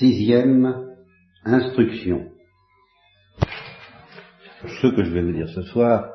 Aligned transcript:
Sixième 0.00 0.96
instruction. 1.44 2.30
Ce 4.80 4.86
que 4.86 5.04
je 5.04 5.10
vais 5.10 5.20
vous 5.20 5.32
dire 5.32 5.50
ce 5.50 5.60
soir 5.60 6.10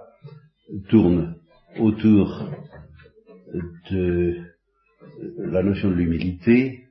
tourne 0.89 1.35
autour 1.77 2.49
de 3.91 4.37
la 5.37 5.61
notion 5.61 5.91
de 5.91 5.93
l'humilité 5.93 6.85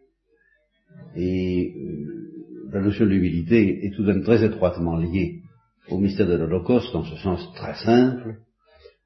et 1.16 1.74
euh, 1.76 2.68
la 2.70 2.80
notion 2.80 3.06
de 3.06 3.10
l'humilité 3.10 3.84
est 3.84 3.90
tout 3.96 4.04
de 4.04 4.12
même 4.12 4.22
très 4.22 4.44
étroitement 4.44 4.96
liée 4.96 5.42
au 5.88 5.98
mystère 5.98 6.28
de 6.28 6.36
l'Holocauste 6.36 6.92
dans 6.92 7.02
ce 7.02 7.16
sens 7.16 7.52
très 7.56 7.74
simple 7.74 8.36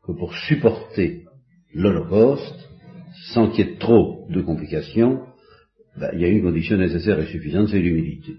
que 0.05 0.12
pour 0.12 0.34
supporter 0.34 1.25
l'Holocauste, 1.73 2.68
sans 3.32 3.48
qu'il 3.48 3.66
y 3.66 3.70
ait 3.70 3.79
trop 3.79 4.27
de 4.29 4.43
complications, 4.43 5.23
ben, 5.99 6.11
il 6.12 6.21
y 6.21 6.25
a 6.25 6.29
une 6.29 6.43
condition 6.43 6.77
nécessaire 6.77 7.19
et 7.19 7.27
suffisante, 7.27 7.69
c'est 7.69 7.80
l'humilité. 7.80 8.37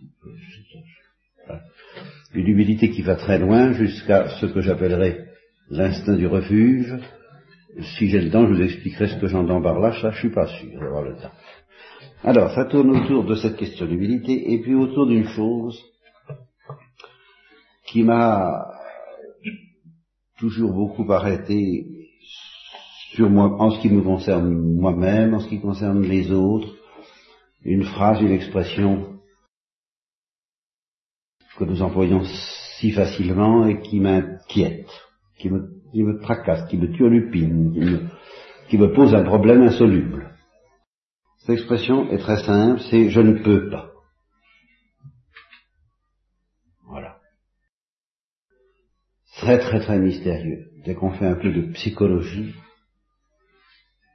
Une 2.34 2.48
humilité 2.48 2.90
qui 2.90 3.02
va 3.02 3.16
très 3.16 3.40
loin 3.40 3.74
jusqu'à 3.74 4.30
ce 4.40 4.46
que 4.46 4.62
j'appellerais 4.62 5.26
l'instinct 5.70 6.16
du 6.16 6.28
refuge. 6.28 6.96
Si 7.98 8.08
j'ai 8.08 8.22
le 8.22 8.30
temps, 8.30 8.48
je 8.48 8.54
vous 8.54 8.62
expliquerai 8.62 9.08
ce 9.08 9.18
que 9.20 9.28
j'entends 9.28 9.62
par 9.62 9.80
là, 9.80 9.94
ça 10.02 10.12
je 10.12 10.20
suis 10.20 10.30
pas 10.30 10.48
sûr 10.48 10.80
d'avoir 10.80 11.04
le 11.04 11.16
temps. 11.16 11.32
Alors, 12.24 12.52
ça 12.52 12.66
tourne 12.66 12.92
autour 12.92 13.24
de 13.26 13.36
cette 13.36 13.58
question 13.58 13.86
d'humilité 13.86 14.54
et 14.54 14.62
puis 14.62 14.76
autour 14.76 15.08
d'une 15.08 15.28
chose 15.28 15.82
qui 17.88 18.04
m'a 18.04 18.68
toujours 20.38 20.74
beaucoup 20.74 21.12
arrêté 21.12 21.86
sur 23.14 23.30
moi, 23.30 23.56
en 23.60 23.72
ce 23.72 23.82
qui 23.82 23.90
me 23.90 24.02
concerne 24.02 24.50
moi-même, 24.50 25.34
en 25.34 25.40
ce 25.40 25.50
qui 25.50 25.60
concerne 25.60 26.04
les 26.04 26.32
autres, 26.32 26.70
une 27.64 27.84
phrase, 27.84 28.22
une 28.22 28.32
expression 28.32 29.20
que 31.58 31.66
nous 31.66 31.82
employons 31.82 32.24
si 32.80 32.92
facilement 32.92 33.68
et 33.68 33.82
qui 33.82 34.00
m'inquiète, 34.00 34.90
qui 35.38 35.50
me, 35.50 35.70
qui 35.92 36.04
me 36.04 36.20
tracasse, 36.20 36.70
qui 36.70 36.78
me 36.78 36.92
turlupine, 36.94 37.74
qui 37.74 37.80
me, 37.80 38.08
qui 38.70 38.78
me 38.78 38.94
pose 38.94 39.14
un 39.14 39.24
problème 39.24 39.62
insoluble. 39.64 40.34
Cette 41.40 41.58
expression 41.58 42.10
est 42.12 42.20
très 42.20 42.44
simple, 42.44 42.82
c'est 42.90 43.10
je 43.10 43.20
ne 43.20 43.44
peux 43.44 43.70
pas. 43.70 43.92
Voilà. 46.88 47.18
Très 49.38 49.60
très 49.60 49.80
très 49.82 50.00
mystérieux. 50.00 50.68
Dès 50.86 50.96
qu'on 50.96 51.12
fait 51.12 51.28
un 51.28 51.36
peu 51.36 51.52
de 51.52 51.74
psychologie, 51.74 52.54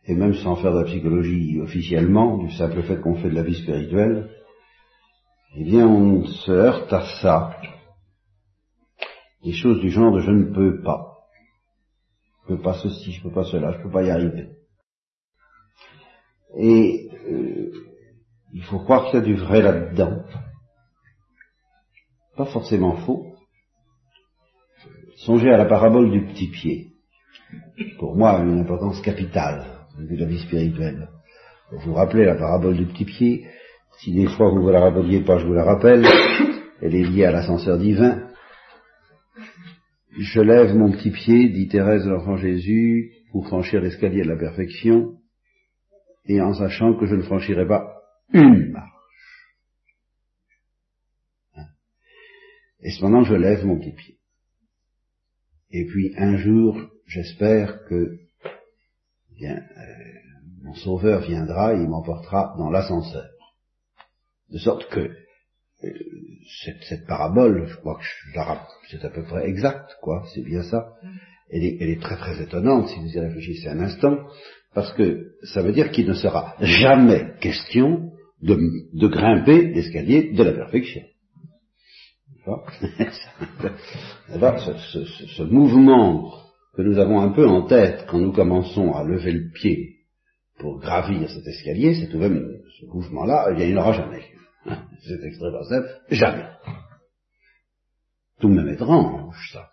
et 0.07 0.15
même 0.15 0.35
sans 0.35 0.57
faire 0.57 0.73
de 0.73 0.81
la 0.81 0.85
psychologie 0.85 1.61
officiellement, 1.61 2.39
du 2.39 2.51
simple 2.53 2.83
fait 2.83 3.01
qu'on 3.01 3.17
fait 3.17 3.31
de 3.31 3.35
la 3.35 3.43
vie 3.43 3.55
spirituelle, 3.55 4.31
eh 5.57 5.65
bien 5.65 5.87
on 5.87 6.25
se 6.27 6.51
heurte 6.51 6.93
à 6.93 7.07
ça. 7.23 7.57
Des 9.43 9.53
choses 9.53 9.81
du 9.81 9.91
genre 9.91 10.13
de 10.13 10.21
je 10.21 10.31
ne 10.31 10.53
peux 10.53 10.83
pas. 10.83 11.19
Je 12.43 12.55
peux 12.55 12.61
pas 12.61 12.75
ceci, 12.75 13.13
je 13.13 13.23
peux 13.23 13.31
pas 13.31 13.45
cela, 13.45 13.73
je 13.73 13.83
peux 13.83 13.91
pas 13.91 14.03
y 14.03 14.11
arriver. 14.11 14.51
Et 16.59 17.09
euh, 17.27 17.73
il 18.53 18.63
faut 18.63 18.79
croire 18.81 19.07
qu'il 19.07 19.21
y 19.21 19.23
a 19.23 19.25
du 19.25 19.35
vrai 19.35 19.63
là-dedans. 19.63 20.23
Pas 22.37 22.47
forcément 22.47 22.97
faux. 23.07 23.35
Songez 25.17 25.51
à 25.51 25.57
la 25.57 25.65
parabole 25.65 26.11
du 26.11 26.27
petit 26.27 26.49
pied. 26.49 26.91
Pour 27.99 28.17
moi, 28.17 28.39
une 28.41 28.61
importance 28.61 29.01
capitale 29.01 29.84
de 29.99 30.17
la 30.17 30.27
vie 30.27 30.41
spirituelle. 30.41 31.09
Vous 31.71 31.79
vous 31.79 31.95
rappelez 31.95 32.25
la 32.25 32.35
parabole 32.35 32.77
du 32.77 32.87
petit 32.87 33.05
pied 33.05 33.47
Si 33.99 34.13
des 34.13 34.29
fois 34.29 34.51
vous 34.51 34.59
ne 34.59 34.63
vous 34.63 34.71
la 34.71 34.81
rappeliez 34.81 35.23
pas, 35.23 35.39
je 35.39 35.47
vous 35.47 35.55
la 35.55 35.65
rappelle. 35.65 36.05
Elle 36.81 36.95
est 36.95 37.05
liée 37.05 37.25
à 37.25 37.33
l'ascenseur 37.33 37.79
divin. 37.79 38.29
Je 40.19 40.41
lève 40.41 40.75
mon 40.75 40.93
petit 40.93 41.11
pied, 41.11 41.49
dit 41.49 41.69
Thérèse 41.69 42.05
de 42.05 42.11
l'Enfant 42.11 42.37
Jésus, 42.37 43.13
pour 43.33 43.47
franchir 43.47 43.81
l'escalier 43.81 44.23
de 44.23 44.29
la 44.29 44.37
perfection, 44.37 45.17
et 46.27 46.41
en 46.41 46.55
sachant 46.55 46.95
que 46.95 47.07
je 47.07 47.17
ne 47.17 47.23
franchirai 47.23 47.67
pas 47.67 48.01
une 48.33 48.71
marche. 48.71 48.91
Et 52.81 52.91
cependant, 52.91 53.25
je 53.25 53.35
lève 53.35 53.65
mon 53.65 53.79
petit 53.79 53.93
pied. 53.93 54.19
Et 55.71 55.87
puis 55.87 56.15
un 56.17 56.37
jour, 56.37 56.79
j'espère 57.07 57.85
que 57.89 58.19
bien, 59.37 59.57
euh, 59.57 59.63
mon 60.63 60.75
sauveur 60.75 61.21
viendra 61.21 61.75
et 61.75 61.79
il 61.81 61.89
m'emportera 61.89 62.55
dans 62.59 62.71
l'ascenseur. 62.71 63.27
De 64.51 64.59
sorte 64.59 64.89
que 64.89 65.01
euh, 65.01 65.91
cette, 66.65 66.83
cette, 66.89 67.07
parabole, 67.07 67.67
je 67.67 67.77
crois 67.77 67.99
que 67.99 68.05
c'est 68.91 69.05
à 69.05 69.11
peu 69.11 69.25
près 69.25 69.49
exact, 69.49 69.97
quoi, 70.01 70.25
c'est 70.35 70.43
bien 70.43 70.63
ça. 70.63 70.93
Elle 71.51 71.65
est, 71.65 71.77
elle 71.81 71.91
est, 71.91 72.01
très 72.01 72.17
très 72.17 72.43
étonnante 72.43 72.89
si 72.89 72.99
vous 73.01 73.17
y 73.17 73.21
réfléchissez 73.21 73.69
un 73.69 73.81
instant, 73.81 74.17
parce 74.75 74.93
que 74.95 75.33
ça 75.53 75.63
veut 75.63 75.73
dire 75.73 75.91
qu'il 75.91 76.07
ne 76.07 76.15
sera 76.15 76.57
jamais 76.61 77.35
question 77.41 78.13
de, 78.43 78.59
de 78.93 79.09
grimper 79.09 79.69
l'escalier 79.73 80.33
de 80.33 80.43
la 80.43 80.53
perfection. 80.53 81.03
ce, 84.59 85.05
ce, 85.05 85.27
ce, 85.27 85.43
mouvement 85.43 86.44
que 86.77 86.83
nous 86.83 86.99
avons 86.99 87.21
un 87.21 87.31
peu 87.31 87.47
en 87.47 87.63
tête 87.63 88.07
quand 88.09 88.19
nous 88.19 88.33
commençons 88.33 88.93
à 88.93 89.05
lever 89.05 89.33
le 89.33 89.51
pied 89.51 89.95
pour 90.59 90.81
gravir 90.81 91.29
cet 91.31 91.47
escalier, 91.47 91.95
c'est 91.95 92.09
tout 92.09 92.19
de 92.19 92.29
même 92.29 92.61
ce 92.81 92.87
mouvement-là, 92.87 93.49
eh 93.51 93.55
bien, 93.55 93.67
il 93.67 93.75
n'aura 93.75 93.93
jamais 93.93 94.19
lieu. 94.19 94.39
Hein, 94.67 94.83
c'est 95.07 95.25
extrêmement 95.25 95.65
simple, 95.65 95.89
jamais. 96.11 96.47
Tout 98.41 98.49
de 98.49 98.55
même 98.55 98.69
étrange, 98.69 99.51
ça. 99.53 99.71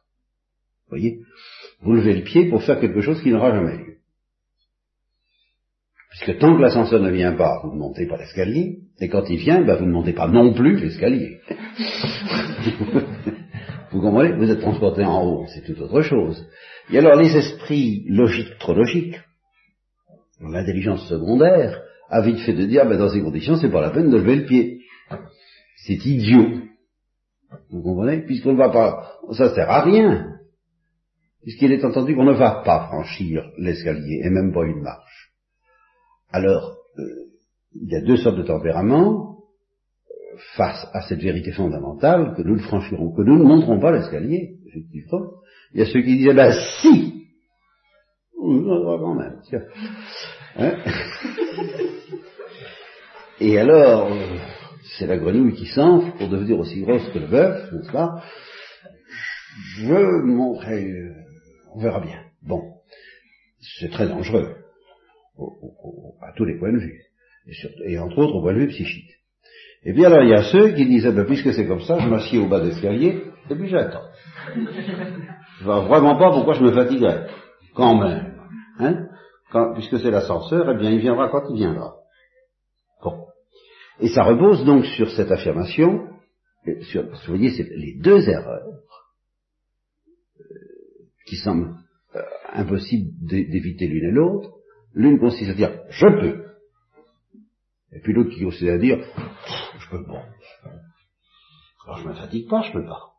Vous 0.86 0.98
voyez 0.98 1.20
Vous 1.82 1.94
levez 1.94 2.16
le 2.16 2.24
pied 2.24 2.50
pour 2.50 2.64
faire 2.64 2.80
quelque 2.80 3.02
chose 3.02 3.22
qui 3.22 3.32
n'aura 3.32 3.52
jamais 3.52 3.78
lieu. 3.78 3.98
Puisque 6.12 6.40
tant 6.40 6.56
que 6.56 6.62
l'ascenseur 6.62 7.02
ne 7.02 7.10
vient 7.10 7.34
pas, 7.34 7.62
vous 7.64 7.74
ne 7.74 7.80
montez 7.80 8.06
pas 8.06 8.18
l'escalier, 8.18 8.80
et 9.00 9.08
quand 9.08 9.24
il 9.30 9.38
vient, 9.38 9.62
ben, 9.62 9.78
vous 9.78 9.86
ne 9.86 9.92
montez 9.92 10.14
pas 10.14 10.28
non 10.28 10.54
plus 10.54 10.78
l'escalier. 10.78 11.40
vous 13.92 14.02
comprenez 14.02 14.34
Vous 14.34 14.52
êtes 14.52 14.60
transporté 14.60 15.06
en 15.06 15.24
haut, 15.24 15.46
c'est 15.48 15.64
tout 15.64 15.82
autre 15.82 16.02
chose. 16.02 16.46
Et 16.90 16.98
alors 16.98 17.16
les 17.16 17.36
esprits 17.36 18.06
logiques, 18.08 18.58
trop 18.60 18.74
logiques, 18.74 19.20
l'intelligence 20.42 21.08
secondaire, 21.08 21.82
a 22.10 22.22
vite 22.22 22.40
fait 22.40 22.54
de 22.54 22.66
dire, 22.66 22.86
ben, 22.86 22.98
dans 22.98 23.10
ces 23.10 23.22
conditions, 23.22 23.56
c'est 23.56 23.72
pas 23.72 23.82
la 23.82 23.92
peine 23.92 24.10
de 24.10 24.18
lever 24.18 24.36
le 24.36 24.46
pied. 24.46 24.82
C'est 25.78 26.06
idiot. 26.06 26.62
Vous 27.70 27.82
comprenez? 27.82 28.26
Puisqu'on 28.26 28.54
ne 28.54 28.58
va 28.58 28.70
pas, 28.70 29.14
ça 29.32 29.54
sert 29.54 29.70
à 29.70 29.82
rien. 29.82 30.38
Puisqu'il 31.42 31.72
est 31.72 31.84
entendu 31.86 32.16
qu'on 32.16 32.26
ne 32.26 32.34
va 32.34 32.62
pas 32.64 32.88
franchir 32.88 33.44
l'escalier, 33.58 34.22
et 34.24 34.30
même 34.30 34.54
pas 34.54 34.66
une 34.66 34.82
marche. 34.82 35.32
Alors, 36.32 36.78
euh, 37.00 37.04
il 37.74 37.90
y 37.90 37.96
a 37.96 38.02
deux 38.02 38.18
sortes 38.18 38.38
de 38.38 38.44
tempéraments 38.44 39.38
face 40.56 40.88
à 40.94 41.02
cette 41.02 41.22
vérité 41.22 41.52
fondamentale 41.52 42.36
que 42.36 42.42
nous 42.42 42.56
ne 42.56 42.62
franchirons, 42.62 43.12
que 43.14 43.22
nous 43.22 43.38
ne 43.38 43.44
monterons 43.44 43.80
pas 43.80 43.92
l'escalier, 43.92 44.58
effectivement. 44.68 45.41
Il 45.74 45.80
y 45.80 45.84
a 45.84 45.86
ceux 45.86 46.02
qui 46.02 46.18
disent, 46.18 46.30
eh 46.32 46.34
ben 46.34 46.52
si 46.82 47.12
quand 49.00 49.16
même. 49.16 49.42
Hein? 50.58 50.78
Et 53.40 53.58
alors, 53.58 54.12
c'est 54.98 55.08
la 55.08 55.18
grenouille 55.18 55.56
qui 55.56 55.66
s'enfle 55.66 56.18
pour 56.18 56.30
devenir 56.30 56.60
aussi 56.60 56.82
grosse 56.82 57.08
que 57.10 57.20
le 57.20 57.28
bœuf, 57.28 57.72
n'est-ce 57.72 57.92
pas? 57.92 58.24
Je 59.78 60.24
montrerai, 60.26 60.88
on 61.74 61.82
verra 61.82 62.02
bien. 62.02 62.20
Bon, 62.44 62.62
c'est 63.80 63.90
très 63.90 64.08
dangereux 64.08 64.56
à 66.22 66.34
tous 66.36 66.46
les 66.46 66.58
points 66.60 66.72
de 66.72 66.78
vue, 66.78 67.02
et, 67.86 67.98
entre 67.98 68.20
autres 68.20 68.36
au 68.36 68.42
point 68.42 68.54
de 68.54 68.60
vue 68.60 68.68
psychique. 68.68 69.10
Et 69.84 69.94
bien 69.94 70.12
alors 70.12 70.24
il 70.24 70.30
y 70.30 70.36
a 70.36 70.44
ceux 70.44 70.74
qui 70.74 70.86
disent, 70.86 71.08
eh 71.08 71.12
ben, 71.12 71.26
puisque 71.26 71.52
c'est 71.54 71.66
comme 71.66 71.82
ça, 71.82 71.98
je 72.00 72.08
m'assieds 72.08 72.38
au 72.38 72.48
bas 72.48 72.60
de 72.60 72.68
l'escalier, 72.68 73.24
et 73.50 73.56
puis 73.56 73.70
j'attends. 73.70 74.04
Je 75.62 75.66
vois 75.66 75.82
vraiment 75.82 76.18
pas 76.18 76.32
pourquoi 76.32 76.56
je 76.56 76.64
me 76.64 76.72
fatiguerais. 76.72 77.30
Quand 77.76 77.96
même. 77.96 78.36
Hein 78.80 79.08
quand, 79.52 79.74
puisque 79.76 80.00
c'est 80.00 80.10
l'ascenseur, 80.10 80.68
eh 80.72 80.76
bien 80.76 80.90
il 80.90 81.00
viendra 81.00 81.30
quand 81.30 81.44
il 81.52 81.58
viendra. 81.58 81.98
Bon. 83.04 83.28
Et 84.00 84.08
ça 84.10 84.24
repose 84.24 84.66
donc 84.66 84.86
sur 84.86 85.12
cette 85.12 85.32
affirmation, 85.32 86.08
sur, 86.90 87.04
vous 87.04 87.18
voyez, 87.28 87.52
c'est 87.52 87.70
les 87.70 88.00
deux 88.00 88.28
erreurs 88.28 88.70
euh, 90.40 90.46
qui 91.28 91.36
semblent 91.36 91.76
euh, 92.16 92.22
impossibles 92.54 93.12
d'éviter 93.22 93.86
l'une 93.88 94.10
et 94.10 94.12
l'autre, 94.12 94.50
L'une 94.94 95.20
consiste 95.20 95.52
à 95.52 95.54
dire 95.54 95.80
je 95.90 96.06
peux, 96.06 96.46
et 97.94 98.02
puis 98.02 98.12
l'autre 98.12 98.32
qui 98.32 98.44
consiste 98.44 98.70
à 98.70 98.78
dire 98.78 98.98
je 99.80 99.90
peux 99.90 100.04
pas. 100.04 100.26
Alors 101.86 101.98
je 102.00 102.08
me 102.10 102.14
fatigue 102.14 102.50
pas, 102.50 102.62
je 102.64 102.74
peux 102.74 102.84
pas. 102.84 103.11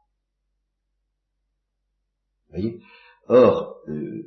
Voyez 2.52 2.78
Or, 3.28 3.76
euh, 3.88 4.24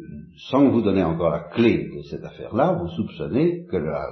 sans 0.49 0.69
vous 0.69 0.81
donner 0.81 1.03
encore 1.03 1.29
la 1.29 1.49
clé 1.53 1.89
de 1.95 2.01
cette 2.03 2.23
affaire-là, 2.23 2.77
vous 2.79 2.87
soupçonnez 2.89 3.65
que 3.69 3.75
la, 3.75 4.07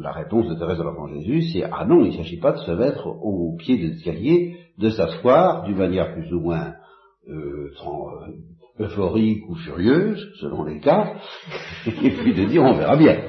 la 0.00 0.12
réponse 0.12 0.48
de 0.48 0.54
Thérèse 0.54 0.78
de 0.78 0.82
l'Enfant 0.82 1.08
Jésus, 1.08 1.42
c'est 1.52 1.64
ah 1.64 1.84
non, 1.84 2.04
il 2.04 2.10
ne 2.10 2.16
s'agit 2.16 2.40
pas 2.40 2.52
de 2.52 2.58
se 2.58 2.72
mettre 2.72 3.06
au 3.06 3.56
pied 3.56 3.78
de 3.78 3.88
l'escalier, 3.88 4.56
de 4.78 4.90
s'asseoir 4.90 5.62
d'une 5.64 5.78
manière 5.78 6.12
plus 6.12 6.32
ou 6.32 6.40
moins 6.40 6.74
euh, 7.28 7.70
euh, 7.86 8.84
euphorique 8.84 9.48
ou 9.48 9.54
furieuse, 9.54 10.28
selon 10.40 10.64
les 10.64 10.80
cas, 10.80 11.14
et 11.86 12.10
puis 12.10 12.34
de 12.34 12.44
dire 12.46 12.62
on 12.62 12.74
verra 12.74 12.96
bien. 12.96 13.22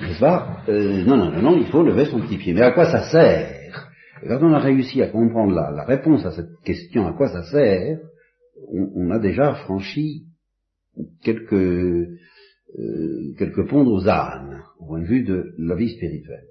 N'est-ce 0.00 0.20
pas? 0.20 0.58
Euh, 0.68 1.04
Non, 1.04 1.16
non, 1.16 1.30
non, 1.30 1.42
non, 1.42 1.56
il 1.58 1.66
faut 1.66 1.82
lever 1.82 2.06
son 2.06 2.20
petit 2.20 2.38
pied. 2.38 2.54
Mais 2.54 2.62
à 2.62 2.72
quoi 2.72 2.86
ça 2.86 3.02
sert? 3.10 3.88
Quand 4.26 4.38
on 4.42 4.52
a 4.54 4.58
réussi 4.58 5.02
à 5.02 5.08
comprendre 5.08 5.54
la, 5.54 5.70
la, 5.70 5.84
réponse 5.84 6.24
à 6.24 6.30
cette 6.30 6.58
question, 6.64 7.06
à 7.06 7.12
quoi 7.12 7.28
ça 7.28 7.42
sert, 7.44 7.98
on, 8.68 8.90
on 8.94 9.10
a 9.10 9.18
déjà 9.18 9.54
franchi 9.54 10.26
quelques, 11.22 11.52
euh, 11.52 13.34
quelques 13.38 13.68
ponts 13.68 13.86
aux 13.86 14.08
ânes, 14.08 14.62
au 14.78 14.86
point 14.86 15.00
de 15.00 15.06
vue 15.06 15.24
de 15.24 15.54
la 15.58 15.74
vie 15.74 15.94
spirituelle. 15.94 16.46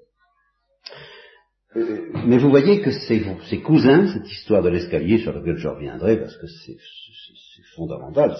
Euh, 1.76 2.12
mais 2.26 2.38
vous 2.38 2.50
voyez 2.50 2.82
que 2.82 2.92
c'est 2.92 3.62
cousins, 3.62 4.14
cette 4.14 4.32
histoire 4.32 4.64
de 4.64 4.70
l'escalier 4.70 5.18
sur 5.18 5.34
laquelle 5.34 5.58
je 5.58 5.68
reviendrai, 5.68 6.20
parce 6.20 6.38
que 6.38 6.48
c'est 6.48 6.78
fondamental. 7.76 8.36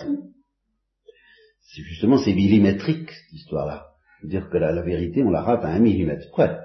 C'est 1.62 1.82
justement, 1.82 2.18
c'est 2.18 2.34
millimétrique, 2.34 3.10
cette 3.10 3.34
histoire-là. 3.34 3.88
Dire 4.24 4.50
que 4.50 4.58
la, 4.58 4.72
la, 4.72 4.82
vérité, 4.82 5.22
on 5.24 5.30
la 5.30 5.42
rate 5.42 5.66
à 5.66 5.68
un 5.68 5.80
millimètre 5.80 6.32
près. 6.32 6.58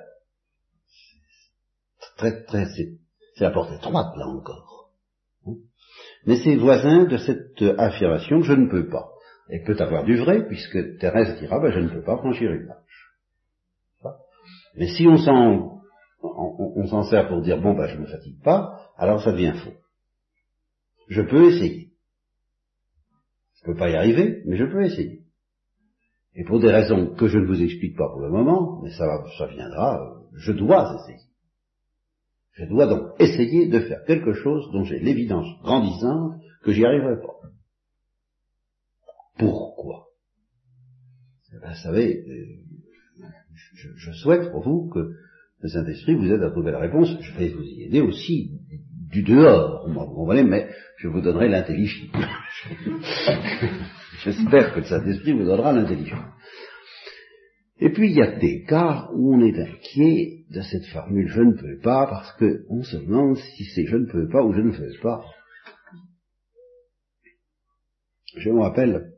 Très, 2.17 2.45
très, 2.45 2.67
c'est 2.67 2.99
la 3.41 3.51
porte 3.51 3.73
étroite, 3.73 4.17
là 4.17 4.27
encore. 4.27 4.80
Mais 6.27 6.37
c'est 6.37 6.57
voisin 6.57 7.05
de 7.05 7.17
cette 7.17 7.63
affirmation, 7.79 8.43
je 8.43 8.53
ne 8.53 8.69
peux 8.69 8.89
pas. 8.89 9.09
Et 9.51 9.63
peut 9.65 9.77
avoir 9.81 10.05
du 10.05 10.17
vrai, 10.17 10.47
puisque 10.47 10.99
Thérèse 10.99 11.39
dira, 11.41 11.59
ben, 11.59 11.73
je 11.73 11.81
ne 11.81 11.89
peux 11.89 12.03
pas 12.03 12.19
franchir 12.19 12.53
une 12.53 12.67
marche. 12.67 13.11
Mais 14.77 14.87
si 14.87 15.07
on 15.07 15.17
s'en 15.17 15.81
on, 16.23 16.87
s'en 16.87 17.03
sert 17.05 17.29
pour 17.29 17.41
dire 17.41 17.61
bon 17.61 17.75
ben 17.75 17.87
je 17.87 17.97
ne 17.97 18.03
me 18.03 18.07
fatigue 18.07 18.43
pas, 18.43 18.93
alors 18.97 19.23
ça 19.23 19.33
devient 19.33 19.55
faux. 19.65 19.75
Je 21.09 21.23
peux 21.23 21.53
essayer. 21.53 21.91
Je 23.55 23.69
ne 23.69 23.73
peux 23.73 23.79
pas 23.79 23.91
y 23.91 23.97
arriver, 23.97 24.43
mais 24.47 24.57
je 24.57 24.65
peux 24.65 24.83
essayer. 24.83 25.23
Et 26.35 26.45
pour 26.45 26.61
des 26.61 26.71
raisons 26.71 27.15
que 27.15 27.27
je 27.27 27.39
ne 27.39 27.47
vous 27.47 27.63
explique 27.63 27.97
pas 27.97 28.09
pour 28.09 28.21
le 28.21 28.31
moment, 28.31 28.81
mais 28.83 28.91
ça, 28.91 29.07
ça 29.37 29.47
viendra, 29.47 29.99
je 30.35 30.53
dois 30.53 30.95
essayer. 30.95 31.30
Je 32.53 32.65
dois 32.67 32.87
donc 32.87 33.21
essayer 33.21 33.69
de 33.69 33.81
faire 33.81 34.05
quelque 34.07 34.33
chose 34.33 34.71
dont 34.73 34.85
j'ai 34.85 34.99
l'évidence 34.99 35.47
grandissante 35.63 36.41
que 36.63 36.73
j'y 36.73 36.85
arriverai 36.85 37.17
pas. 37.17 37.49
Pourquoi? 39.39 40.07
Eh 41.55 41.61
ben, 41.61 41.71
Vous 41.71 41.83
savez, 41.83 42.25
euh, 42.29 43.25
je 43.97 44.13
souhaite 44.13 44.51
pour 44.51 44.63
vous 44.63 44.91
que 44.91 45.13
le 45.63 45.69
Saint-Esprit 45.69 46.15
vous 46.15 46.33
aide 46.33 46.43
à 46.43 46.51
trouver 46.51 46.73
la 46.73 46.79
réponse. 46.79 47.09
Je 47.21 47.39
vais 47.39 47.49
vous 47.49 47.63
y 47.63 47.85
aider 47.85 48.01
aussi 48.01 48.59
du 49.11 49.23
dehors, 49.23 49.89
vous 49.89 49.95
comprenez, 49.95 50.45
mais 50.45 50.69
je 50.99 51.09
vous 51.09 51.21
donnerai 51.21 51.49
l'intelligence. 51.49 52.15
J'espère 54.25 54.75
que 54.75 54.81
le 54.81 54.87
Saint-Esprit 54.87 55.33
vous 55.33 55.45
donnera 55.45 55.73
l'intelligence. 55.73 56.25
Et 57.81 57.91
puis 57.91 58.11
il 58.11 58.17
y 58.17 58.23
a 58.23 58.39
des 58.39 58.63
cas 58.65 59.09
où 59.15 59.35
on 59.35 59.41
est 59.41 59.59
inquiet 59.59 60.45
de 60.51 60.61
cette 60.61 60.87
formule 60.87 61.29
je 61.29 61.41
ne 61.41 61.53
peux 61.53 61.79
pas 61.79 62.07
parce 62.07 62.33
qu'on 62.39 62.83
se 62.83 62.97
demande 62.97 63.37
si 63.37 63.65
c'est 63.75 63.87
je 63.87 63.97
ne 63.97 64.07
peux 64.07 64.29
pas 64.29 64.43
ou 64.43 64.53
je 64.53 64.61
ne 64.61 64.73
fais 64.73 64.99
pas. 65.03 65.25
Je 68.37 68.51
me 68.51 68.61
rappelle 68.61 69.13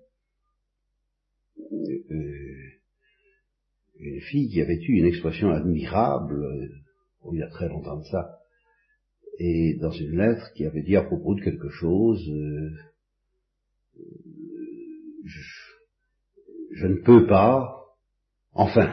euh, 1.73 2.53
une 3.99 4.21
fille 4.21 4.49
qui 4.49 4.61
avait 4.61 4.81
eu 4.81 4.99
une 4.99 5.07
expression 5.07 5.51
admirable, 5.51 6.43
euh, 6.43 6.69
il 7.33 7.39
y 7.39 7.43
a 7.43 7.49
très 7.49 7.69
longtemps 7.69 7.99
de 7.99 8.05
ça, 8.05 8.39
et 9.39 9.77
dans 9.81 9.91
une 9.91 10.17
lettre 10.17 10.53
qui 10.55 10.65
avait 10.67 10.83
dit 10.83 10.97
à 10.97 11.03
propos 11.03 11.35
de 11.35 11.43
quelque 11.43 11.69
chose, 11.69 12.29
euh, 12.29 12.71
je, 16.75 16.87
ne 16.87 17.03
peux 17.03 17.27
pas, 17.27 17.82
enfin, 18.55 18.91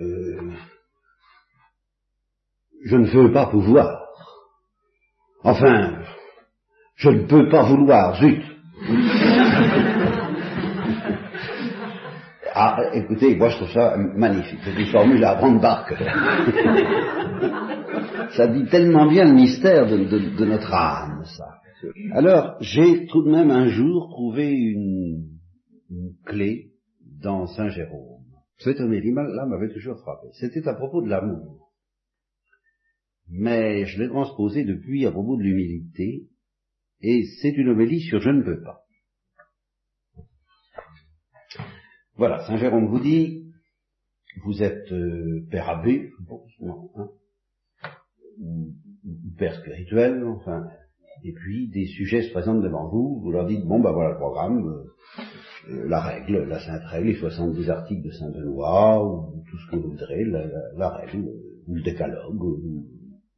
euh, 0.00 0.52
je 2.84 2.96
ne 2.96 3.06
veux 3.06 3.32
pas 3.32 3.46
pouvoir, 3.46 4.06
enfin, 5.42 6.02
je 6.96 7.10
ne 7.10 7.26
peux 7.26 7.48
pas 7.48 7.62
vouloir, 7.62 8.20
zut. 8.20 8.42
Ah, 12.60 12.76
écoutez, 12.92 13.36
moi 13.36 13.50
je 13.50 13.56
trouve 13.58 13.70
ça 13.70 13.96
magnifique. 13.96 14.58
C'est 14.64 14.74
une 14.74 14.86
formule 14.86 15.22
à 15.22 15.36
grande 15.36 15.60
barque. 15.60 15.94
ça 18.32 18.48
dit 18.48 18.66
tellement 18.66 19.06
bien 19.06 19.26
le 19.26 19.34
mystère 19.34 19.86
de, 19.86 20.44
notre 20.44 20.74
âme, 20.74 21.22
ça. 21.24 21.44
Alors, 22.12 22.56
j'ai 22.60 23.06
tout 23.06 23.22
de 23.22 23.30
même 23.30 23.52
un 23.52 23.68
jour 23.68 24.08
trouvé 24.10 24.50
une, 24.50 25.22
clé 26.26 26.67
dans 27.20 27.46
Saint 27.46 27.68
Jérôme. 27.68 28.24
Cette 28.58 28.80
homélie-là 28.80 29.46
m'avait 29.46 29.72
toujours 29.72 29.98
frappé. 30.00 30.28
C'était 30.32 30.66
à 30.66 30.74
propos 30.74 31.02
de 31.02 31.08
l'amour. 31.08 31.70
Mais 33.28 33.84
je 33.84 34.00
l'ai 34.00 34.08
transposé 34.08 34.64
depuis 34.64 35.06
à 35.06 35.12
propos 35.12 35.36
de 35.36 35.42
l'humilité, 35.42 36.28
et 37.00 37.24
c'est 37.40 37.50
une 37.50 37.68
homélie 37.68 38.00
sur 38.00 38.20
je 38.20 38.30
ne 38.30 38.42
peux 38.42 38.62
pas. 38.62 38.84
Voilà, 42.16 42.44
Saint 42.46 42.56
Jérôme 42.56 42.88
vous 42.88 43.00
dit, 43.00 43.52
vous 44.44 44.62
êtes 44.62 44.90
euh, 44.92 45.46
père 45.50 45.68
abbé, 45.68 46.10
non, 46.60 46.90
hein, 46.96 47.10
ou, 48.40 48.74
père 49.38 49.54
spirituel, 49.60 50.24
enfin, 50.24 50.66
et 51.22 51.32
puis 51.32 51.68
des 51.68 51.86
sujets 51.86 52.22
se 52.22 52.32
présentent 52.32 52.62
devant 52.62 52.88
vous, 52.88 53.20
vous 53.20 53.30
leur 53.30 53.46
dites, 53.46 53.64
bon 53.64 53.80
ben 53.80 53.92
voilà 53.92 54.10
le 54.10 54.16
programme, 54.16 54.66
euh, 54.66 55.22
la 55.66 56.00
règle, 56.00 56.44
la 56.44 56.60
sainte 56.60 56.84
règle, 56.84 57.08
les 57.08 57.16
70 57.16 57.70
articles 57.70 58.06
de 58.06 58.10
Saint 58.12 58.30
Benoît, 58.30 59.04
ou 59.04 59.42
tout 59.50 59.58
ce 59.58 59.70
que 59.70 59.76
vous 59.76 59.96
la, 60.76 60.88
règle, 60.90 61.28
ou 61.66 61.74
le 61.74 61.82
décalogue, 61.82 62.42
ou 62.42 62.86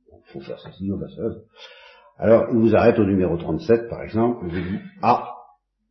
il 0.08 0.32
faut 0.32 0.40
faire 0.40 0.58
ceci, 0.58 0.90
ou 0.90 0.99
faire. 0.99 1.31
Alors, 2.19 2.49
il 2.52 2.58
vous 2.58 2.75
arrête 2.75 2.99
au 2.99 3.05
numéro 3.05 3.37
37, 3.37 3.88
par 3.88 4.02
exemple, 4.02 4.44
vous 4.44 4.50
dit, 4.50 4.78
ah, 5.02 5.34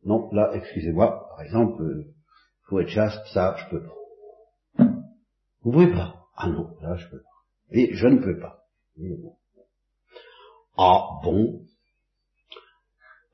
non, 0.04 0.30
là, 0.32 0.50
excusez-moi, 0.54 1.28
par 1.28 1.42
exemple, 1.42 1.82
faut 2.68 2.80
être 2.80 2.88
chaste, 2.88 3.20
ça, 3.32 3.56
je 3.58 3.70
peux 3.70 3.82
pas. 3.82 4.86
Vous 5.62 5.72
pouvez 5.72 5.92
pas. 5.92 6.14
Ah 6.36 6.48
non, 6.48 6.70
là, 6.80 6.96
je 6.96 7.08
peux 7.08 7.18
pas. 7.18 7.28
Et 7.72 7.94
je 7.94 8.06
ne 8.06 8.18
peux 8.18 8.38
pas. 8.38 8.64
Ah 10.78 11.02
bon 11.22 11.60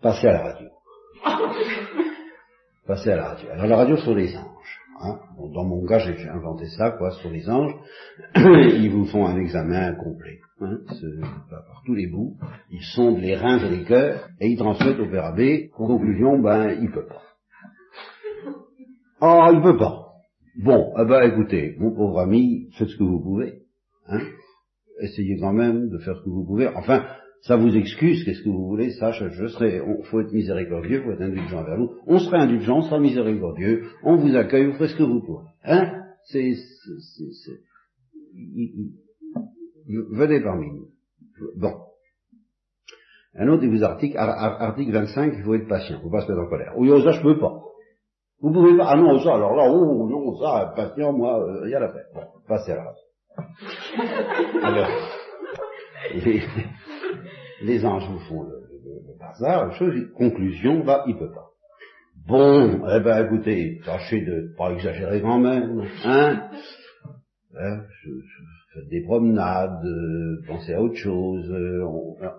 Passez 0.00 0.26
à 0.26 0.32
la 0.32 0.42
radio. 0.42 0.68
Passez 2.86 3.10
à 3.10 3.16
la 3.16 3.28
radio. 3.30 3.48
Alors 3.50 3.66
la 3.66 3.76
radio 3.76 3.96
sur 3.96 4.14
les 4.14 4.36
anges. 4.36 4.80
Hein. 5.02 5.18
dans 5.52 5.64
mon 5.64 5.84
cas, 5.84 5.98
j'ai 5.98 6.28
inventé 6.28 6.66
ça, 6.68 6.92
quoi, 6.92 7.10
sur 7.10 7.30
les 7.30 7.48
anges. 7.50 7.74
Ils 8.36 8.90
vous 8.90 9.04
font 9.06 9.26
un 9.26 9.36
examen 9.36 9.94
complet. 9.94 10.38
Hein, 10.60 10.78
par 11.50 11.82
tous 11.84 11.94
les 11.94 12.06
bouts. 12.06 12.36
Ils 12.70 12.84
sondent 12.94 13.18
les 13.18 13.34
reins 13.34 13.58
et 13.58 13.68
les 13.68 13.84
cœurs 13.84 14.28
et 14.40 14.48
ils 14.48 14.56
transmettent 14.56 15.00
au 15.00 15.10
père 15.10 15.26
abbé. 15.26 15.70
Conclusion, 15.76 16.38
ben, 16.38 16.78
il 16.80 16.90
peut 16.90 17.06
pas. 17.06 17.22
Ah, 19.20 19.50
il 19.52 19.60
peut 19.60 19.76
pas. 19.76 20.06
Bon, 20.62 20.94
eh 20.98 21.04
ben 21.04 21.22
écoutez, 21.30 21.76
mon 21.78 21.94
pauvre 21.94 22.20
ami, 22.20 22.70
faites 22.78 22.88
ce 22.88 22.96
que 22.96 23.04
vous 23.04 23.20
pouvez. 23.20 23.62
Hein 24.08 24.20
Essayez 25.00 25.38
quand 25.38 25.52
même 25.52 25.90
de 25.90 25.98
faire 25.98 26.16
ce 26.16 26.22
que 26.22 26.30
vous 26.30 26.46
pouvez. 26.46 26.68
Enfin, 26.68 27.04
ça 27.42 27.56
vous 27.56 27.76
excuse, 27.76 28.24
qu'est-ce 28.24 28.42
que 28.42 28.48
vous 28.48 28.66
voulez, 28.66 28.90
ça, 28.92 29.12
je, 29.12 29.46
serai, 29.46 29.80
on, 29.80 30.02
faut 30.04 30.20
être 30.20 30.32
miséricordieux, 30.32 31.02
faut 31.02 31.12
être 31.12 31.22
indulgent 31.22 31.62
vers 31.62 31.78
nous. 31.78 31.92
On 32.06 32.18
sera 32.18 32.38
indulgent, 32.38 32.78
on 32.78 32.82
sera 32.82 32.98
miséricordieux, 32.98 33.84
on 34.02 34.16
vous 34.16 34.34
accueille, 34.34 34.66
vous 34.66 34.72
ferez 34.72 34.88
ce 34.88 34.96
que 34.96 35.02
vous 35.04 35.20
pouvez. 35.20 35.44
Hein? 35.64 36.02
C'est, 36.24 36.54
c'est, 36.54 37.60
venez 40.12 40.40
parmi 40.40 40.66
nous. 40.72 40.88
Bon. 41.56 41.72
Un 43.38 43.48
autre 43.48 43.62
de 43.62 43.68
vos 43.68 43.82
articles, 43.82 44.16
article 44.16 44.92
25, 44.92 45.34
il 45.36 45.44
faut 45.44 45.54
être 45.54 45.68
patient, 45.68 45.98
il 45.98 46.02
faut 46.02 46.10
pas 46.10 46.22
se 46.22 46.28
mettre 46.32 46.42
en 46.42 46.48
colère. 46.48 46.72
Oui, 46.76 46.88
ça 47.02 47.10
je 47.12 47.22
peux 47.22 47.38
pas. 47.38 47.62
Vous 48.40 48.52
pouvez 48.52 48.76
pas, 48.76 48.86
ah 48.88 48.96
non, 48.96 49.18
ça, 49.18 49.34
alors 49.34 49.54
là, 49.54 49.70
oh, 49.70 50.08
non, 50.08 50.36
ça, 50.36 50.72
patient, 50.74 51.12
moi, 51.12 51.42
il 51.62 51.68
euh, 51.68 51.70
y 51.70 51.74
a 51.74 51.80
la 51.80 51.88
paix. 51.88 52.04
Bon, 52.14 52.22
passez 52.46 52.72
à 52.72 52.76
la 52.76 52.94
Alors, 54.62 54.88
les, 57.62 57.84
anges 57.84 58.08
vous 58.08 58.18
font 58.20 58.42
le, 58.42 58.60
le, 58.84 59.18
bazar, 59.18 59.72
chose, 59.74 59.94
conclusion, 60.16 60.84
bah, 60.84 61.04
il 61.06 61.16
peut 61.16 61.30
pas. 61.30 61.50
Bon, 62.26 62.82
eh 62.88 63.00
ben, 63.00 63.24
écoutez, 63.24 63.80
tâchez 63.84 64.20
de 64.24 64.54
pas 64.56 64.72
exagérer 64.72 65.20
quand 65.20 65.38
même, 65.38 65.82
hein, 66.04 66.50
hein 67.54 67.82
je, 68.02 68.10
faites 68.74 68.88
des 68.88 69.02
promenades, 69.02 69.84
euh, 69.84 70.42
pensez 70.46 70.74
à 70.74 70.82
autre 70.82 70.96
chose, 70.96 71.50
euh, 71.50 71.84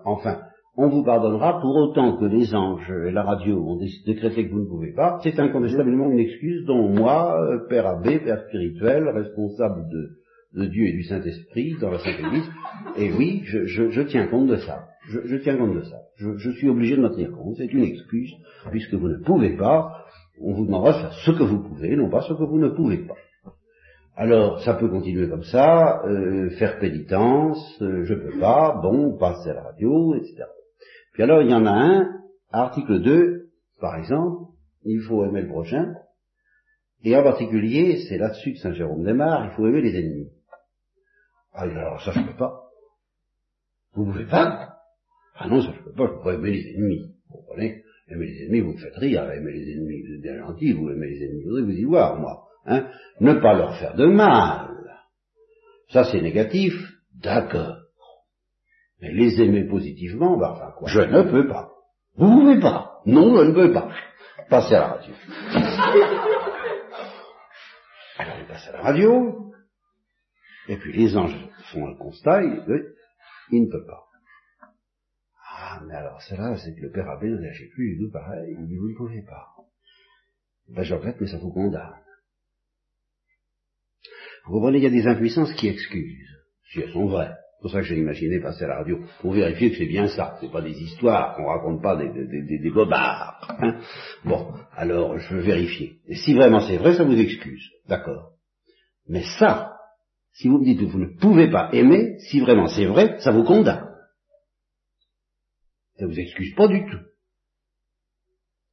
enfin, 0.04 0.40
on 0.76 0.88
vous 0.88 1.02
pardonnera 1.02 1.60
pour 1.60 1.74
autant 1.74 2.16
que 2.18 2.26
les 2.26 2.54
anges 2.54 2.88
et 3.06 3.10
la 3.10 3.24
radio 3.24 3.56
ont 3.66 3.80
décrété 4.06 4.46
que 4.46 4.52
vous 4.52 4.60
ne 4.60 4.68
pouvez 4.68 4.92
pas. 4.92 5.18
C'est 5.24 5.40
incontestablement 5.40 6.08
une 6.08 6.20
excuse 6.20 6.64
dont 6.66 6.88
moi, 6.88 7.36
euh, 7.36 7.66
Père 7.68 7.86
Abbé, 7.86 8.20
Père 8.20 8.44
spirituel, 8.46 9.08
responsable 9.08 9.88
de, 9.90 10.66
Dieu 10.66 10.86
et 10.86 10.92
du 10.92 11.02
Saint-Esprit 11.02 11.74
dans 11.80 11.90
la 11.90 11.98
Sainte 11.98 12.20
Église, 12.20 12.48
et 12.96 13.12
oui, 13.12 13.42
je, 13.44 14.02
tiens 14.02 14.28
compte 14.28 14.48
de 14.48 14.56
ça. 14.56 14.86
Je, 15.08 15.36
tiens 15.38 15.56
compte 15.56 15.74
de 15.74 15.82
ça. 15.82 16.02
Je, 16.16 16.50
suis 16.50 16.68
obligé 16.68 16.96
de 16.96 17.00
m'en 17.00 17.08
tenir 17.08 17.32
compte. 17.32 17.56
C'est 17.56 17.72
une 17.72 17.84
excuse, 17.84 18.32
puisque 18.70 18.94
vous 18.94 19.08
ne 19.08 19.16
pouvez 19.24 19.56
pas, 19.56 20.04
on 20.40 20.52
vous 20.52 20.66
demandera 20.66 20.92
de 20.92 20.98
faire 20.98 21.12
ce 21.24 21.30
que 21.30 21.42
vous 21.42 21.62
pouvez, 21.62 21.96
non 21.96 22.10
pas 22.10 22.20
ce 22.22 22.34
que 22.34 22.44
vous 22.44 22.58
ne 22.58 22.68
pouvez 22.68 22.98
pas. 22.98 23.14
Alors, 24.16 24.60
ça 24.62 24.74
peut 24.74 24.88
continuer 24.88 25.28
comme 25.28 25.44
ça, 25.44 26.02
euh, 26.04 26.50
faire 26.58 26.78
pénitence, 26.78 27.80
euh, 27.80 28.04
je 28.04 28.14
peux 28.14 28.38
pas, 28.38 28.78
bon, 28.82 29.16
passer 29.16 29.50
à 29.50 29.54
la 29.54 29.62
radio, 29.62 30.14
etc. 30.16 30.44
Puis 31.12 31.22
alors, 31.22 31.40
il 31.40 31.50
y 31.50 31.54
en 31.54 31.64
a 31.64 31.70
un, 31.70 32.20
article 32.50 33.00
2, 33.00 33.46
par 33.80 33.96
exemple, 33.96 34.52
il 34.84 35.00
faut 35.00 35.24
aimer 35.24 35.42
le 35.42 35.48
prochain, 35.48 35.94
et 37.04 37.16
en 37.16 37.22
particulier, 37.22 38.04
c'est 38.08 38.18
là-dessus 38.18 38.54
que 38.54 38.58
Saint 38.58 38.72
Jérôme 38.72 39.04
démarre, 39.04 39.46
il 39.46 39.50
faut 39.52 39.66
aimer 39.66 39.82
les 39.82 39.96
ennemis. 39.96 40.30
Ah, 41.54 41.62
alors 41.62 42.02
ça, 42.02 42.10
je 42.10 42.20
peux 42.20 42.36
pas. 42.36 42.64
Vous 43.94 44.04
pouvez 44.04 44.26
pas 44.26 44.77
Ah 45.38 45.48
non, 45.48 45.62
ça, 45.62 45.72
je 45.72 45.82
peux 45.84 45.92
pas, 45.92 46.06
je 46.06 46.22
peux 46.22 46.34
aimer 46.34 46.50
les 46.50 46.74
ennemis. 46.74 47.14
Vous 47.30 47.38
comprenez? 47.38 47.82
Aimer 48.08 48.26
les 48.26 48.44
ennemis, 48.44 48.60
vous 48.60 48.72
me 48.72 48.78
faites 48.78 48.96
rire, 48.96 49.30
aimer 49.30 49.52
les 49.52 49.72
ennemis, 49.72 50.02
vous 50.02 50.14
êtes 50.14 50.22
bien 50.22 50.38
gentil, 50.38 50.72
vous 50.72 50.90
aimez 50.90 51.08
les 51.08 51.24
ennemis, 51.24 51.42
vous 51.44 51.50
voudrez 51.50 51.62
vous 51.62 51.78
y 51.78 51.84
voir, 51.84 52.16
moi. 52.18 52.44
Hein, 52.66 52.88
ne 53.20 53.34
pas 53.34 53.54
leur 53.54 53.78
faire 53.78 53.94
de 53.94 54.06
mal. 54.06 54.70
Ça 55.90 56.04
c'est 56.04 56.20
négatif, 56.20 56.74
d'accord. 57.14 57.76
Mais 59.00 59.12
les 59.12 59.40
aimer 59.40 59.64
positivement, 59.64 60.36
bah 60.36 60.54
enfin 60.56 60.72
quoi? 60.76 60.88
Je 60.88 61.00
ne 61.00 61.22
peux 61.22 61.46
pas. 61.46 61.70
Vous 62.16 62.26
ne 62.28 62.40
pouvez 62.40 62.60
pas. 62.60 63.00
Non, 63.06 63.36
je 63.36 63.42
ne 63.50 63.54
peux 63.54 63.72
pas. 63.72 63.90
Passez 64.50 64.74
à 64.74 64.80
la 64.80 64.88
radio. 64.88 65.14
Alors 68.18 68.36
il 68.40 68.46
passe 68.46 68.66
à 68.68 68.72
la 68.72 68.80
radio, 68.80 69.52
et 70.68 70.76
puis 70.76 70.92
les 70.92 71.16
anges 71.16 71.36
font 71.72 71.86
un 71.86 71.94
constat, 71.94 72.42
il 72.42 73.62
ne 73.62 73.70
peut 73.70 73.84
pas. 73.86 74.07
Ah, 75.70 75.82
mais 75.86 75.94
alors 75.94 76.22
cela, 76.22 76.56
c'est 76.56 76.74
que 76.74 76.80
le 76.80 76.90
père 76.90 77.08
Abbé 77.10 77.28
ne 77.28 77.36
lâchez 77.36 77.68
plus 77.74 77.98
du 77.98 78.10
pareil, 78.10 78.56
il 78.58 78.66
dit 78.66 78.76
vous 78.76 78.88
ne 78.88 78.96
pouvez 78.96 79.22
pas. 79.22 79.48
Ben 80.68 80.82
je 80.82 80.94
regrette, 80.94 81.20
mais 81.20 81.26
ça 81.26 81.36
vous 81.36 81.52
condamne. 81.52 82.00
Vous 84.46 84.52
comprenez, 84.54 84.78
il 84.78 84.84
y 84.84 84.86
a 84.86 84.90
des 84.90 85.06
impuissances 85.06 85.52
qui 85.54 85.68
excusent, 85.68 86.38
si 86.70 86.80
elles 86.80 86.92
sont 86.92 87.06
vraies. 87.06 87.34
C'est 87.34 87.62
pour 87.62 87.70
ça 87.72 87.80
que 87.80 87.86
j'ai 87.86 87.98
imaginé 87.98 88.40
passer 88.40 88.64
à 88.64 88.68
la 88.68 88.76
radio, 88.76 89.00
pour 89.20 89.32
vérifier 89.32 89.70
que 89.70 89.76
c'est 89.76 89.86
bien 89.86 90.06
ça. 90.08 90.38
C'est 90.40 90.50
pas 90.50 90.62
des 90.62 90.80
histoires, 90.80 91.36
qu'on 91.36 91.46
raconte 91.46 91.82
pas 91.82 91.96
des, 91.96 92.08
des, 92.08 92.58
des, 92.58 92.70
bobards. 92.70 93.56
Hein. 93.60 93.80
bon, 94.24 94.54
alors 94.74 95.18
je 95.18 95.34
veux 95.34 95.42
vérifier. 95.42 95.98
Et 96.06 96.14
si 96.14 96.34
vraiment 96.34 96.60
c'est 96.60 96.78
vrai, 96.78 96.94
ça 96.94 97.04
vous 97.04 97.18
excuse. 97.18 97.68
D'accord. 97.88 98.30
Mais 99.06 99.24
ça, 99.38 99.74
si 100.32 100.48
vous 100.48 100.58
me 100.58 100.64
dites 100.64 100.80
que 100.80 100.86
vous 100.86 101.00
ne 101.00 101.18
pouvez 101.18 101.50
pas 101.50 101.68
aimer, 101.74 102.16
si 102.30 102.40
vraiment 102.40 102.68
c'est 102.68 102.86
vrai, 102.86 103.18
ça 103.20 103.32
vous 103.32 103.44
condamne. 103.44 103.87
Ça 105.98 106.06
vous 106.06 106.18
excuse 106.18 106.54
pas 106.54 106.68
du 106.68 106.84
tout. 106.86 106.98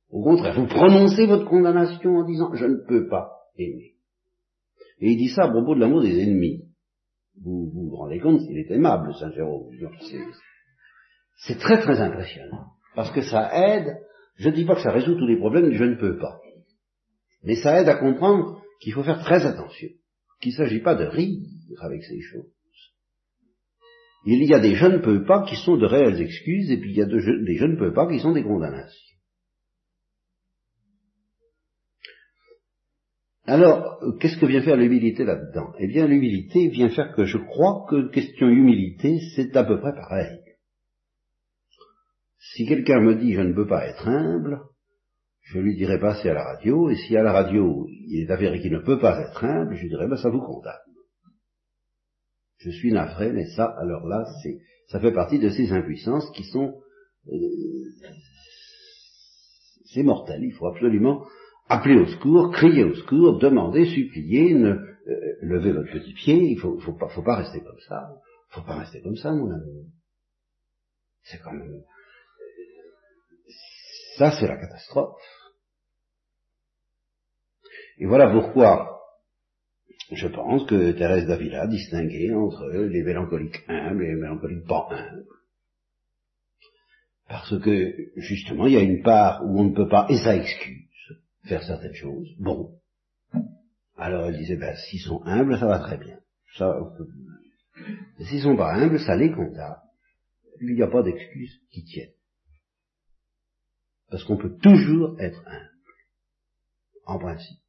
Au 0.09 0.23
contraire, 0.23 0.59
vous 0.59 0.67
prononcez 0.67 1.25
votre 1.25 1.45
condamnation 1.45 2.17
en 2.17 2.23
disant 2.23 2.53
je 2.53 2.65
ne 2.65 2.87
peux 2.87 3.07
pas 3.07 3.31
aimer. 3.57 3.95
Et 4.99 5.11
il 5.11 5.17
dit 5.17 5.29
ça 5.29 5.45
à 5.45 5.49
propos 5.49 5.75
de 5.75 5.79
l'amour 5.79 6.01
des 6.01 6.21
ennemis. 6.21 6.63
Vous, 7.41 7.69
vous 7.69 7.95
rendez 7.95 8.19
compte 8.19 8.41
s'il 8.41 8.57
est 8.57 8.71
aimable, 8.71 9.13
Saint 9.15 9.31
Jérôme. 9.31 9.69
C'est 11.37 11.59
très 11.59 11.81
très 11.81 11.99
impressionnant. 11.99 12.67
Parce 12.95 13.11
que 13.11 13.21
ça 13.21 13.49
aide, 13.53 13.97
je 14.37 14.49
ne 14.49 14.55
dis 14.55 14.65
pas 14.65 14.75
que 14.75 14.81
ça 14.81 14.91
résout 14.91 15.15
tous 15.15 15.27
les 15.27 15.37
problèmes 15.37 15.71
je 15.73 15.83
ne 15.83 15.95
peux 15.95 16.17
pas. 16.17 16.39
Mais 17.43 17.55
ça 17.55 17.81
aide 17.81 17.89
à 17.89 17.95
comprendre 17.95 18.61
qu'il 18.79 18.93
faut 18.93 19.03
faire 19.03 19.19
très 19.19 19.45
attention. 19.45 19.89
Qu'il 20.41 20.51
ne 20.51 20.57
s'agit 20.57 20.81
pas 20.81 20.95
de 20.95 21.05
rire 21.05 21.41
avec 21.81 22.03
ces 22.03 22.21
choses. 22.21 22.54
Il 24.25 24.43
y 24.43 24.53
a 24.53 24.59
des 24.59 24.75
je 24.75 24.87
ne 24.87 25.25
pas 25.25 25.45
qui 25.45 25.55
sont 25.55 25.77
de 25.77 25.85
réelles 25.85 26.19
excuses, 26.19 26.71
et 26.71 26.77
puis 26.77 26.91
il 26.91 26.97
y 26.97 27.01
a 27.01 27.05
des 27.05 27.19
je 27.19 27.65
ne 27.65 27.89
pas 27.91 28.07
qui 28.07 28.19
sont 28.19 28.33
des 28.33 28.43
condamnations. 28.43 29.15
Alors, 33.47 33.99
qu'est-ce 34.19 34.39
que 34.39 34.47
vient 34.47 34.63
faire 34.63 34.77
l'humilité 34.77 35.23
là-dedans? 35.23 35.73
Eh 35.77 35.87
bien, 35.87 36.07
l'humilité 36.07 36.67
vient 36.69 36.89
faire 36.89 37.13
que 37.13 37.25
je 37.25 37.37
crois 37.37 37.85
que 37.87 38.09
question 38.09 38.49
humilité, 38.49 39.19
c'est 39.35 39.55
à 39.55 39.63
peu 39.63 39.79
près 39.79 39.93
pareil. 39.93 40.39
Si 42.53 42.65
quelqu'un 42.65 43.01
me 43.01 43.15
dit 43.15 43.33
je 43.33 43.41
ne 43.41 43.53
peux 43.53 43.67
pas 43.67 43.85
être 43.87 44.07
humble, 44.07 44.61
je 45.41 45.59
lui 45.59 45.75
dirai 45.75 45.99
passer 45.99 46.29
à 46.29 46.33
la 46.33 46.43
radio, 46.43 46.89
et 46.89 46.95
si 46.95 47.15
à 47.15 47.21
la 47.21 47.33
radio 47.33 47.85
il 47.87 48.23
est 48.23 48.31
avéré 48.31 48.59
qu'il 48.59 48.71
ne 48.71 48.79
peut 48.79 48.99
pas 48.99 49.21
être 49.21 49.43
humble, 49.43 49.75
je 49.75 49.81
lui 49.83 49.89
dirai 49.89 50.07
ben 50.07 50.17
ça 50.17 50.29
vous 50.29 50.41
condamne. 50.41 50.94
Je 52.57 52.71
suis 52.71 52.91
navré, 52.91 53.31
mais 53.31 53.45
ça, 53.55 53.65
alors 53.65 54.07
là, 54.07 54.25
c'est, 54.41 54.59
ça 54.87 54.99
fait 54.99 55.11
partie 55.11 55.39
de 55.39 55.49
ces 55.49 55.71
impuissances 55.71 56.29
qui 56.31 56.43
sont, 56.43 56.73
euh, 57.27 57.37
c'est 59.85 60.03
mortel. 60.03 60.43
Il 60.43 60.53
faut 60.53 60.67
absolument 60.67 61.25
Appelez 61.67 61.97
au 61.97 62.05
secours, 62.05 62.51
criez 62.51 62.83
au 62.83 62.93
secours, 62.93 63.39
demandez, 63.39 63.85
suppliez, 63.85 64.53
ne, 64.53 64.69
euh, 64.69 65.35
levez 65.41 65.71
votre 65.71 65.91
petit 65.91 66.13
pied, 66.13 66.51
il 66.51 66.59
faut, 66.59 66.79
faut 66.79 66.93
pas, 66.93 67.09
faut 67.09 67.23
pas 67.23 67.37
rester 67.37 67.59
comme 67.61 67.79
ça. 67.87 68.11
Faut 68.49 68.61
pas 68.61 68.75
rester 68.77 69.01
comme 69.01 69.15
ça, 69.15 69.31
mon 69.31 69.49
ami. 69.49 69.91
C'est 71.23 71.39
quand 71.39 71.53
même, 71.53 71.81
ça 74.17 74.31
c'est 74.39 74.47
la 74.47 74.57
catastrophe. 74.57 75.19
Et 77.97 78.05
voilà 78.05 78.29
pourquoi 78.29 78.94
je 80.11 80.27
pense 80.27 80.65
que 80.67 80.91
Thérèse 80.91 81.25
d'Avila 81.25 81.67
distinguait 81.67 82.31
entre 82.33 82.67
les 82.67 83.03
mélancoliques 83.03 83.63
humbles 83.67 84.03
et 84.03 84.13
les 84.13 84.21
mélancoliques 84.21 84.67
pas 84.67 84.87
humbles. 84.91 85.25
Parce 87.27 87.59
que, 87.59 87.91
justement, 88.17 88.67
il 88.67 88.73
y 88.73 88.77
a 88.77 88.81
une 88.81 89.01
part 89.01 89.43
où 89.43 89.59
on 89.59 89.63
ne 89.65 89.75
peut 89.75 89.87
pas, 89.87 90.05
et 90.09 90.17
ça 90.17 90.35
excuse, 90.35 91.17
faire 91.45 91.63
certaines 91.63 91.95
choses. 91.95 92.29
Bon. 92.37 92.79
Alors 93.97 94.27
elle 94.27 94.37
disait, 94.37 94.57
ben, 94.57 94.75
s'ils 94.75 95.01
sont 95.01 95.23
humbles, 95.25 95.57
ça 95.57 95.65
va 95.65 95.79
très 95.79 95.97
bien. 95.97 96.19
Ça, 96.57 96.71
s'ils 98.19 98.41
sont 98.41 98.55
pas 98.55 98.75
humbles, 98.75 98.99
ça 98.99 99.15
les 99.15 99.31
condamne. 99.31 99.77
Il 100.61 100.75
n'y 100.75 100.83
a 100.83 100.87
pas 100.87 101.01
d'excuse 101.01 101.59
qui 101.71 101.83
tienne. 101.83 102.11
Parce 104.09 104.23
qu'on 104.23 104.37
peut 104.37 104.55
toujours 104.61 105.19
être 105.19 105.41
humble. 105.47 105.71
En 107.05 107.19
principe. 107.19 107.64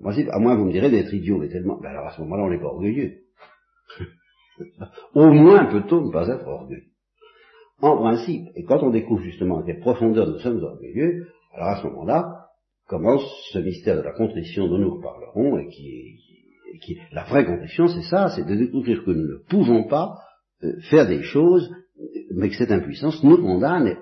En 0.00 0.04
principe, 0.04 0.28
à 0.30 0.38
moins 0.38 0.56
vous 0.56 0.64
me 0.64 0.72
direz 0.72 0.90
d'être 0.90 1.12
idiot, 1.14 1.38
mais 1.38 1.48
tellement, 1.48 1.78
ben 1.80 1.90
alors 1.90 2.06
à 2.06 2.10
ce 2.12 2.20
moment-là, 2.22 2.44
on 2.44 2.50
n'est 2.50 2.60
pas 2.60 2.66
orgueilleux. 2.66 3.12
Au 5.14 5.30
moins 5.30 5.66
peut-on 5.66 6.06
ne 6.06 6.12
pas 6.12 6.28
être 6.28 6.46
orgueilleux. 6.46 6.84
En 7.80 7.96
principe, 7.96 8.48
et 8.54 8.64
quand 8.64 8.82
on 8.82 8.90
découvre 8.90 9.22
justement 9.22 9.60
à 9.60 9.62
quelle 9.64 9.80
profondeur 9.80 10.28
nous 10.28 10.38
sommes 10.38 10.62
orgueilleux, 10.62 11.26
alors 11.52 11.68
à 11.68 11.82
ce 11.82 11.86
moment-là, 11.88 12.44
commence 12.88 13.24
ce 13.52 13.58
mystère 13.58 13.96
de 13.96 14.02
la 14.02 14.12
contrition 14.12 14.68
dont 14.68 14.78
nous 14.78 14.96
reparlerons 14.96 15.58
et 15.58 15.68
qui 15.68 15.88
est, 15.88 16.78
qui 16.78 16.98
la 17.12 17.24
vraie 17.24 17.44
contrition, 17.44 17.88
c'est 17.88 18.02
ça, 18.02 18.30
c'est 18.34 18.46
de 18.46 18.54
découvrir 18.54 19.04
que 19.04 19.10
nous 19.10 19.28
ne 19.28 19.38
pouvons 19.48 19.84
pas 19.84 20.18
euh, 20.62 20.72
faire 20.90 21.06
des 21.06 21.22
choses, 21.22 21.70
mais 22.34 22.48
que 22.48 22.56
cette 22.56 22.72
impuissance 22.72 23.22
nous 23.22 23.38
condamne 23.38 23.96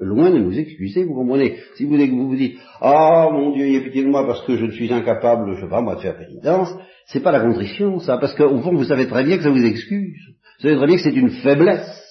loin 0.00 0.30
de 0.30 0.38
nous 0.38 0.56
excuser, 0.58 1.04
vous 1.04 1.14
comprenez? 1.14 1.58
Si 1.76 1.84
vous, 1.84 1.96
vous 1.96 2.28
vous 2.28 2.36
dites 2.36 2.58
Ah 2.80 3.28
mon 3.32 3.52
Dieu, 3.52 3.66
il 3.66 3.74
y 3.74 3.76
a 3.76 3.80
pitié 3.80 4.04
de 4.04 4.08
moi 4.08 4.26
parce 4.26 4.44
que 4.46 4.56
je 4.56 4.64
ne 4.64 4.70
suis 4.70 4.92
incapable, 4.92 5.54
je 5.54 5.60
sais 5.60 5.68
pas 5.68 5.80
moi, 5.80 5.96
de 5.96 6.00
faire 6.00 6.16
pénitence, 6.16 6.74
c'est 7.06 7.22
pas 7.22 7.32
la 7.32 7.40
contrition, 7.40 7.98
ça, 8.00 8.18
parce 8.18 8.34
qu'au 8.34 8.60
fond, 8.60 8.74
vous 8.74 8.84
savez 8.84 9.06
très 9.06 9.24
bien 9.24 9.36
que 9.36 9.42
ça 9.42 9.50
vous 9.50 9.64
excuse. 9.64 10.20
Vous 10.58 10.62
savez 10.62 10.76
très 10.76 10.86
bien 10.86 10.96
que 10.96 11.02
c'est 11.02 11.14
une 11.14 11.30
faiblesse. 11.30 12.02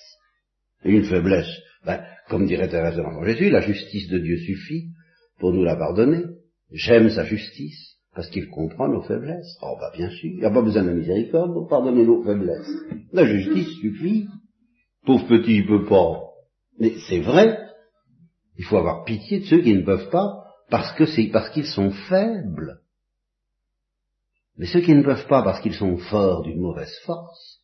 Et 0.84 0.92
une 0.92 1.06
faiblesse, 1.06 1.50
ben, 1.86 2.02
comme 2.30 2.46
dirait 2.46 2.68
Thérèse 2.68 2.96
de 2.96 3.02
l'Enfant 3.02 3.24
Jésus, 3.24 3.50
la 3.50 3.62
justice 3.62 4.10
de 4.10 4.20
Dieu 4.20 4.38
suffit 4.38 4.90
pour 5.40 5.54
nous 5.54 5.64
la 5.64 5.76
pardonner. 5.76 6.24
J'aime 6.72 7.10
sa 7.10 7.24
justice, 7.24 7.98
parce 8.16 8.30
qu'il 8.30 8.48
comprend 8.48 8.88
nos 8.88 9.02
faiblesses. 9.04 9.58
Oh, 9.62 9.76
bah, 9.80 9.92
bien 9.96 10.10
sûr, 10.10 10.30
il 10.34 10.40
n'y 10.40 10.46
a 10.46 10.52
pas 10.52 10.62
besoin 10.62 10.84
de 10.84 10.92
miséricorde 10.92 11.54
pour 11.54 11.68
pardonner 11.68 12.04
nos 12.04 12.24
faiblesses. 12.24 12.70
La 13.14 13.26
justice 13.26 13.70
suffit. 13.80 14.28
Pauvre 15.06 15.28
petit, 15.28 15.58
il 15.58 15.68
peut 15.68 15.86
pas. 15.86 16.22
Mais 16.80 16.94
c'est 17.08 17.20
vrai. 17.20 17.67
Il 18.58 18.66
faut 18.66 18.78
avoir 18.78 19.04
pitié 19.04 19.40
de 19.40 19.46
ceux 19.46 19.62
qui 19.62 19.74
ne 19.74 19.84
peuvent 19.84 20.10
pas, 20.10 20.44
parce 20.70 20.96
que 20.98 21.06
c'est 21.06 21.28
parce 21.28 21.50
qu'ils 21.52 21.68
sont 21.68 21.92
faibles. 22.10 22.82
Mais 24.58 24.66
ceux 24.66 24.82
qui 24.82 24.94
ne 24.94 25.04
peuvent 25.04 25.28
pas 25.28 25.44
parce 25.44 25.62
qu'ils 25.62 25.76
sont 25.76 25.98
forts 25.98 26.42
d'une 26.42 26.60
mauvaise 26.60 26.94
force, 27.06 27.62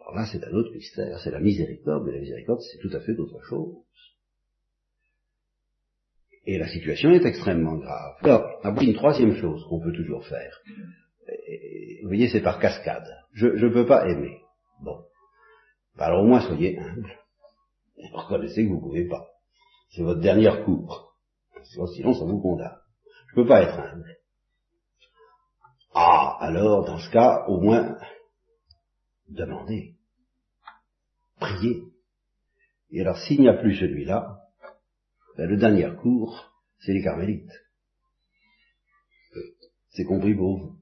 alors 0.00 0.16
là 0.16 0.26
c'est 0.26 0.42
un 0.42 0.52
autre 0.52 0.72
mystère, 0.72 1.20
c'est 1.20 1.30
la 1.30 1.40
miséricorde, 1.40 2.04
mais 2.06 2.12
la 2.12 2.20
miséricorde 2.20 2.60
c'est 2.60 2.78
tout 2.78 2.94
à 2.96 3.00
fait 3.00 3.12
autre 3.18 3.40
chose. 3.44 3.76
Et 6.46 6.56
la 6.56 6.68
situation 6.68 7.10
est 7.10 7.24
extrêmement 7.26 7.76
grave. 7.76 8.14
Alors, 8.22 8.58
après 8.62 8.86
une 8.86 8.94
troisième 8.94 9.36
chose 9.36 9.62
qu'on 9.68 9.80
peut 9.80 9.92
toujours 9.92 10.26
faire. 10.26 10.58
vous 12.02 12.08
voyez, 12.08 12.28
c'est 12.28 12.40
par 12.40 12.58
cascade. 12.58 13.06
Je 13.34 13.46
ne 13.46 13.68
peux 13.68 13.86
pas 13.86 14.08
aimer. 14.08 14.40
Bon. 14.82 15.04
Bah, 15.96 16.06
alors 16.06 16.24
au 16.24 16.26
moins 16.26 16.40
soyez 16.40 16.78
humble. 16.78 17.12
Et 17.98 18.08
reconnaissez 18.14 18.64
que 18.64 18.68
vous 18.70 18.76
ne 18.76 18.80
pouvez 18.80 19.06
pas. 19.06 19.28
C'est 19.90 20.02
votre 20.02 20.20
dernière 20.20 20.64
cour. 20.64 21.16
Sinon, 21.94 22.14
ça 22.14 22.24
vous 22.24 22.40
condamne. 22.40 22.78
Je 23.28 23.40
ne 23.40 23.42
peux 23.42 23.48
pas 23.48 23.62
être 23.62 23.78
humble. 23.78 24.16
Ah, 25.94 26.36
alors, 26.40 26.84
dans 26.84 26.98
ce 26.98 27.10
cas, 27.10 27.44
au 27.48 27.60
moins, 27.60 27.96
demandez. 29.28 29.96
Priez. 31.38 31.82
Et 32.90 33.00
alors, 33.00 33.18
s'il 33.18 33.40
n'y 33.40 33.48
a 33.48 33.54
plus 33.54 33.76
celui-là, 33.76 34.38
ben, 35.36 35.48
le 35.48 35.56
dernier 35.56 35.90
cours, 35.96 36.52
c'est 36.78 36.92
les 36.92 37.02
carmélites. 37.02 37.50
C'est 39.90 40.04
compris 40.04 40.34
pour 40.34 40.58
vous. 40.58 40.76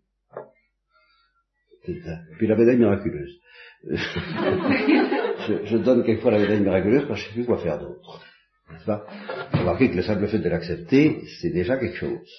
Puis 1.82 2.46
la 2.46 2.56
médaille 2.56 2.76
miraculeuse. 2.76 3.40
je, 3.84 5.76
donne 5.78 6.04
quelquefois 6.04 6.32
la 6.32 6.38
médaille 6.38 6.60
miraculeuse 6.60 7.06
parce 7.06 7.20
que 7.20 7.24
je 7.24 7.28
sais 7.28 7.34
plus 7.34 7.46
quoi 7.46 7.58
faire 7.58 7.78
d'autre. 7.78 8.22
N'est-ce 8.70 8.84
pas? 8.84 9.06
Remarquez 9.52 9.90
que 9.90 9.96
le 9.96 10.02
simple 10.02 10.28
fait 10.28 10.38
de 10.38 10.48
l'accepter, 10.48 11.22
c'est 11.40 11.50
déjà 11.50 11.78
quelque 11.78 11.96
chose. 11.96 12.30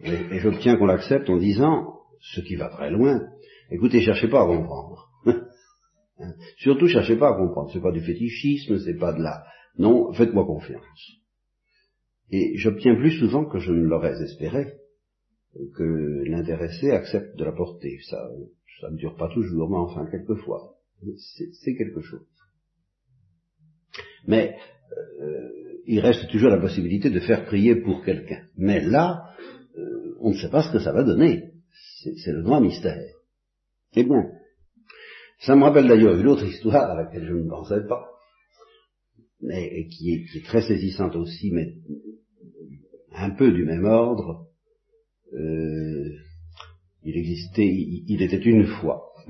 Et, 0.00 0.38
j'obtiens 0.38 0.76
qu'on 0.76 0.86
l'accepte 0.86 1.28
en 1.28 1.38
disant, 1.38 2.00
ce 2.20 2.40
qui 2.40 2.56
va 2.56 2.68
très 2.68 2.90
loin, 2.90 3.20
écoutez, 3.70 4.00
cherchez 4.00 4.28
pas 4.28 4.42
à 4.42 4.46
comprendre. 4.46 5.08
Surtout, 6.58 6.86
cherchez 6.86 7.16
pas 7.16 7.30
à 7.30 7.36
comprendre. 7.36 7.70
C'est 7.72 7.82
pas 7.82 7.92
du 7.92 8.00
fétichisme, 8.00 8.78
c'est 8.78 8.98
pas 8.98 9.12
de 9.12 9.22
la... 9.22 9.44
Non, 9.76 10.12
faites-moi 10.12 10.44
confiance. 10.44 11.18
Et 12.30 12.56
j'obtiens 12.56 12.94
plus 12.94 13.18
souvent 13.18 13.44
que 13.44 13.58
je 13.58 13.72
ne 13.72 13.84
l'aurais 13.84 14.22
espéré 14.22 14.74
que 15.76 16.22
l'intéressé 16.28 16.90
accepte 16.90 17.36
de 17.36 17.44
la 17.44 17.52
porter. 17.52 17.98
Ça, 18.08 18.28
ça 18.80 18.90
ne 18.90 18.96
dure 18.96 19.16
pas 19.16 19.28
toujours, 19.28 19.70
mais 19.70 19.76
enfin, 19.76 20.06
quelquefois, 20.10 20.76
c'est 21.16 21.74
quelque 21.74 22.00
chose. 22.02 22.26
Mais 24.26 24.56
il 25.88 26.00
reste 26.00 26.28
toujours 26.28 26.50
la 26.50 26.60
possibilité 26.60 27.08
de 27.08 27.18
faire 27.18 27.46
prier 27.46 27.76
pour 27.76 28.04
quelqu'un. 28.04 28.42
Mais 28.58 28.84
là, 28.84 29.30
euh, 29.78 30.16
on 30.20 30.32
ne 30.32 30.36
sait 30.36 30.50
pas 30.50 30.62
ce 30.62 30.70
que 30.70 30.80
ça 30.80 30.92
va 30.92 31.02
donner. 31.02 31.52
C'est 32.02 32.32
le 32.32 32.42
grand 32.42 32.60
mystère. 32.60 33.02
Eh 33.94 34.04
bien, 34.04 34.30
ça 35.40 35.56
me 35.56 35.62
rappelle 35.62 35.88
d'ailleurs 35.88 36.20
une 36.20 36.28
autre 36.28 36.44
histoire 36.44 36.90
à 36.90 37.02
laquelle 37.02 37.26
je 37.26 37.32
ne 37.32 37.48
pensais 37.48 37.86
pas, 37.88 38.06
mais 39.40 39.86
qui 39.86 40.12
est, 40.12 40.24
qui 40.26 40.38
est 40.38 40.44
très 40.44 40.60
saisissante 40.60 41.16
aussi, 41.16 41.50
mais 41.52 41.72
un 43.14 43.30
peu 43.30 43.50
du 43.50 43.64
même 43.64 43.86
ordre. 43.86 44.46
Euh, 45.32 46.10
il 47.02 47.16
existait, 47.16 47.66
il, 47.66 48.22
était 48.22 48.36
une 48.36 48.66
fois 48.66 49.04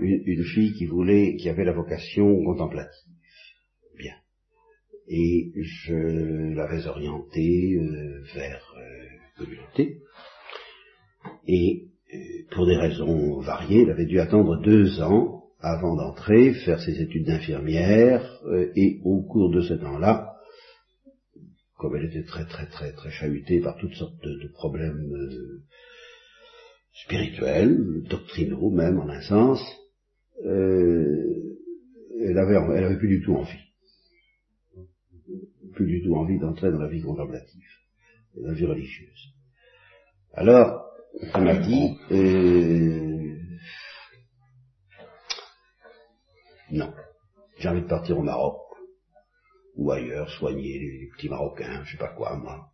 une, 0.00 0.22
une, 0.24 0.44
fille 0.44 0.72
qui 0.72 0.86
voulait, 0.86 1.36
qui 1.36 1.50
avait 1.50 1.64
la 1.64 1.72
vocation 1.72 2.42
contemplative. 2.44 3.07
Et 5.08 5.52
je 5.56 6.54
l'avais 6.54 6.86
orientée 6.86 7.76
euh, 7.76 8.20
vers 8.34 8.74
euh, 8.76 9.06
communauté. 9.38 10.02
Et 11.46 11.88
euh, 12.12 12.18
pour 12.50 12.66
des 12.66 12.76
raisons 12.76 13.40
variées, 13.40 13.82
elle 13.82 13.90
avait 13.90 14.04
dû 14.04 14.20
attendre 14.20 14.60
deux 14.62 15.00
ans 15.00 15.44
avant 15.60 15.96
d'entrer, 15.96 16.52
faire 16.64 16.80
ses 16.80 17.00
études 17.00 17.26
d'infirmière, 17.26 18.22
euh, 18.46 18.70
et 18.76 19.00
au 19.02 19.22
cours 19.22 19.50
de 19.50 19.62
ce 19.62 19.74
temps-là, 19.74 20.34
comme 21.78 21.96
elle 21.96 22.06
était 22.06 22.24
très 22.24 22.44
très 22.44 22.66
très 22.66 22.92
très 22.92 23.10
chahutée 23.10 23.60
par 23.60 23.76
toutes 23.78 23.94
sortes 23.94 24.22
de, 24.22 24.48
problèmes 24.52 25.10
spirituels, 27.04 28.02
doctrinaux 28.10 28.70
même 28.70 28.98
en 28.98 29.08
un 29.08 29.20
sens, 29.22 29.60
elle 30.44 32.38
avait 32.38 32.56
elle 32.76 32.84
avait 32.84 32.98
plus 32.98 33.18
du 33.18 33.22
tout 33.24 33.34
envie, 33.36 33.67
plus 35.72 35.86
du 35.86 36.02
tout 36.02 36.14
envie 36.14 36.38
d'entrer 36.38 36.70
dans 36.70 36.78
la 36.78 36.88
vie 36.88 37.02
contemplative, 37.02 37.68
dans 38.34 38.48
la 38.48 38.54
vie 38.54 38.66
religieuse. 38.66 39.32
Alors, 40.32 40.84
elle 41.34 41.44
m'a 41.44 41.56
dit, 41.56 41.98
euh, 42.12 43.36
non, 46.70 46.92
j'ai 47.58 47.68
envie 47.68 47.82
de 47.82 47.88
partir 47.88 48.18
au 48.18 48.22
Maroc, 48.22 48.60
ou 49.76 49.90
ailleurs, 49.90 50.30
soigner 50.30 50.78
les, 50.78 51.08
petits 51.16 51.28
Marocains, 51.28 51.82
je 51.84 51.92
sais 51.92 51.98
pas 51.98 52.14
quoi, 52.14 52.36
moi. 52.36 52.70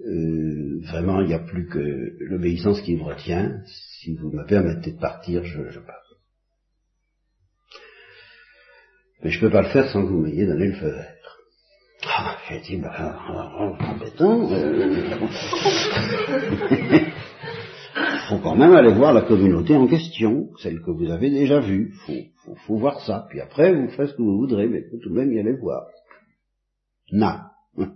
Euh, 0.00 0.80
vraiment, 0.82 1.20
il 1.20 1.28
n'y 1.28 1.34
a 1.34 1.38
plus 1.38 1.68
que 1.68 2.16
l'obéissance 2.20 2.80
qui 2.82 2.96
me 2.96 3.04
retient. 3.04 3.62
Si 3.66 4.14
vous 4.16 4.30
me 4.30 4.44
permettez 4.44 4.92
de 4.92 4.98
partir, 4.98 5.44
je, 5.44 5.70
je 5.70 5.80
pars. 5.80 6.04
Mais 9.22 9.30
je 9.30 9.38
ne 9.38 9.46
peux 9.46 9.52
pas 9.52 9.62
le 9.62 9.70
faire 9.70 9.88
sans 9.90 10.02
que 10.02 10.10
vous 10.10 10.20
m'ayez 10.20 10.46
donné 10.46 10.66
le 10.66 10.74
feu 10.74 10.90
vert. 10.90 11.13
Ah, 12.06 12.36
j'ai 12.48 12.60
dit, 12.60 12.76
bah, 12.76 13.18
embêtant. 13.80 14.52
Euh, 14.52 15.10
faut 18.28 18.38
quand 18.38 18.56
même 18.56 18.72
aller 18.72 18.92
voir 18.92 19.12
la 19.12 19.22
communauté 19.22 19.74
en 19.74 19.86
question, 19.86 20.50
celle 20.58 20.82
que 20.82 20.90
vous 20.90 21.10
avez 21.10 21.30
déjà 21.30 21.60
vue. 21.60 21.92
Faut, 22.06 22.12
faut, 22.44 22.54
faut 22.66 22.76
voir 22.76 23.00
ça. 23.00 23.26
Puis 23.30 23.40
après, 23.40 23.74
vous 23.74 23.88
faites 23.90 24.08
ce 24.08 24.14
que 24.14 24.22
vous 24.22 24.38
voudrez, 24.38 24.68
mais 24.68 24.82
faut 24.90 24.98
tout 24.98 25.10
de 25.10 25.14
même 25.14 25.32
y 25.32 25.38
aller 25.38 25.56
voir. 25.56 25.86
Na. 27.12 27.52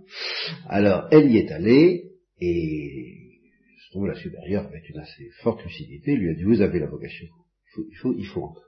Alors, 0.67 1.07
elle 1.11 1.31
y 1.31 1.37
est 1.37 1.51
allée, 1.51 2.11
et 2.39 3.39
je 3.83 3.91
trouve 3.91 4.07
la 4.07 4.15
supérieure 4.15 4.65
avec 4.65 4.87
une 4.89 4.99
assez 4.99 5.29
forte 5.41 5.63
lucidité, 5.63 6.15
lui 6.15 6.29
a 6.29 6.33
dit, 6.33 6.43
vous 6.43 6.61
avez 6.61 6.79
la 6.79 6.87
vocation. 6.87 7.27
Il 7.27 7.75
faut, 7.75 7.85
il 7.89 7.95
faut, 7.95 8.13
il 8.17 8.25
faut 8.25 8.43
entrer. 8.43 8.63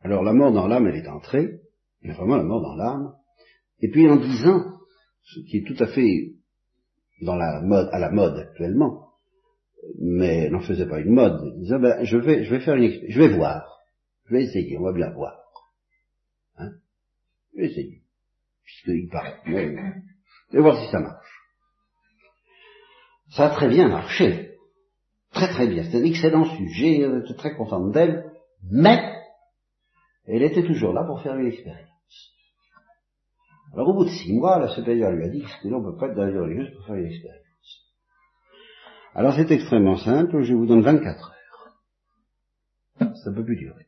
Alors, 0.00 0.22
la 0.22 0.32
mort 0.32 0.52
dans 0.52 0.66
l'âme, 0.66 0.88
elle 0.88 0.96
est 0.96 1.08
entrée, 1.08 1.60
mais 2.02 2.12
vraiment 2.12 2.36
la 2.36 2.42
mort 2.42 2.60
dans 2.60 2.74
l'âme. 2.74 3.12
Et 3.82 3.90
puis, 3.90 4.08
en 4.08 4.16
disant, 4.16 4.78
ce 5.22 5.40
qui 5.40 5.58
est 5.58 5.66
tout 5.66 5.82
à 5.82 5.88
fait 5.88 6.34
dans 7.20 7.36
la 7.36 7.60
mode, 7.60 7.88
à 7.92 7.98
la 7.98 8.10
mode 8.10 8.38
actuellement, 8.38 9.12
mais 9.98 10.48
n'en 10.50 10.60
faisait 10.60 10.86
pas 10.86 11.00
une 11.00 11.14
mode. 11.14 11.40
Il 11.44 11.60
disait, 11.62 11.78
ben, 11.78 12.04
je 12.04 12.16
vais, 12.16 12.44
je 12.44 12.50
vais 12.50 12.60
faire 12.60 12.76
une 12.76 12.90
je 13.08 13.20
vais 13.20 13.36
voir. 13.36 13.80
Je 14.26 14.34
vais 14.34 14.44
essayer, 14.44 14.78
on 14.78 14.84
va 14.84 14.92
bien 14.92 15.10
voir. 15.10 15.36
Hein? 16.56 16.70
Je 17.54 17.60
vais 17.60 17.66
essayer. 17.70 18.02
Puisqu'il 18.64 19.08
paraît. 19.08 19.40
je 19.44 20.56
vais 20.56 20.62
voir 20.62 20.82
si 20.82 20.90
ça 20.90 21.00
marche. 21.00 21.28
Ça 23.30 23.46
a 23.46 23.50
très 23.50 23.68
bien 23.68 23.88
marché. 23.88 24.56
Très 25.32 25.48
très 25.48 25.66
bien. 25.66 25.84
C'était 25.84 25.98
un 25.98 26.04
excellent 26.04 26.44
sujet, 26.44 27.08
j'étais 27.22 27.38
très 27.38 27.56
content 27.56 27.88
d'elle, 27.88 28.30
mais 28.70 29.12
elle 30.26 30.42
était 30.42 30.62
toujours 30.62 30.92
là 30.92 31.04
pour 31.04 31.22
faire 31.22 31.36
une 31.36 31.48
expérience. 31.48 31.91
Alors 33.72 33.88
au 33.88 33.94
bout 33.94 34.04
de 34.04 34.10
six 34.10 34.32
mois, 34.32 34.58
la 34.58 34.68
supérieure 34.68 35.12
lui 35.12 35.24
a 35.24 35.28
dit 35.28 35.42
que 35.42 35.68
on 35.68 35.80
ne 35.80 35.90
peut 35.90 35.96
pas 35.96 36.08
être 36.08 36.14
dans 36.14 36.26
la 36.26 36.40
religieuse 36.40 36.74
pour 36.74 36.86
faire 36.86 36.96
une 36.96 37.06
expérience. 37.06 37.42
Alors 39.14 39.34
c'est 39.34 39.50
extrêmement 39.50 39.96
simple, 39.96 40.42
je 40.42 40.54
vous 40.54 40.66
donne 40.66 40.82
24 40.82 41.30
heures. 41.30 43.14
Ça 43.24 43.32
peut 43.34 43.44
plus 43.44 43.56
durer. 43.56 43.86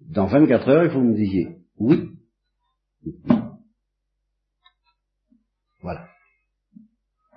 Dans 0.00 0.26
24 0.26 0.68
heures, 0.68 0.84
il 0.84 0.90
faut 0.90 0.98
que 0.98 1.04
vous 1.04 1.10
me 1.10 1.16
disiez 1.16 1.58
oui. 1.78 2.10
Voilà. 5.82 6.08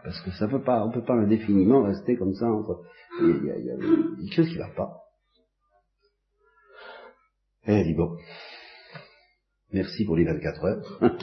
Parce 0.04 0.22
que 0.22 0.32
ça 0.32 0.48
peut 0.48 0.64
pas, 0.64 0.86
on 0.86 0.92
peut 0.92 1.04
pas 1.04 1.16
indéfiniment 1.16 1.84
rester 1.84 2.16
comme 2.16 2.34
ça 2.34 2.46
entre, 2.46 2.84
il 3.20 3.46
y 3.46 3.52
a, 3.52 3.58
il 3.58 3.66
y 3.66 3.72
a, 3.72 3.76
quelque 3.78 4.34
chose 4.34 4.50
qui 4.50 4.58
va 4.58 4.70
pas. 4.70 5.04
Et 7.66 7.74
elle 7.74 7.88
dit 7.88 7.94
bon, 7.94 8.16
merci 9.72 10.06
pour 10.06 10.16
les 10.16 10.26
24 10.26 10.66
heures. 10.66 11.20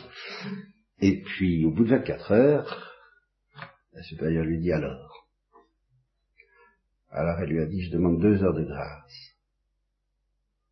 Et 1.00 1.22
puis, 1.22 1.64
au 1.64 1.70
bout 1.70 1.84
de 1.84 1.90
24 1.90 2.32
heures, 2.32 2.92
la 3.92 4.02
supérieure 4.02 4.44
lui 4.44 4.58
dit 4.60 4.72
alors. 4.72 5.28
Alors 7.10 7.38
elle 7.40 7.50
lui 7.50 7.60
a 7.60 7.66
dit, 7.66 7.82
je 7.82 7.92
demande 7.92 8.20
deux 8.20 8.42
heures 8.42 8.54
de 8.54 8.64
grâce. 8.64 9.36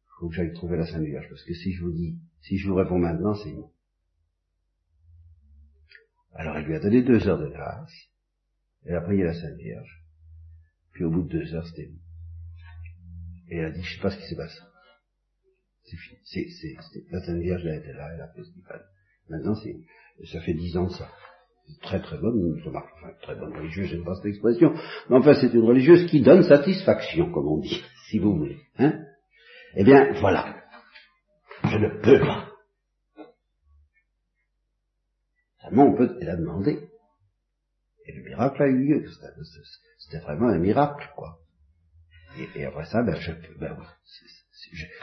Il 0.04 0.10
faut 0.18 0.28
que 0.28 0.34
j'aille 0.34 0.52
trouver 0.52 0.76
la 0.76 0.86
Sainte 0.86 1.04
Vierge, 1.04 1.28
parce 1.28 1.44
que 1.44 1.54
si 1.54 1.72
je 1.72 1.84
vous 1.84 1.92
dis, 1.92 2.18
si 2.40 2.58
je 2.58 2.68
vous 2.68 2.74
réponds 2.74 2.98
maintenant, 2.98 3.34
c'est 3.34 3.52
non. 3.52 3.70
Alors 6.34 6.56
elle 6.56 6.64
lui 6.64 6.74
a 6.74 6.80
donné 6.80 7.02
deux 7.02 7.28
heures 7.28 7.38
de 7.38 7.48
grâce. 7.48 7.92
Elle 8.84 8.96
a 8.96 9.00
prié 9.00 9.22
la 9.22 9.34
Sainte 9.34 9.56
Vierge. 9.56 10.04
Puis 10.92 11.04
au 11.04 11.10
bout 11.10 11.22
de 11.22 11.28
deux 11.28 11.54
heures, 11.54 11.66
c'était. 11.66 11.90
Et 13.48 13.56
elle 13.58 13.66
a 13.66 13.70
dit, 13.70 13.82
je 13.82 13.94
sais 13.94 14.02
pas 14.02 14.10
ce 14.10 14.16
qui 14.16 14.26
s'est 14.26 14.36
passé. 14.36 14.58
C'est. 16.24 16.46
C'est, 16.48 16.76
c'est, 16.92 17.04
la 17.10 17.20
Sainte 17.20 17.40
Vierge, 17.40 17.62
elle 17.66 17.78
était 17.78 17.92
là, 17.92 18.08
elle 18.14 18.20
a 18.20 18.28
fait 18.28 18.44
ce 18.44 18.52
qu'il 18.52 18.62
fallait. 18.62 18.84
Maintenant, 19.28 19.54
c'est, 19.54 19.76
ça 20.26 20.40
fait 20.40 20.54
dix 20.54 20.76
ans 20.76 20.88
ça 20.88 21.08
très 21.80 22.00
très 22.02 22.18
bonne, 22.18 22.60
enfin, 22.66 23.12
très 23.22 23.34
bonne 23.36 23.56
religieuse, 23.56 23.88
j'aime 23.88 24.04
pas 24.04 24.14
cette 24.16 24.26
expression, 24.26 24.74
mais 25.08 25.16
enfin 25.16 25.34
c'est 25.34 25.52
une 25.52 25.64
religieuse 25.64 26.10
qui 26.10 26.20
donne 26.20 26.42
satisfaction, 26.42 27.30
comme 27.32 27.48
on 27.48 27.58
dit, 27.58 27.82
si 28.10 28.18
vous 28.18 28.36
voulez. 28.36 28.58
Hein 28.78 29.04
eh 29.74 29.84
bien, 29.84 30.12
voilà. 30.20 30.62
Je 31.64 31.76
ne 31.78 31.88
peux 32.02 32.20
pas. 32.20 32.48
Seulement, 35.62 35.86
on 35.86 35.96
peut 35.96 36.18
la 36.20 36.36
demander. 36.36 36.90
Et 38.06 38.12
le 38.12 38.22
miracle 38.24 38.62
a 38.62 38.66
eu 38.66 38.76
lieu. 38.76 39.10
C'était 39.98 40.18
vraiment 40.18 40.48
un 40.48 40.58
miracle, 40.58 41.08
quoi. 41.16 41.38
Et, 42.56 42.64
après 42.64 42.84
ça, 42.86 43.02
ben, 43.02 43.14
je, 43.14 43.32
ben 43.58 43.76
oui, 43.78 43.86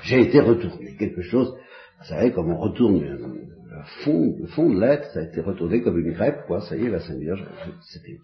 j'ai 0.03 0.21
été 0.21 0.39
retourné. 0.39 0.95
Quelque 0.97 1.21
chose 1.21 1.55
Vous 1.99 2.05
savez, 2.05 2.31
comme 2.31 2.51
on 2.51 2.57
retourne 2.57 3.01
le 3.01 3.83
fond, 4.03 4.35
le 4.39 4.47
fond 4.47 4.69
de 4.69 4.79
l'être, 4.79 5.11
ça 5.11 5.19
a 5.19 5.23
été 5.23 5.41
retourné 5.41 5.81
comme 5.81 5.99
une 5.99 6.13
crêpe, 6.13 6.45
quoi, 6.47 6.61
ça 6.61 6.75
y 6.75 6.85
est, 6.85 6.89
la 6.89 6.99
Sainte 6.99 7.19
Vierge, 7.19 7.45
c'était 7.91 8.17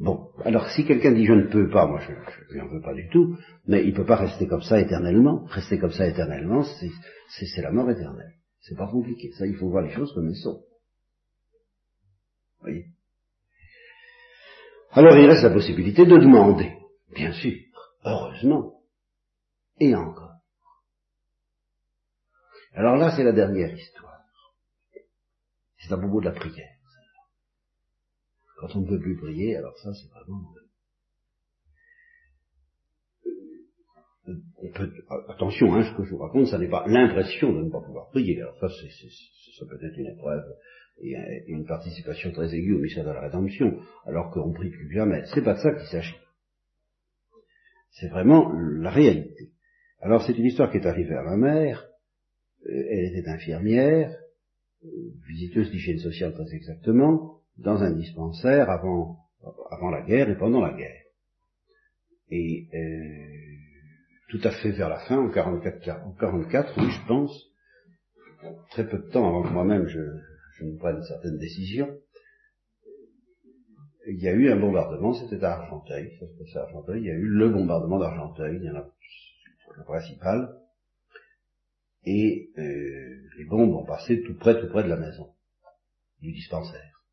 Bon, 0.00 0.30
alors 0.46 0.70
si 0.70 0.86
quelqu'un 0.86 1.12
dit 1.12 1.26
je 1.26 1.34
ne 1.34 1.48
peux 1.48 1.68
pas, 1.68 1.86
moi 1.86 2.00
je 2.00 2.12
ne 2.12 2.54
lui 2.54 2.60
en 2.62 2.68
veux 2.68 2.80
pas 2.80 2.94
du 2.94 3.06
tout, 3.10 3.36
mais 3.66 3.82
il 3.82 3.90
ne 3.90 3.96
peut 3.96 4.06
pas 4.06 4.16
rester 4.16 4.46
comme 4.46 4.62
ça 4.62 4.80
éternellement. 4.80 5.44
Rester 5.44 5.78
comme 5.78 5.92
ça 5.92 6.06
éternellement, 6.06 6.64
c'est 6.64 7.60
la 7.62 7.70
mort 7.70 7.90
éternelle. 7.90 8.32
C'est 8.62 8.78
pas 8.78 8.88
compliqué. 8.88 9.30
Ça, 9.32 9.46
il 9.46 9.56
faut 9.56 9.68
voir 9.68 9.84
les 9.84 9.90
choses 9.90 10.10
comme 10.14 10.26
elles 10.28 10.36
sont. 10.36 10.62
Vous 12.56 12.62
voyez? 12.62 12.86
Alors 14.92 15.16
il 15.18 15.26
reste 15.26 15.42
la 15.42 15.50
possibilité 15.50 16.06
de 16.06 16.16
demander, 16.16 16.72
bien 17.14 17.32
sûr, 17.32 17.52
heureusement, 18.04 18.82
et 19.78 19.94
encore. 19.94 20.34
Alors 22.74 22.96
là, 22.96 23.12
c'est 23.16 23.24
la 23.24 23.32
dernière 23.32 23.72
histoire. 23.74 24.20
C'est 25.78 25.92
à 25.92 25.96
propos 25.96 26.20
de 26.20 26.26
la 26.26 26.32
prière. 26.32 26.76
Quand 28.58 28.76
on 28.76 28.82
ne 28.82 28.88
peut 28.88 29.00
plus 29.00 29.16
prier, 29.16 29.56
alors 29.56 29.76
ça, 29.78 29.90
c'est 29.94 30.08
vraiment... 30.10 30.42
attention, 35.28 35.74
hein, 35.74 35.82
ce 35.82 35.96
que 35.96 36.04
je 36.04 36.10
vous 36.10 36.18
raconte, 36.18 36.46
ça 36.46 36.58
n'est 36.58 36.68
pas 36.68 36.86
l'impression 36.86 37.52
de 37.52 37.62
ne 37.62 37.70
pas 37.70 37.80
pouvoir 37.80 38.10
prier. 38.10 38.40
Alors 38.40 38.56
ça, 38.60 38.68
c'est, 38.68 39.66
peut 39.66 39.84
être 39.84 39.96
une 39.96 40.06
épreuve 40.06 40.44
et, 41.02 41.14
une 41.48 41.66
participation 41.66 42.30
très 42.32 42.54
aiguë 42.54 42.74
au 42.74 42.78
mystère 42.78 43.04
de 43.04 43.10
la 43.10 43.20
rédemption, 43.22 43.80
alors 44.04 44.30
qu'on 44.30 44.52
prie 44.52 44.70
plus 44.70 44.92
jamais. 44.92 45.24
C'est 45.34 45.42
pas 45.42 45.54
de 45.54 45.60
ça 45.60 45.72
qu'il 45.72 45.88
s'agit. 45.88 46.16
C'est 47.92 48.08
vraiment 48.08 48.52
la 48.52 48.90
réalité. 48.90 49.52
Alors 50.00 50.24
c'est 50.24 50.36
une 50.36 50.46
histoire 50.46 50.70
qui 50.70 50.78
est 50.78 50.86
arrivée 50.86 51.14
à 51.14 51.22
ma 51.22 51.36
mère. 51.36 51.86
Euh, 52.66 52.84
elle 52.90 53.16
était 53.16 53.28
infirmière, 53.28 54.16
euh, 54.84 54.88
visiteuse 55.28 55.70
d'hygiène 55.70 55.98
sociale 55.98 56.32
très 56.32 56.54
exactement, 56.54 57.40
dans 57.56 57.82
un 57.82 57.92
dispensaire 57.92 58.70
avant, 58.70 59.18
la 59.90 60.02
guerre 60.02 60.30
et 60.30 60.36
pendant 60.36 60.60
la 60.60 60.72
guerre. 60.72 61.02
Et 62.30 62.68
euh, 62.74 63.30
tout 64.30 64.40
à 64.44 64.50
fait 64.50 64.70
vers 64.70 64.88
la 64.88 65.00
fin, 65.00 65.18
en 65.18 65.30
44, 65.30 66.06
en 66.06 66.12
44 66.12 66.74
oui, 66.78 66.90
je 66.90 67.06
pense, 67.06 67.50
très 68.70 68.88
peu 68.88 68.98
de 68.98 69.10
temps 69.10 69.26
avant 69.28 69.42
que 69.42 69.52
moi-même 69.52 69.86
je, 69.88 70.00
je 70.58 70.64
ne 70.64 70.78
prenne 70.78 71.02
certaines 71.02 71.38
décisions, 71.38 71.90
il 74.10 74.22
y 74.22 74.28
a 74.28 74.32
eu 74.32 74.50
un 74.50 74.56
bombardement, 74.56 75.12
c'était 75.14 75.42
à 75.44 75.52
Argenteuil, 75.52 76.10
ça 76.18 76.26
se 76.26 76.58
à 76.58 76.62
Argenteuil, 76.62 77.00
il 77.00 77.06
y 77.06 77.10
a 77.10 77.14
eu 77.14 77.26
le 77.26 77.48
bombardement 77.48 77.98
d'Argenteuil, 77.98 78.58
il 78.60 78.64
y 78.64 78.70
en 78.70 78.76
a 78.76 78.86
le 79.76 79.84
principal, 79.84 80.56
et 82.04 82.50
euh, 82.58 83.16
les 83.38 83.44
bombes 83.44 83.74
ont 83.74 83.84
passé 83.84 84.22
tout 84.22 84.36
près, 84.36 84.60
tout 84.60 84.68
près 84.68 84.82
de 84.82 84.88
la 84.88 84.96
maison, 84.96 85.28
du 86.20 86.32
dispensaire. 86.32 87.04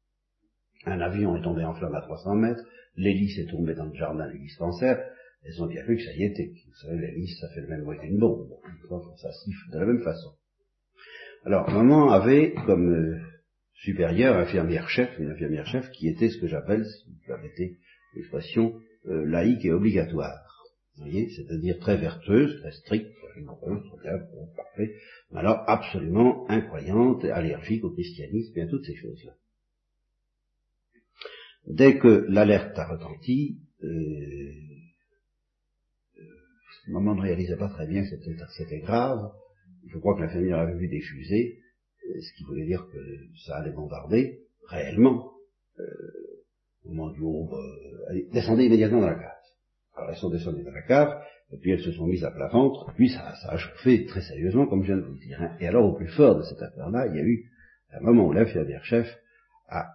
Un 0.86 1.02
avion 1.02 1.36
est 1.36 1.42
tombé 1.42 1.64
en 1.64 1.74
flamme 1.74 1.96
à 1.96 2.02
300 2.02 2.36
mètres, 2.36 2.64
l'hélice 2.96 3.38
est 3.38 3.52
tombée 3.52 3.76
dans 3.76 3.86
le 3.86 3.96
jardin 3.96 4.28
du 4.30 4.40
dispensaire, 4.40 5.00
elles 5.44 5.62
ont 5.62 5.68
bien 5.68 5.84
vu 5.84 5.98
que 5.98 6.04
ça 6.04 6.14
y 6.14 6.24
était. 6.24 6.52
Vous 6.68 6.76
savez, 6.76 6.98
l'hélice, 6.98 7.40
ça 7.40 7.50
fait 7.50 7.62
le 7.62 7.68
même 7.68 7.84
bruit 7.84 7.98
qu'une 8.00 8.18
bombe. 8.18 8.50
Ça 9.18 9.32
siffle 9.32 9.72
de 9.72 9.80
la 9.80 9.86
même 9.86 10.02
façon. 10.02 10.32
Alors, 11.46 11.70
maman 11.70 12.12
avait 12.12 12.54
comme 12.66 12.90
euh, 12.90 13.22
supérieure 13.78 14.38
infirmière-chef, 14.38 15.18
une 15.20 15.32
infirmière-chef 15.32 15.90
qui 15.92 16.08
était 16.08 16.30
ce 16.30 16.40
que 16.40 16.48
j'appelle, 16.48 16.86
si 16.86 17.10
vous 17.10 17.26
permettez 17.26 17.78
l'expression, 18.16 18.80
euh, 19.08 19.26
laïque 19.26 19.66
et 19.66 19.72
obligatoire. 19.72 20.44
Vous 20.96 21.04
voyez, 21.04 21.30
c'est-à-dire 21.30 21.80
très 21.80 21.98
vertueuse, 21.98 22.60
très 22.62 22.72
stricte, 22.72 23.12
bien, 24.02 24.18
parfait, 24.56 24.96
mais 25.32 25.40
alors 25.40 25.64
absolument 25.68 26.50
incroyante, 26.50 27.24
allergique 27.26 27.84
au 27.84 27.92
christianisme 27.92 28.58
et 28.58 28.62
à 28.62 28.68
toutes 28.68 28.86
ces 28.86 28.96
choses-là. 28.96 29.34
Dès 31.68 32.00
que 32.00 32.26
l'alerte 32.30 32.78
a 32.80 32.88
retenti, 32.88 33.60
euh, 33.84 33.88
euh, 36.18 36.24
maman 36.88 37.16
ne 37.16 37.22
réalisait 37.22 37.58
pas 37.58 37.70
très 37.70 37.88
bien 37.88 38.04
que 38.04 38.10
c'était 38.58 38.80
grave. 38.80 39.32
Je 39.88 39.98
crois 39.98 40.16
que 40.16 40.22
l'infirmière 40.22 40.60
avait 40.60 40.78
vu 40.78 40.88
des 40.88 41.02
fusées, 41.02 41.60
ce 42.22 42.34
qui 42.38 42.44
voulait 42.44 42.66
dire 42.66 42.86
que 42.92 42.98
ça 43.46 43.58
allait 43.58 43.72
bombarder 43.72 44.42
réellement. 44.68 45.32
Euh, 45.80 45.84
au 46.86 46.90
moment 46.90 47.12
du 47.12 47.22
haut, 47.22 47.50
euh, 47.54 48.10
elles 48.10 48.30
descendaient 48.32 48.66
immédiatement 48.66 49.02
dans 49.02 49.10
la 49.10 49.16
cave. 49.16 49.32
Alors 49.96 50.10
elles 50.12 50.18
sont 50.18 50.30
descendues 50.30 50.64
dans 50.64 50.72
la 50.72 50.84
cave, 50.84 51.22
et 51.52 51.58
puis 51.58 51.72
elles 51.72 51.84
se 51.84 51.92
sont 51.92 52.06
mises 52.06 52.24
à 52.24 52.32
plat 52.32 52.48
ventre, 52.48 52.92
puis 52.96 53.10
ça, 53.10 53.34
a 53.50 53.58
chauffé 53.58 54.06
très 54.06 54.22
sérieusement, 54.22 54.68
comme 54.68 54.84
je 54.84 54.88
viens 54.94 54.98
de 54.98 55.06
vous 55.08 55.14
le 55.14 55.20
dire. 55.20 55.42
Hein. 55.42 55.58
Et 55.60 55.68
alors 55.68 55.86
au 55.86 55.96
plus 55.96 56.08
fort 56.08 56.38
de 56.38 56.44
cette 56.44 56.62
affaire-là, 56.62 57.08
il 57.08 57.16
y 57.16 57.20
a 57.20 57.24
eu 57.24 57.52
un 57.92 58.02
moment 58.02 58.28
où 58.28 58.34
l'infirmière 58.34 58.84
chef 58.84 59.08
a, 59.70 59.86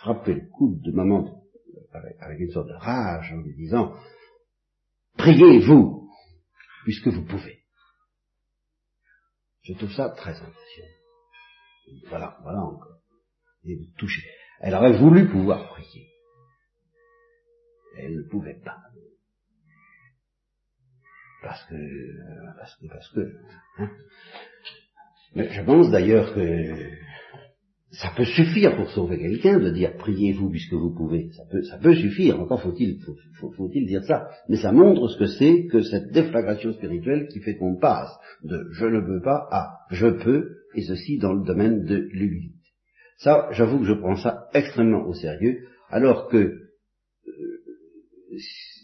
frapper 0.00 0.34
le 0.34 0.46
coude 0.48 0.80
de 0.80 0.92
maman 0.92 1.42
avec, 2.20 2.40
une 2.40 2.50
sorte 2.50 2.68
de 2.68 2.74
rage 2.74 3.32
en 3.32 3.42
lui 3.42 3.54
disant 3.54 3.94
Priez-vous, 5.16 6.08
puisque 6.84 7.08
vous 7.08 7.24
pouvez. 7.24 7.58
Je 9.62 9.74
trouve 9.74 9.92
ça 9.92 10.08
très 10.10 10.30
impressionnant. 10.30 10.99
Voilà, 12.08 12.38
voilà 12.42 12.60
encore. 12.60 12.98
Et 13.64 13.76
toucher. 13.98 14.22
Elle 14.60 14.74
aurait 14.74 14.98
voulu 14.98 15.28
pouvoir 15.28 15.68
prier. 15.68 16.08
Elle 17.96 18.16
ne 18.16 18.28
pouvait 18.28 18.60
pas. 18.64 18.78
Parce 21.42 21.64
que, 21.64 21.74
parce 22.58 22.76
que, 22.76 22.86
parce 22.88 23.08
que, 23.12 23.34
hein. 23.78 23.90
Mais 25.34 25.48
je 25.50 25.62
pense 25.62 25.90
d'ailleurs 25.90 26.34
que 26.34 26.90
ça 27.92 28.12
peut 28.16 28.24
suffire 28.24 28.76
pour 28.76 28.88
sauver 28.90 29.18
quelqu'un 29.18 29.58
de 29.58 29.70
dire 29.70 29.96
priez-vous 29.96 30.48
puisque 30.48 30.74
vous 30.74 30.94
pouvez. 30.94 31.30
Ça 31.32 31.42
peut, 31.50 31.62
ça 31.62 31.76
peut 31.78 31.94
suffire. 31.94 32.40
Encore 32.40 32.62
faut-il 32.62 33.00
faut, 33.00 33.50
faut, 33.50 33.68
dire 33.68 34.04
ça. 34.04 34.28
Mais 34.48 34.58
ça 34.58 34.70
montre 34.70 35.08
ce 35.08 35.18
que 35.18 35.26
c'est 35.26 35.66
que 35.66 35.82
cette 35.82 36.12
déflagration 36.12 36.72
spirituelle 36.72 37.26
qui 37.28 37.40
fait 37.40 37.56
qu'on 37.56 37.76
passe 37.76 38.16
de 38.44 38.68
je 38.72 38.86
ne 38.86 39.00
peux 39.00 39.20
pas 39.20 39.48
à 39.50 39.80
je 39.90 40.06
peux, 40.06 40.58
et 40.76 40.82
ceci 40.82 41.18
dans 41.18 41.32
le 41.32 41.44
domaine 41.44 41.84
de 41.84 41.96
l'humilité. 42.12 42.54
Ça, 43.18 43.48
j'avoue 43.50 43.80
que 43.80 43.86
je 43.86 43.94
prends 43.94 44.16
ça 44.16 44.46
extrêmement 44.54 45.06
au 45.06 45.12
sérieux, 45.12 45.58
alors 45.90 46.28
que, 46.28 46.36
euh, 46.36 46.62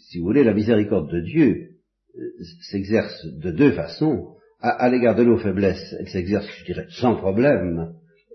si 0.09 0.19
vous 0.19 0.25
voulez, 0.25 0.43
la 0.43 0.53
miséricorde 0.53 1.09
de 1.11 1.21
Dieu 1.21 1.69
euh, 2.15 2.21
s'exerce 2.69 3.25
de 3.25 3.51
deux 3.51 3.71
façons. 3.71 4.33
À, 4.59 4.69
à 4.69 4.89
l'égard 4.89 5.15
de 5.15 5.23
nos 5.23 5.37
faiblesses, 5.37 5.95
elle 5.99 6.09
s'exerce, 6.09 6.47
je 6.59 6.65
dirais, 6.65 6.87
sans 6.89 7.15
problème, 7.15 7.93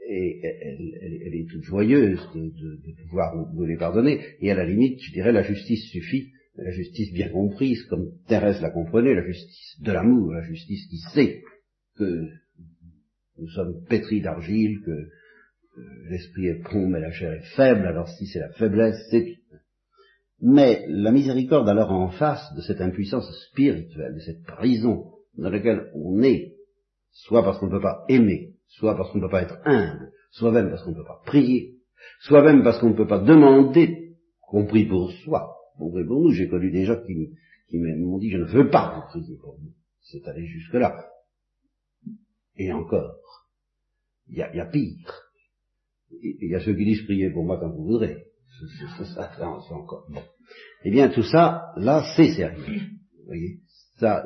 et 0.08 0.40
elle, 0.42 1.34
est 1.34 1.48
toute 1.50 1.62
joyeuse 1.62 2.20
de, 2.34 3.02
pouvoir 3.04 3.34
nous, 3.36 3.64
les 3.64 3.76
pardonner, 3.76 4.20
et 4.40 4.50
à 4.50 4.54
la 4.54 4.64
limite, 4.64 5.00
je 5.00 5.12
dirais, 5.12 5.32
la 5.32 5.42
justice 5.42 5.90
suffit, 5.90 6.32
la 6.56 6.70
justice 6.70 7.12
bien 7.12 7.28
comprise, 7.28 7.82
comme 7.84 8.10
Thérèse 8.28 8.60
la 8.60 8.70
comprenait, 8.70 9.14
la 9.14 9.26
justice 9.26 9.80
de 9.80 9.92
l'amour, 9.92 10.32
la 10.32 10.42
justice 10.42 10.86
qui 10.88 10.98
sait 11.14 11.42
que 11.96 12.28
nous 13.38 13.48
sommes 13.48 13.84
pétris 13.88 14.20
d'argile, 14.20 14.80
que 14.84 15.08
l'esprit 16.10 16.48
est 16.48 16.62
prompt 16.62 16.88
mais 16.88 17.00
la 17.00 17.12
chair 17.12 17.32
est 17.32 17.56
faible, 17.56 17.86
alors 17.86 18.08
si 18.08 18.26
c'est 18.26 18.40
la 18.40 18.52
faiblesse, 18.52 18.98
c'est... 19.10 19.38
Mais 20.44 20.84
la 20.88 21.12
miséricorde 21.12 21.68
alors 21.68 21.92
en 21.92 22.10
face 22.10 22.52
de 22.56 22.62
cette 22.62 22.80
impuissance 22.80 23.30
spirituelle, 23.48 24.14
de 24.14 24.20
cette 24.20 24.42
prison 24.42 25.12
dans 25.38 25.50
laquelle 25.50 25.88
on 25.94 26.20
est, 26.22 26.56
soit 27.12 27.44
parce 27.44 27.58
qu'on 27.58 27.66
ne 27.66 27.70
peut 27.70 27.80
pas 27.80 28.04
aimer, 28.08 28.51
soit 28.72 28.96
parce 28.96 29.10
qu'on 29.10 29.18
ne 29.18 29.24
peut 29.24 29.30
pas 29.30 29.42
être 29.42 29.58
humble, 29.64 30.12
soit 30.30 30.52
même 30.52 30.70
parce 30.70 30.82
qu'on 30.82 30.90
ne 30.90 30.96
peut 30.96 31.04
pas 31.04 31.20
prier, 31.24 31.76
soit 32.20 32.42
même 32.42 32.62
parce 32.62 32.78
qu'on 32.80 32.90
ne 32.90 32.96
peut 32.96 33.06
pas 33.06 33.20
demander 33.20 34.16
qu'on 34.40 34.66
prie 34.66 34.86
pour 34.86 35.10
soi, 35.24 35.56
qu'on 35.78 35.90
prie 35.90 36.04
pour 36.04 36.22
nous. 36.22 36.30
J'ai 36.30 36.48
connu 36.48 36.70
des 36.70 36.84
gens 36.84 37.00
qui, 37.06 37.14
m'ont 37.78 38.18
dit 38.18 38.30
je 38.30 38.38
ne 38.38 38.44
veux 38.44 38.70
pas 38.70 38.94
vous 38.94 39.08
prier 39.08 39.36
pour 39.38 39.58
nous. 39.60 39.72
C'est 40.00 40.26
allé 40.26 40.46
jusque-là. 40.46 41.06
Et 42.56 42.72
encore, 42.72 43.16
il 44.28 44.36
y 44.36 44.42
a, 44.42 44.66
pire. 44.66 45.22
Il 46.10 46.50
y 46.50 46.54
a 46.54 46.60
ceux 46.60 46.74
qui 46.74 46.84
disent 46.84 47.04
priez 47.04 47.30
pour 47.30 47.44
moi 47.44 47.58
quand 47.58 47.70
vous 47.70 47.84
voudrez. 47.84 48.24
Ça, 49.14 49.32
encore. 49.70 50.06
Bon. 50.10 50.22
Eh 50.84 50.90
bien, 50.90 51.08
tout 51.08 51.22
ça, 51.22 51.72
là, 51.76 52.04
c'est 52.16 52.34
sérieux. 52.34 52.80
Vous 53.18 53.26
voyez? 53.26 53.60
Ça, 53.98 54.24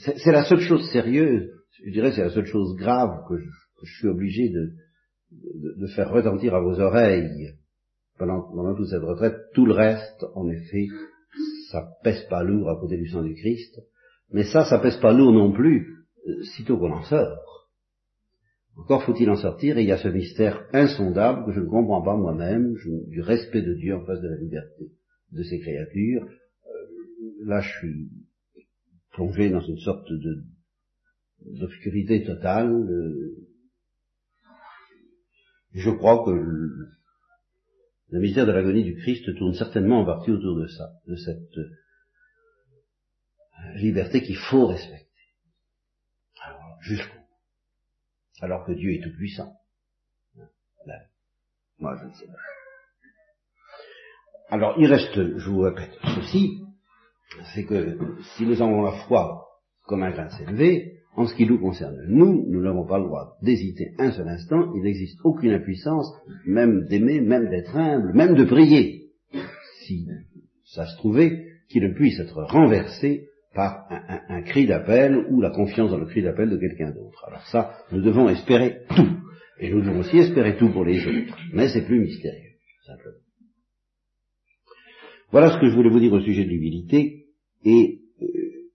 c'est 0.00 0.32
la 0.32 0.44
seule 0.44 0.60
chose 0.60 0.90
sérieuse, 0.92 1.50
je 1.84 1.90
dirais 1.90 2.12
c'est 2.12 2.22
la 2.22 2.30
seule 2.30 2.46
chose 2.46 2.76
grave 2.76 3.24
que 3.28 3.36
je, 3.38 3.48
suis 3.98 4.08
obligé 4.08 4.50
de, 4.50 5.86
faire 5.94 6.10
retentir 6.10 6.54
à 6.54 6.60
vos 6.60 6.78
oreilles 6.80 7.54
pendant, 8.18 8.74
toute 8.74 8.88
cette 8.88 9.02
retraite. 9.02 9.36
Tout 9.54 9.66
le 9.66 9.72
reste, 9.72 10.24
en 10.34 10.48
effet, 10.48 10.86
ça 11.70 11.88
pèse 12.02 12.24
pas 12.28 12.42
lourd 12.42 12.70
à 12.70 12.78
côté 12.78 12.96
du 12.96 13.08
sang 13.08 13.22
du 13.22 13.34
Christ, 13.34 13.80
mais 14.32 14.44
ça, 14.44 14.64
ça 14.64 14.78
pèse 14.78 14.98
pas 14.98 15.12
lourd 15.12 15.32
non 15.32 15.52
plus, 15.52 16.04
euh, 16.26 16.42
sitôt 16.56 16.78
qu'on 16.78 16.92
en 16.92 17.02
sort. 17.02 17.68
Encore 18.76 19.02
faut-il 19.04 19.28
en 19.30 19.36
sortir, 19.36 19.78
et 19.78 19.82
il 19.82 19.88
y 19.88 19.92
a 19.92 19.98
ce 19.98 20.08
mystère 20.08 20.66
insondable 20.72 21.44
que 21.46 21.52
je 21.52 21.60
ne 21.60 21.68
comprends 21.68 22.02
pas 22.02 22.16
moi-même, 22.16 22.74
du 23.08 23.20
respect 23.20 23.62
de 23.62 23.74
Dieu 23.74 23.94
en 23.94 24.04
face 24.04 24.20
de 24.20 24.28
la 24.28 24.36
liberté 24.36 24.92
de 25.32 25.42
ses 25.42 25.60
créatures, 25.60 26.26
là 27.44 27.60
je 27.60 27.68
suis 27.78 28.10
plongé 29.12 29.50
dans 29.50 29.60
une 29.60 29.78
sorte 29.78 30.10
de 30.10 30.44
d'obscurité 31.40 32.22
totale. 32.24 32.70
je 35.72 35.90
crois 35.90 36.22
que 36.24 36.30
le, 36.30 36.88
le 38.10 38.20
mystère 38.20 38.46
de 38.46 38.52
l'agonie 38.52 38.84
du 38.84 38.96
Christ 38.96 39.34
tourne 39.36 39.54
certainement 39.54 40.00
en 40.00 40.04
partie 40.04 40.30
autour 40.30 40.58
de 40.60 40.66
ça, 40.66 40.92
de 41.06 41.16
cette 41.16 41.56
liberté 43.76 44.22
qu'il 44.22 44.36
faut 44.36 44.66
respecter. 44.66 45.06
Alors, 46.42 46.76
jusqu'au 46.82 47.20
alors 48.40 48.64
que 48.64 48.72
Dieu 48.72 48.94
est 48.94 49.02
tout 49.02 49.14
puissant. 49.16 49.54
Ben, 50.86 51.00
moi, 51.78 51.96
je 52.00 52.06
ne 52.06 52.12
sais 52.14 52.26
pas. 52.26 52.32
Alors, 54.48 54.74
il 54.78 54.86
reste, 54.86 55.14
je 55.14 55.50
vous 55.50 55.60
répète, 55.60 55.92
ceci, 56.02 56.62
c'est 57.54 57.64
que 57.64 57.96
si 58.36 58.44
nous 58.44 58.60
avons 58.60 58.82
la 58.82 58.92
foi 59.06 59.46
comme 59.86 60.02
un 60.02 60.10
grain 60.10 60.28
s'élever, 60.30 61.00
en 61.16 61.26
ce 61.26 61.34
qui 61.34 61.46
nous 61.46 61.58
concerne, 61.58 61.96
nous, 62.08 62.46
nous 62.48 62.62
n'avons 62.62 62.86
pas 62.86 62.98
le 62.98 63.06
droit 63.06 63.36
d'hésiter 63.42 63.92
un 63.98 64.12
seul 64.12 64.28
instant, 64.28 64.72
il 64.76 64.82
n'existe 64.82 65.18
aucune 65.24 65.52
impuissance, 65.52 66.12
même 66.46 66.86
d'aimer, 66.86 67.20
même 67.20 67.48
d'être 67.50 67.76
humble, 67.76 68.12
même 68.14 68.34
de 68.34 68.44
prier, 68.44 69.10
si 69.82 70.06
ça 70.64 70.86
se 70.86 70.96
trouvait, 70.98 71.46
qui 71.68 71.80
ne 71.80 71.92
puisse 71.92 72.18
être 72.20 72.42
renversé 72.44 73.28
par 73.54 73.86
un, 73.90 74.42
cri 74.42 74.66
d'appel 74.66 75.26
ou 75.30 75.40
la 75.40 75.50
confiance 75.50 75.90
dans 75.90 75.98
le 75.98 76.06
cri 76.06 76.22
d'appel 76.22 76.50
de 76.50 76.56
quelqu'un 76.56 76.92
d'autre. 76.92 77.24
Alors 77.26 77.46
ça, 77.48 77.74
nous 77.90 78.00
devons 78.00 78.28
espérer 78.28 78.82
tout. 78.94 79.08
Et 79.58 79.70
nous 79.70 79.82
devons 79.82 80.00
aussi 80.00 80.16
espérer 80.16 80.56
tout 80.56 80.70
pour 80.70 80.84
les 80.84 81.04
autres. 81.06 81.36
Mais 81.52 81.68
c'est 81.68 81.84
plus 81.84 82.00
mystérieux, 82.00 82.52
simplement. 82.86 83.18
Voilà 85.32 85.50
ce 85.50 85.60
que 85.60 85.68
je 85.68 85.74
voulais 85.74 85.90
vous 85.90 86.00
dire 86.00 86.12
au 86.12 86.20
sujet 86.20 86.44
de 86.44 86.48
l'humilité. 86.48 87.19
Et 87.64 88.00
euh, 88.22 88.70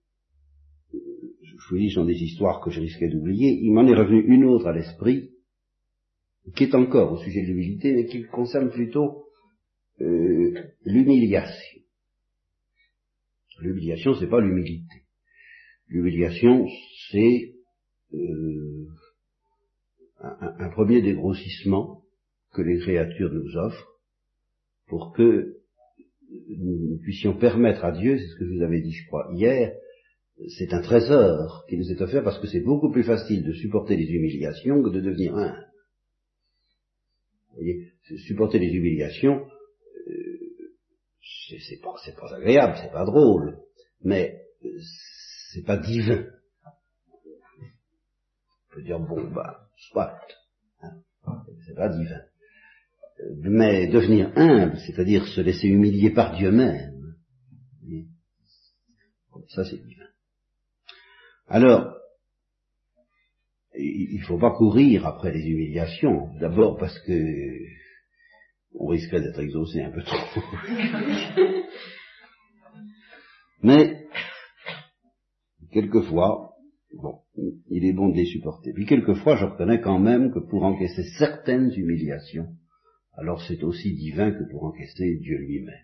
je 0.92 1.68
vous 1.70 1.78
dis, 1.78 1.88
ce 1.88 1.96
sont 1.96 2.04
des 2.04 2.22
histoires 2.22 2.60
que 2.60 2.70
je 2.70 2.80
risquais 2.80 3.08
d'oublier. 3.08 3.58
Il 3.62 3.72
m'en 3.72 3.86
est 3.86 3.94
revenu 3.94 4.22
une 4.22 4.44
autre 4.44 4.66
à 4.66 4.72
l'esprit, 4.72 5.30
qui 6.54 6.64
est 6.64 6.74
encore 6.74 7.12
au 7.12 7.18
sujet 7.18 7.42
de 7.42 7.48
l'humilité, 7.48 7.92
mais 7.92 8.06
qui 8.06 8.22
concerne 8.24 8.70
plutôt 8.70 9.24
euh, 10.00 10.54
l'humiliation. 10.84 11.80
L'humiliation, 13.60 14.14
c'est 14.14 14.28
pas 14.28 14.40
l'humilité. 14.40 15.02
L'humiliation, 15.88 16.66
c'est 17.10 17.54
euh, 18.14 18.86
un, 20.20 20.68
premier 20.70 21.02
dégrossissement 21.02 22.02
que 22.52 22.62
les 22.62 22.78
créatures 22.78 23.32
nous 23.32 23.56
offrent 23.56 23.88
pour 24.86 25.12
que 25.12 25.56
nous 26.58 26.98
puissions 27.02 27.36
permettre 27.36 27.84
à 27.84 27.92
Dieu, 27.92 28.18
c'est 28.18 28.26
ce 28.26 28.36
que 28.36 28.46
je 28.46 28.54
vous 28.54 28.62
avais 28.62 28.80
dit, 28.80 28.92
je 28.92 29.06
crois, 29.06 29.28
hier, 29.32 29.74
c'est 30.58 30.72
un 30.72 30.82
trésor 30.82 31.64
qui 31.68 31.78
nous 31.78 31.90
est 31.90 32.00
offert 32.00 32.22
parce 32.22 32.38
que 32.38 32.46
c'est 32.46 32.60
beaucoup 32.60 32.90
plus 32.90 33.04
facile 33.04 33.44
de 33.44 33.52
supporter 33.52 33.96
les 33.96 34.06
humiliations 34.06 34.82
que 34.82 34.90
de 34.90 35.00
devenir 35.00 35.36
un. 35.36 35.56
Vous 37.50 37.56
voyez, 37.56 37.92
supporter 38.26 38.58
les 38.58 38.70
humiliations, 38.70 39.46
c'est 41.48 41.80
pas, 41.80 41.94
pas 42.20 42.34
agréable, 42.34 42.78
c'est 42.82 42.92
pas 42.92 43.04
drôle, 43.04 43.58
mais 44.02 44.42
euh, 44.64 44.78
c'est 45.52 45.64
pas 45.64 45.76
divin. 45.76 46.26
On 48.70 48.74
peut 48.74 48.82
dire, 48.82 49.00
bon, 49.00 49.30
bah, 49.30 49.68
soit, 49.76 50.18
hein, 50.82 51.02
c'est 51.66 51.74
pas 51.74 51.88
divin. 51.88 52.20
Mais 53.40 53.86
devenir 53.86 54.30
humble, 54.36 54.76
c'est-à-dire 54.86 55.26
se 55.26 55.40
laisser 55.40 55.68
humilier 55.68 56.10
par 56.10 56.36
Dieu 56.36 56.50
même, 56.50 57.14
ça 59.48 59.64
c'est 59.64 59.78
divin. 59.78 60.04
Alors, 61.48 61.94
il 63.78 64.18
ne 64.20 64.26
faut 64.26 64.38
pas 64.38 64.52
courir 64.52 65.06
après 65.06 65.32
les 65.32 65.46
humiliations, 65.46 66.34
d'abord 66.40 66.76
parce 66.76 66.98
que 67.00 67.12
on 68.78 68.88
risquerait 68.88 69.22
d'être 69.22 69.40
exaucé 69.40 69.82
un 69.82 69.90
peu 69.90 70.02
trop. 70.02 70.40
Mais, 73.62 74.06
quelquefois, 75.72 76.52
bon, 76.92 77.20
il 77.70 77.86
est 77.86 77.94
bon 77.94 78.10
de 78.10 78.16
les 78.16 78.26
supporter. 78.26 78.72
Puis 78.74 78.86
quelquefois, 78.86 79.36
je 79.36 79.46
reconnais 79.46 79.80
quand 79.80 79.98
même 79.98 80.32
que 80.32 80.40
pour 80.40 80.64
encaisser 80.64 81.04
certaines 81.18 81.72
humiliations, 81.74 82.48
alors 83.16 83.42
c'est 83.46 83.62
aussi 83.62 83.94
divin 83.94 84.32
que 84.32 84.44
pour 84.50 84.64
encaisser 84.64 85.16
Dieu 85.16 85.38
lui-même. 85.38 85.74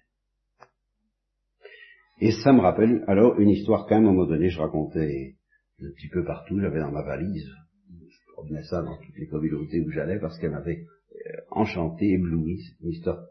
Et 2.21 2.31
ça 2.45 2.53
me 2.53 2.61
rappelle 2.61 3.05
alors 3.09 3.39
une 3.41 3.49
histoire 3.49 3.87
qu'à 3.87 3.97
un 3.97 4.01
moment 4.01 4.27
donné 4.27 4.49
je 4.49 4.61
racontais 4.61 5.37
un 5.81 5.91
petit 5.97 6.09
peu 6.09 6.25
partout, 6.25 6.61
j'avais 6.61 6.79
dans 6.79 6.93
ma 6.93 7.03
valise, 7.03 7.51
je 7.91 8.33
promenais 8.35 8.63
ça 8.65 8.83
dans 8.83 8.97
toutes 8.99 9.17
les 9.17 9.27
communautés 9.27 9.81
où 9.81 9.91
j'allais 9.91 10.21
parce 10.21 10.39
qu'elle 10.39 10.53
m'avait 10.53 10.85
euh, 11.13 11.41
enchanté, 11.51 12.13
ébloui, 12.13 12.63
c'est 12.63 12.85
une 12.85 12.91
histoire 12.93 13.25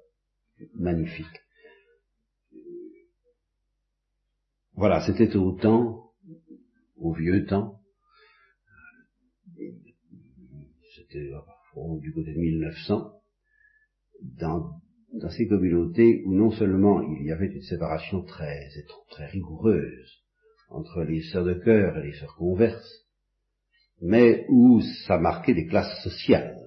magnifique. 0.75 1.27
Voilà, 4.73 5.05
c'était 5.05 5.35
au 5.35 5.51
temps, 5.53 6.11
au 6.97 7.13
vieux 7.13 7.45
temps, 7.45 7.79
c'était 10.95 11.31
du 11.99 12.13
côté 12.13 12.33
de 12.33 12.39
1900, 12.39 13.20
dans, 14.21 14.71
dans 15.13 15.29
ces 15.29 15.47
communautés 15.47 16.23
où 16.25 16.33
non 16.33 16.51
seulement 16.51 17.01
il 17.01 17.25
y 17.25 17.31
avait 17.31 17.47
une 17.47 17.61
séparation 17.61 18.23
très, 18.23 18.69
très 19.09 19.27
rigoureuse 19.27 20.21
entre 20.69 21.03
les 21.03 21.21
sœurs 21.21 21.45
de 21.45 21.53
cœur 21.53 21.97
et 21.97 22.07
les 22.07 22.13
sœurs 22.13 22.35
converses, 22.35 23.05
mais 24.01 24.45
où 24.49 24.81
ça 25.05 25.17
marquait 25.17 25.53
des 25.53 25.67
classes 25.67 26.01
sociales. 26.03 26.57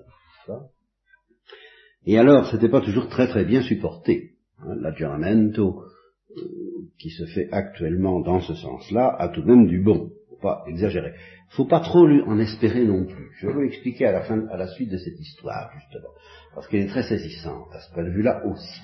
Et 2.07 2.19
alors, 2.19 2.51
c'était 2.51 2.69
pas 2.69 2.83
toujours 2.83 3.09
très 3.09 3.29
très 3.29 3.45
bien 3.45 3.63
supporté. 3.63 4.35
Hein, 4.59 4.75
L'aggiornamento, 4.77 5.85
euh, 6.37 6.43
qui 6.99 7.11
se 7.11 7.25
fait 7.27 7.49
actuellement 7.51 8.21
dans 8.21 8.41
ce 8.41 8.55
sens-là, 8.55 9.17
a 9.19 9.29
tout 9.29 9.41
de 9.41 9.47
même 9.47 9.67
du 9.67 9.81
bon. 9.81 10.11
Pas 10.45 10.63
exagérer. 10.69 11.15
Faut 11.57 11.65
pas 11.65 11.81
trop 11.81 12.07
en 12.07 12.39
espérer 12.39 12.85
non 12.85 13.07
plus. 13.07 13.31
Je 13.39 13.47
vais 13.47 13.55
vous 13.55 13.63
expliquer 13.63 14.05
à 14.05 14.13
la 14.13 14.21
fin, 14.25 14.47
à 14.49 14.59
la 14.59 14.67
suite 14.67 14.91
de 14.91 14.99
cette 14.99 15.19
histoire, 15.19 15.71
justement. 15.73 16.11
Parce 16.55 16.69
qu'elle 16.69 16.83
est 16.83 16.89
très 16.89 17.03
saisissante, 17.03 17.69
à 17.73 17.81
ce 17.81 17.91
point 17.95 18.05
de 18.05 18.11
vue-là 18.11 18.45
aussi. 18.45 18.81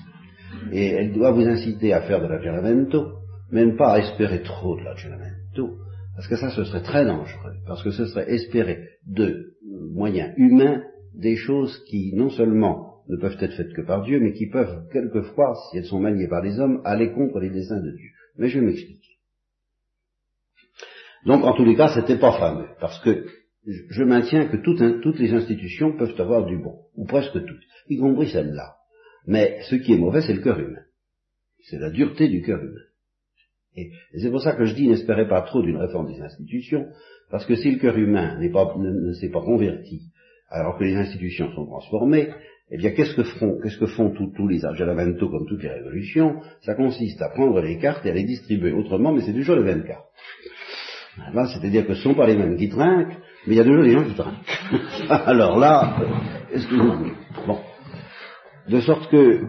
Et 0.71 0.87
elle 0.87 1.13
doit 1.13 1.29
vous 1.29 1.47
inciter 1.47 1.93
à 1.93 2.01
faire 2.01 2.19
de 2.19 2.25
l'aggiornamento, 2.25 3.11
même 3.51 3.77
pas 3.77 3.93
à 3.93 3.99
espérer 3.99 4.41
trop 4.41 4.75
de 4.75 4.81
l'aggiornamento, 4.81 5.77
parce 6.15 6.27
que 6.27 6.35
ça, 6.35 6.49
ce 6.49 6.63
serait 6.63 6.81
très 6.81 7.05
dangereux. 7.05 7.53
Parce 7.67 7.83
que 7.83 7.91
ce 7.91 8.07
serait 8.07 8.31
espérer 8.31 8.79
de 9.05 9.53
moyens 9.93 10.33
humains 10.37 10.81
des 11.13 11.35
choses 11.35 11.77
qui, 11.89 12.11
non 12.15 12.31
seulement 12.31 13.03
ne 13.07 13.17
peuvent 13.17 13.37
être 13.39 13.55
faites 13.55 13.73
que 13.73 13.83
par 13.83 14.01
Dieu, 14.01 14.19
mais 14.19 14.33
qui 14.33 14.47
peuvent, 14.47 14.87
quelquefois, 14.91 15.53
si 15.69 15.77
elles 15.77 15.85
sont 15.85 15.99
maniées 15.99 16.27
par 16.27 16.41
les 16.41 16.59
hommes, 16.59 16.81
aller 16.85 17.11
contre 17.11 17.39
les 17.39 17.51
desseins 17.51 17.81
de 17.81 17.91
Dieu. 17.91 18.09
Mais 18.37 18.47
je 18.47 18.59
m'explique. 18.59 19.10
Donc, 21.25 21.43
en 21.43 21.53
tous 21.53 21.65
les 21.65 21.75
cas, 21.75 21.93
c'était 21.93 22.17
pas 22.17 22.37
fameux, 22.37 22.67
parce 22.79 22.99
que 22.99 23.25
je 23.65 24.03
maintiens 24.03 24.47
que 24.47 24.57
toutes 24.57 25.19
les 25.19 25.33
institutions 25.33 25.95
peuvent 25.97 26.19
avoir 26.19 26.45
du 26.45 26.57
bon, 26.57 26.79
ou 26.95 27.05
presque 27.05 27.33
toutes, 27.33 27.63
y 27.87 27.97
compris 27.97 28.29
celle-là. 28.29 28.75
Mais 29.27 29.59
ce 29.69 29.75
qui 29.75 29.93
est 29.93 29.97
mauvais, 29.97 30.21
c'est 30.21 30.33
le 30.33 30.41
cœur 30.41 30.59
humain. 30.59 30.81
C'est 31.69 31.77
la 31.77 31.91
dureté 31.91 32.27
du 32.27 32.41
cœur 32.41 32.59
humain. 32.59 32.81
Et, 33.75 33.91
c'est 34.19 34.31
pour 34.31 34.41
ça 34.41 34.53
que 34.53 34.65
je 34.65 34.73
dis 34.73 34.87
n'espérez 34.87 35.27
pas 35.27 35.41
trop 35.41 35.61
d'une 35.61 35.77
réforme 35.77 36.11
des 36.11 36.21
institutions, 36.21 36.87
parce 37.29 37.45
que 37.45 37.55
si 37.55 37.71
le 37.71 37.79
cœur 37.79 37.97
humain 37.97 38.39
ne 38.39 39.13
s'est 39.13 39.29
pas 39.29 39.41
converti, 39.41 40.01
alors 40.49 40.77
que 40.77 40.83
les 40.83 40.95
institutions 40.95 41.51
sont 41.53 41.65
transformées, 41.65 42.29
eh 42.73 42.77
bien, 42.77 42.91
qu'est-ce 42.91 43.15
que 43.15 43.23
font, 43.23 43.59
qu'est-ce 43.61 43.77
que 43.77 43.85
font 43.85 44.11
tous 44.11 44.47
les 44.47 44.65
Aggiornamento 44.65 45.29
comme 45.29 45.45
toutes 45.45 45.61
les 45.61 45.69
révolutions? 45.69 46.41
Ça 46.61 46.73
consiste 46.73 47.21
à 47.21 47.29
prendre 47.29 47.59
les 47.61 47.77
cartes 47.77 48.05
et 48.05 48.11
à 48.11 48.13
les 48.13 48.23
distribuer 48.23 48.71
autrement, 48.71 49.13
mais 49.13 49.21
c'est 49.21 49.33
toujours 49.33 49.57
les 49.57 49.63
mêmes 49.63 49.83
cartes. 49.83 50.07
C'est-à-dire 51.47 51.85
que 51.85 51.93
ce 51.93 51.99
ne 51.99 52.03
sont 52.03 52.15
pas 52.15 52.27
les 52.27 52.37
mêmes 52.37 52.57
qui 52.57 52.69
trinquent, 52.69 53.17
mais 53.45 53.55
il 53.55 53.57
y 53.57 53.59
a 53.59 53.63
toujours 53.63 53.83
des 53.83 53.91
gens 53.91 54.05
qui 54.05 54.15
trinquent. 54.15 55.09
Alors 55.09 55.59
là, 55.59 55.97
vous 56.53 56.97
voulez 56.97 57.13
Bon. 57.47 57.59
De 58.69 58.79
sorte 58.81 59.09
que, 59.09 59.41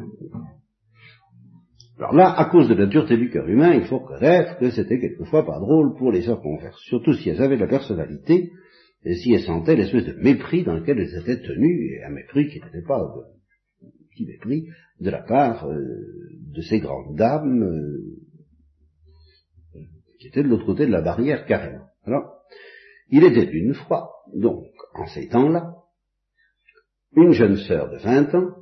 alors 1.99 2.15
là, 2.15 2.33
à 2.37 2.47
cause 2.47 2.69
de 2.69 2.75
la 2.75 2.87
dureté 2.87 3.17
du 3.17 3.31
cœur 3.31 3.47
humain, 3.47 3.75
il 3.75 3.85
faut 3.85 3.99
reconnaître 3.99 4.59
que 4.59 4.71
c'était 4.71 4.99
quelquefois 4.99 5.45
pas 5.45 5.61
drôle 5.61 5.95
pour 5.97 6.11
les 6.11 6.23
sœurs 6.23 6.41
converses, 6.41 6.81
surtout 6.81 7.13
si 7.13 7.29
elles 7.29 7.43
avaient 7.43 7.57
de 7.57 7.61
la 7.61 7.69
personnalité, 7.69 8.51
et 9.05 9.15
si 9.15 9.33
elles 9.33 9.43
sentaient 9.43 9.77
l'espèce 9.77 10.07
de 10.07 10.15
mépris 10.15 10.65
dans 10.65 10.75
lequel 10.75 10.99
elles 10.99 11.21
étaient 11.21 11.43
tenues, 11.43 11.93
et 11.93 12.05
un 12.05 12.11
mépris 12.11 12.49
qui 12.49 12.61
n'était 12.61 12.87
pas 12.87 12.99
un 12.99 13.89
petit 14.11 14.27
mépris 14.27 14.67
de 15.01 15.11
la 15.11 15.23
part 15.23 15.69
euh, 15.69 15.79
de 16.55 16.61
ces 16.63 16.81
grandes 16.81 17.17
dames 17.17 17.63
euh, 17.63 18.17
qui 20.23 20.29
étaient 20.29 20.45
de 20.45 20.49
l'autre 20.49 20.67
côté 20.67 20.87
de 20.87 20.93
la 20.93 21.03
barrière 21.03 21.45
carrément. 21.47 21.85
Alors, 22.05 22.45
il 23.09 23.25
était 23.25 23.51
une 23.51 23.75
fois, 23.75 24.13
donc, 24.33 24.67
en 24.95 25.07
ces 25.09 25.29
temps-là, 25.29 25.75
une 27.17 27.33
jeune 27.33 27.57
sœur 27.57 27.91
de 27.91 27.99
20 27.99 28.35
ans 28.37 28.55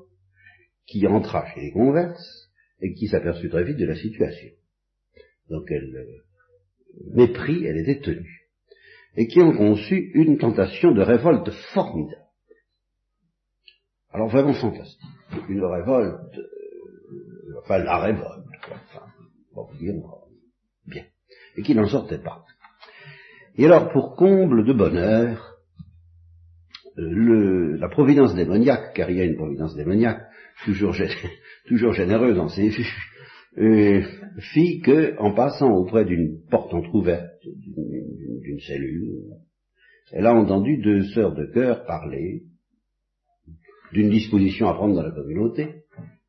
qui 0.87 1.07
entra 1.07 1.47
chez 1.53 1.61
les 1.61 1.71
converses 1.71 2.51
et 2.81 2.95
qui 2.95 3.09
s'aperçut 3.09 3.51
très 3.51 3.65
vite 3.65 3.77
de 3.77 3.85
la 3.85 3.95
situation. 3.95 4.49
dans 5.51 5.63
quel 5.65 5.95
euh, 5.95 7.13
mépris 7.13 7.67
elle 7.67 7.77
était 7.77 8.01
tenue, 8.01 8.49
et 9.17 9.27
qui 9.27 9.41
ont 9.41 9.53
conçu 9.53 10.13
une 10.15 10.39
tentation 10.39 10.93
de 10.93 11.03
révolte 11.03 11.51
formidable. 11.75 12.25
Alors 14.13 14.29
vraiment 14.29 14.55
fantastique. 14.55 15.01
Une 15.49 15.65
révolte, 15.65 16.39
euh, 16.39 17.61
enfin 17.63 17.79
la 17.79 17.99
révolte, 17.99 18.47
enfin, 18.71 19.07
on 19.55 19.65
va 19.65 19.79
dire, 19.79 19.95
bien, 20.87 21.05
et 21.61 21.63
qui 21.63 21.75
n'en 21.75 21.87
sortait 21.87 22.23
pas. 22.23 22.45
Et 23.57 23.67
alors, 23.67 23.91
pour 23.93 24.17
comble 24.17 24.65
de 24.65 24.73
bonheur, 24.73 25.59
le, 26.97 27.77
la 27.77 27.89
providence 27.89 28.35
démoniaque, 28.35 28.95
car 28.95 29.11
il 29.11 29.19
y 29.19 29.21
a 29.21 29.25
une 29.25 29.37
providence 29.37 29.77
démoniaque, 29.77 30.23
toujours, 30.65 30.95
toujours 31.69 31.93
généreuse 31.93 32.39
en 32.39 32.49
ses 32.49 32.71
vues, 32.71 32.97
euh, 33.59 34.03
fit 34.39 34.81
que, 34.81 35.19
en 35.19 35.35
passant 35.35 35.71
auprès 35.71 36.07
d'une 36.07 36.41
porte 36.51 36.73
entr'ouverte 36.73 37.29
d'une 37.45 38.61
cellule, 38.61 39.11
elle 40.13 40.27
a 40.27 40.35
entendu 40.35 40.79
deux 40.79 41.03
sœurs 41.13 41.35
de 41.35 41.45
cœur 41.53 41.85
parler 41.85 42.45
d'une 43.93 44.09
disposition 44.09 44.69
à 44.69 44.75
prendre 44.75 44.95
dans 44.95 45.03
la 45.03 45.11
communauté, 45.11 45.83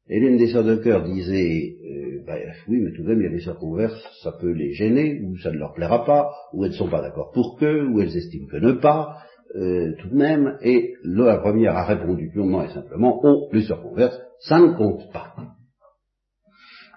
et 0.09 0.19
l'une 0.19 0.37
des 0.37 0.51
sœurs 0.51 0.65
de 0.65 0.75
cœur 0.75 1.03
disait, 1.05 1.77
euh, 1.80 1.80
bah, 2.25 2.35
oui, 2.67 2.79
mais 2.81 2.91
tout 2.91 3.03
de 3.03 3.09
même, 3.09 3.19
il 3.19 3.25
y 3.25 3.27
a 3.27 3.31
des 3.31 3.41
sœurs 3.41 3.57
converses, 3.57 4.01
ça 4.23 4.31
peut 4.31 4.51
les 4.51 4.73
gêner, 4.73 5.21
ou 5.23 5.37
ça 5.37 5.51
ne 5.51 5.57
leur 5.57 5.73
plaira 5.73 6.05
pas, 6.05 6.31
ou 6.53 6.63
elles 6.63 6.71
ne 6.71 6.75
sont 6.75 6.89
pas 6.89 7.01
d'accord 7.01 7.31
pour 7.31 7.57
que, 7.59 7.85
ou 7.85 8.01
elles 8.01 8.15
estiment 8.15 8.47
que 8.47 8.57
ne 8.57 8.73
pas, 8.73 9.17
euh, 9.55 9.93
tout 9.99 10.09
de 10.09 10.15
même, 10.15 10.57
et 10.61 10.93
la 11.03 11.37
première 11.37 11.75
a 11.75 11.85
répondu 11.85 12.29
purement 12.31 12.63
et 12.63 12.69
simplement, 12.69 13.19
oh, 13.23 13.49
les 13.51 13.63
sœurs 13.63 13.81
converses, 13.81 14.17
ça 14.39 14.59
ne 14.59 14.73
compte 14.73 15.11
pas. 15.11 15.35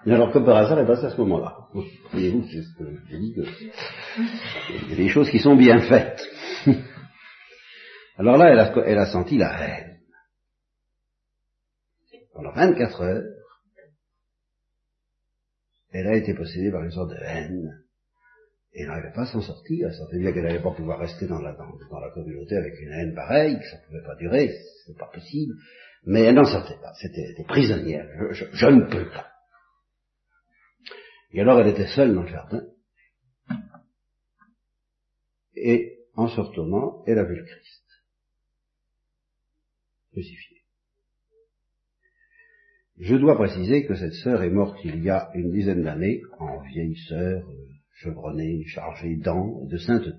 Et 0.05 0.11
alors, 0.11 0.31
comme 0.31 0.45
par 0.45 0.57
hasard, 0.57 0.79
elle 0.79 0.87
passe 0.87 1.03
à 1.03 1.09
ce 1.09 1.17
moment-là. 1.17 1.57
Voyez-vous, 2.11 2.43
c'est 2.43 2.61
ce 2.61 2.77
que 2.77 2.85
j'ai 3.09 3.17
dit, 3.19 3.35
il 4.17 4.89
y 4.89 4.93
a 4.93 4.95
des 4.95 5.09
choses 5.09 5.29
qui 5.29 5.39
sont 5.39 5.55
bien 5.55 5.79
faites. 5.81 6.21
alors 8.17 8.37
là, 8.37 8.49
elle 8.51 8.59
a, 8.59 8.73
elle 8.85 8.99
a 8.99 9.07
senti 9.07 9.37
la 9.37 9.51
haine. 9.61 9.97
Pendant 12.33 12.51
24 12.51 13.01
heures, 13.01 13.23
elle 15.95 16.07
a 16.07 16.15
été 16.15 16.33
possédée 16.33 16.71
par 16.71 16.83
une 16.83 16.91
sorte 16.91 17.11
de 17.11 17.23
haine 17.23 17.85
et 18.73 18.81
elle 18.81 18.87
n'arrivait 18.87 19.13
pas 19.13 19.21
à 19.21 19.25
s'en 19.27 19.41
sortir. 19.41 19.87
Elle 19.87 19.95
sentait 19.95 20.19
bien 20.19 20.33
qu'elle 20.33 20.43
n'allait 20.43 20.61
pas 20.61 20.73
pouvoir 20.73 20.99
rester 20.99 21.25
dans 21.27 21.39
la, 21.39 21.53
communauté 22.13 22.57
avec 22.57 22.73
une 22.81 22.91
haine 22.91 23.15
pareille, 23.15 23.57
que 23.57 23.65
ça 23.65 23.77
ne 23.77 23.85
pouvait 23.85 24.05
pas 24.05 24.15
durer, 24.15 24.53
c'est 24.85 24.97
pas 24.97 25.09
possible. 25.13 25.53
Mais 26.05 26.23
elle 26.23 26.35
n'en 26.35 26.43
sortait 26.43 26.77
pas. 26.81 26.93
C'était 26.95 27.43
prisonnière. 27.47 28.05
Je, 28.31 28.65
ne 28.65 28.91
peux 28.91 29.09
pas. 29.09 29.31
Et 31.31 31.39
alors 31.39 31.61
elle 31.61 31.69
était 31.69 31.87
seule 31.87 32.13
dans 32.13 32.23
le 32.23 32.27
jardin. 32.27 32.63
Et 35.55 35.99
en 36.15 36.27
se 36.27 36.41
elle 37.07 37.19
a 37.19 37.23
vu 37.23 37.37
le 37.37 37.45
Christ. 37.45 37.83
Crucifié. 40.11 40.54
Je 42.97 43.15
dois 43.15 43.35
préciser 43.35 43.85
que 43.85 43.95
cette 43.95 44.13
sœur 44.13 44.41
est 44.41 44.49
morte 44.49 44.77
il 44.85 45.03
y 45.03 45.09
a 45.09 45.29
une 45.35 45.51
dizaine 45.51 45.83
d'années, 45.83 46.21
en 46.39 46.61
vieille 46.61 46.95
sœur, 47.09 47.43
euh, 47.47 47.65
chevronnée, 47.91 48.63
chargée 48.67 49.17
d'an, 49.17 49.65
de 49.65 49.77
sainteté, 49.77 50.15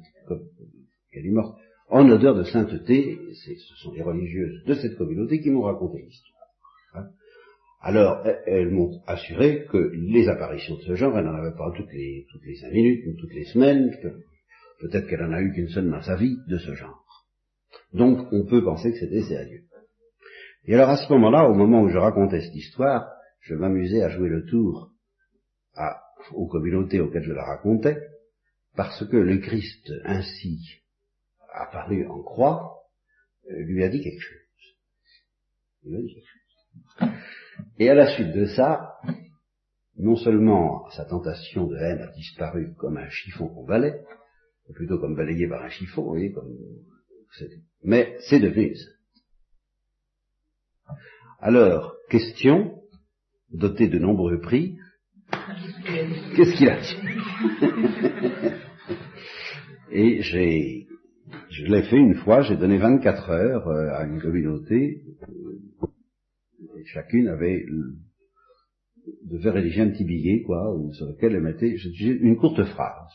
elle 1.12 1.26
est 1.26 1.30
morte 1.30 1.58
en 1.88 2.08
odeur 2.10 2.34
de 2.34 2.42
sainteté, 2.42 3.18
ce 3.32 3.74
sont 3.76 3.92
les 3.92 4.02
religieuses 4.02 4.64
de 4.64 4.74
cette 4.74 4.96
communauté 4.96 5.40
qui 5.40 5.50
m'ont 5.50 5.62
raconté 5.62 6.02
l'histoire. 6.02 6.48
Hein. 6.94 7.08
Alors, 7.80 8.26
elles 8.46 8.70
m'ont 8.70 9.00
assuré 9.06 9.66
que 9.70 9.92
les 9.94 10.28
apparitions 10.28 10.76
de 10.76 10.82
ce 10.82 10.94
genre, 10.96 11.16
elle 11.16 11.26
n'en 11.26 11.34
avait 11.34 11.56
pas 11.56 11.72
toutes 11.76 11.92
les, 11.92 12.26
toutes 12.32 12.44
les 12.44 12.56
cinq 12.56 12.72
minutes, 12.72 13.06
ou 13.06 13.14
toutes 13.20 13.34
les 13.34 13.44
semaines, 13.44 13.90
peut-être 14.80 15.06
qu'elle 15.06 15.22
en 15.22 15.32
a 15.32 15.40
eu 15.40 15.52
qu'une 15.52 15.68
seule 15.68 15.88
dans 15.88 16.02
sa 16.02 16.16
vie 16.16 16.36
de 16.48 16.58
ce 16.58 16.74
genre. 16.74 17.04
Donc, 17.92 18.26
on 18.32 18.44
peut 18.44 18.64
penser 18.64 18.90
que 18.90 18.98
c'était 18.98 19.22
sérieux. 19.22 19.65
Et 20.66 20.74
alors, 20.74 20.90
à 20.90 20.96
ce 20.96 21.12
moment-là, 21.12 21.48
au 21.48 21.54
moment 21.54 21.82
où 21.82 21.88
je 21.88 21.98
racontais 21.98 22.40
cette 22.40 22.54
histoire, 22.54 23.08
je 23.40 23.54
m'amusais 23.54 24.02
à 24.02 24.08
jouer 24.08 24.28
le 24.28 24.44
tour 24.46 24.90
aux 26.32 26.48
communautés 26.48 27.00
auxquelles 27.00 27.22
je 27.22 27.32
la 27.32 27.44
racontais, 27.44 27.98
parce 28.74 29.06
que 29.06 29.16
le 29.16 29.38
Christ 29.38 29.92
ainsi 30.04 30.82
apparu 31.54 32.06
en 32.08 32.22
croix 32.22 32.82
euh, 33.50 33.62
lui 33.62 33.84
a 33.84 33.88
dit 33.88 34.02
quelque 34.02 34.20
chose. 34.20 34.74
Il 35.84 35.96
a 35.96 36.00
dit 36.00 36.14
quelque 36.14 36.26
chose. 36.26 37.10
Et 37.78 37.88
à 37.88 37.94
la 37.94 38.14
suite 38.14 38.34
de 38.34 38.46
ça, 38.46 38.96
non 39.96 40.16
seulement 40.16 40.90
sa 40.90 41.04
tentation 41.04 41.66
de 41.66 41.76
haine 41.76 42.00
a 42.00 42.12
disparu 42.12 42.74
comme 42.74 42.98
un 42.98 43.08
chiffon 43.08 43.48
qu'on 43.48 43.64
balaie, 43.64 44.02
ou 44.68 44.72
plutôt 44.72 44.98
comme 44.98 45.14
balayé 45.14 45.48
par 45.48 45.62
un 45.62 45.70
chiffon, 45.70 46.02
vous 46.02 46.08
voyez, 46.08 46.32
comme, 46.32 46.52
mais 47.82 48.16
c'est 48.28 48.40
devenu 48.40 48.74
une 51.48 51.56
Alors, 51.56 51.94
question, 52.10 52.74
dotée 53.52 53.88
de 53.88 53.98
nombreux 53.98 54.40
prix, 54.40 54.76
Qu'est-ce 56.36 56.56
qu'il 56.56 56.68
a 56.68 56.80
dit 56.80 56.96
Et 59.92 60.22
j'ai, 60.22 60.86
je 61.50 61.64
l'ai 61.66 61.82
fait 61.84 61.96
une 61.96 62.16
fois, 62.16 62.42
j'ai 62.42 62.56
donné 62.56 62.78
24 62.78 63.30
heures 63.30 63.68
euh, 63.68 63.94
à 63.94 64.04
une 64.04 64.20
communauté, 64.20 65.02
et 66.76 66.84
chacune 66.86 67.28
avait, 67.28 67.64
devait 69.24 69.50
rédiger 69.50 69.82
un 69.82 69.90
petit 69.90 70.04
billet, 70.04 70.42
quoi, 70.42 70.76
sur 70.92 71.06
lequel 71.06 71.34
elle 71.34 71.42
mettait 71.42 71.76
une 72.00 72.36
courte 72.36 72.62
phrase. 72.64 73.12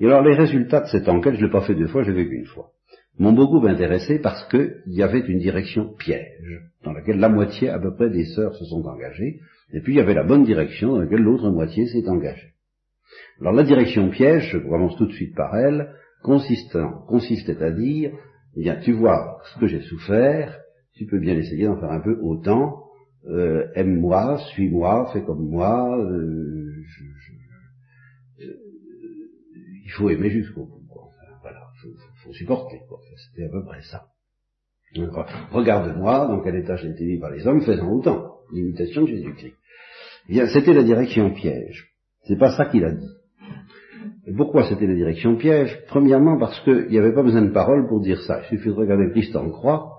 Et 0.00 0.06
alors 0.06 0.22
les 0.22 0.34
résultats 0.34 0.80
de 0.80 0.88
cette 0.88 1.08
enquête, 1.08 1.34
je 1.34 1.40
ne 1.40 1.46
l'ai 1.46 1.52
pas 1.52 1.66
fait 1.66 1.74
deux 1.74 1.88
fois, 1.88 2.02
je 2.02 2.10
l'ai 2.10 2.24
fait 2.24 2.30
qu'une 2.30 2.46
fois, 2.46 2.72
m'ont 3.20 3.34
beaucoup 3.34 3.64
intéressé 3.66 4.18
parce 4.18 4.48
qu'il 4.48 4.80
y 4.86 5.02
avait 5.02 5.20
une 5.20 5.38
direction 5.38 5.92
piège, 5.98 6.70
dans 6.82 6.92
laquelle 6.92 7.18
la 7.18 7.28
moitié 7.28 7.68
à 7.68 7.78
peu 7.78 7.94
près 7.94 8.08
des 8.08 8.24
sœurs 8.24 8.54
se 8.54 8.64
sont 8.64 8.82
engagées, 8.86 9.40
et 9.74 9.80
puis 9.80 9.92
il 9.92 9.96
y 9.96 10.00
avait 10.00 10.14
la 10.14 10.24
bonne 10.24 10.44
direction 10.44 10.92
dans 10.92 11.00
laquelle 11.00 11.20
l'autre 11.20 11.50
moitié 11.50 11.86
s'est 11.86 12.08
engagée. 12.08 12.54
Alors 13.40 13.52
la 13.52 13.64
direction 13.64 14.08
piège, 14.08 14.48
je 14.50 14.58
commence 14.58 14.96
tout 14.96 15.04
de 15.04 15.12
suite 15.12 15.36
par 15.36 15.54
elle, 15.54 15.94
consistait 16.22 17.62
à 17.62 17.70
dire, 17.70 18.12
eh 18.56 18.60
bien 18.60 18.76
tu 18.76 18.92
vois 18.92 19.42
ce 19.52 19.60
que 19.60 19.66
j'ai 19.66 19.82
souffert, 19.82 20.58
tu 20.94 21.04
peux 21.04 21.18
bien 21.18 21.36
essayer 21.36 21.66
d'en 21.66 21.78
faire 21.78 21.90
un 21.90 22.00
peu 22.00 22.18
autant, 22.22 22.84
euh, 23.28 23.66
aime-moi, 23.74 24.38
suis-moi, 24.54 25.10
fais 25.12 25.22
comme 25.22 25.46
moi, 25.46 25.98
euh, 25.98 26.72
il 29.84 29.90
faut 29.90 30.08
aimer 30.08 30.30
jusqu'au 30.30 30.64
bout. 30.64 30.79
Supporter. 32.32 32.80
C'était 33.28 33.46
à 33.46 33.50
peu 33.50 33.64
près 33.64 33.82
ça. 33.82 34.04
Regarde-moi, 35.52 36.26
dans 36.26 36.40
quel 36.40 36.56
état 36.56 36.76
j'ai 36.76 36.90
été 36.90 37.04
mis 37.04 37.18
par 37.18 37.30
les 37.30 37.46
hommes, 37.46 37.62
faisant 37.62 37.90
autant. 37.92 38.36
L'imitation 38.52 39.02
de 39.02 39.08
Jésus-Christ. 39.08 39.54
Eh 40.28 40.32
bien, 40.32 40.46
c'était 40.48 40.72
la 40.72 40.82
direction 40.82 41.32
piège. 41.32 41.88
C'est 42.26 42.38
pas 42.38 42.56
ça 42.56 42.66
qu'il 42.66 42.84
a 42.84 42.90
dit. 42.90 43.08
Pourquoi 44.36 44.68
c'était 44.68 44.86
la 44.86 44.94
direction 44.94 45.36
piège? 45.36 45.82
Premièrement 45.86 46.38
parce 46.38 46.60
qu'il 46.64 46.88
n'y 46.88 46.98
avait 46.98 47.14
pas 47.14 47.22
besoin 47.22 47.42
de 47.42 47.52
parole 47.52 47.88
pour 47.88 48.00
dire 48.00 48.20
ça. 48.22 48.42
Il 48.42 48.56
suffit 48.56 48.68
de 48.68 48.74
regarder 48.74 49.10
Christ 49.10 49.34
en 49.36 49.50
croix 49.50 49.98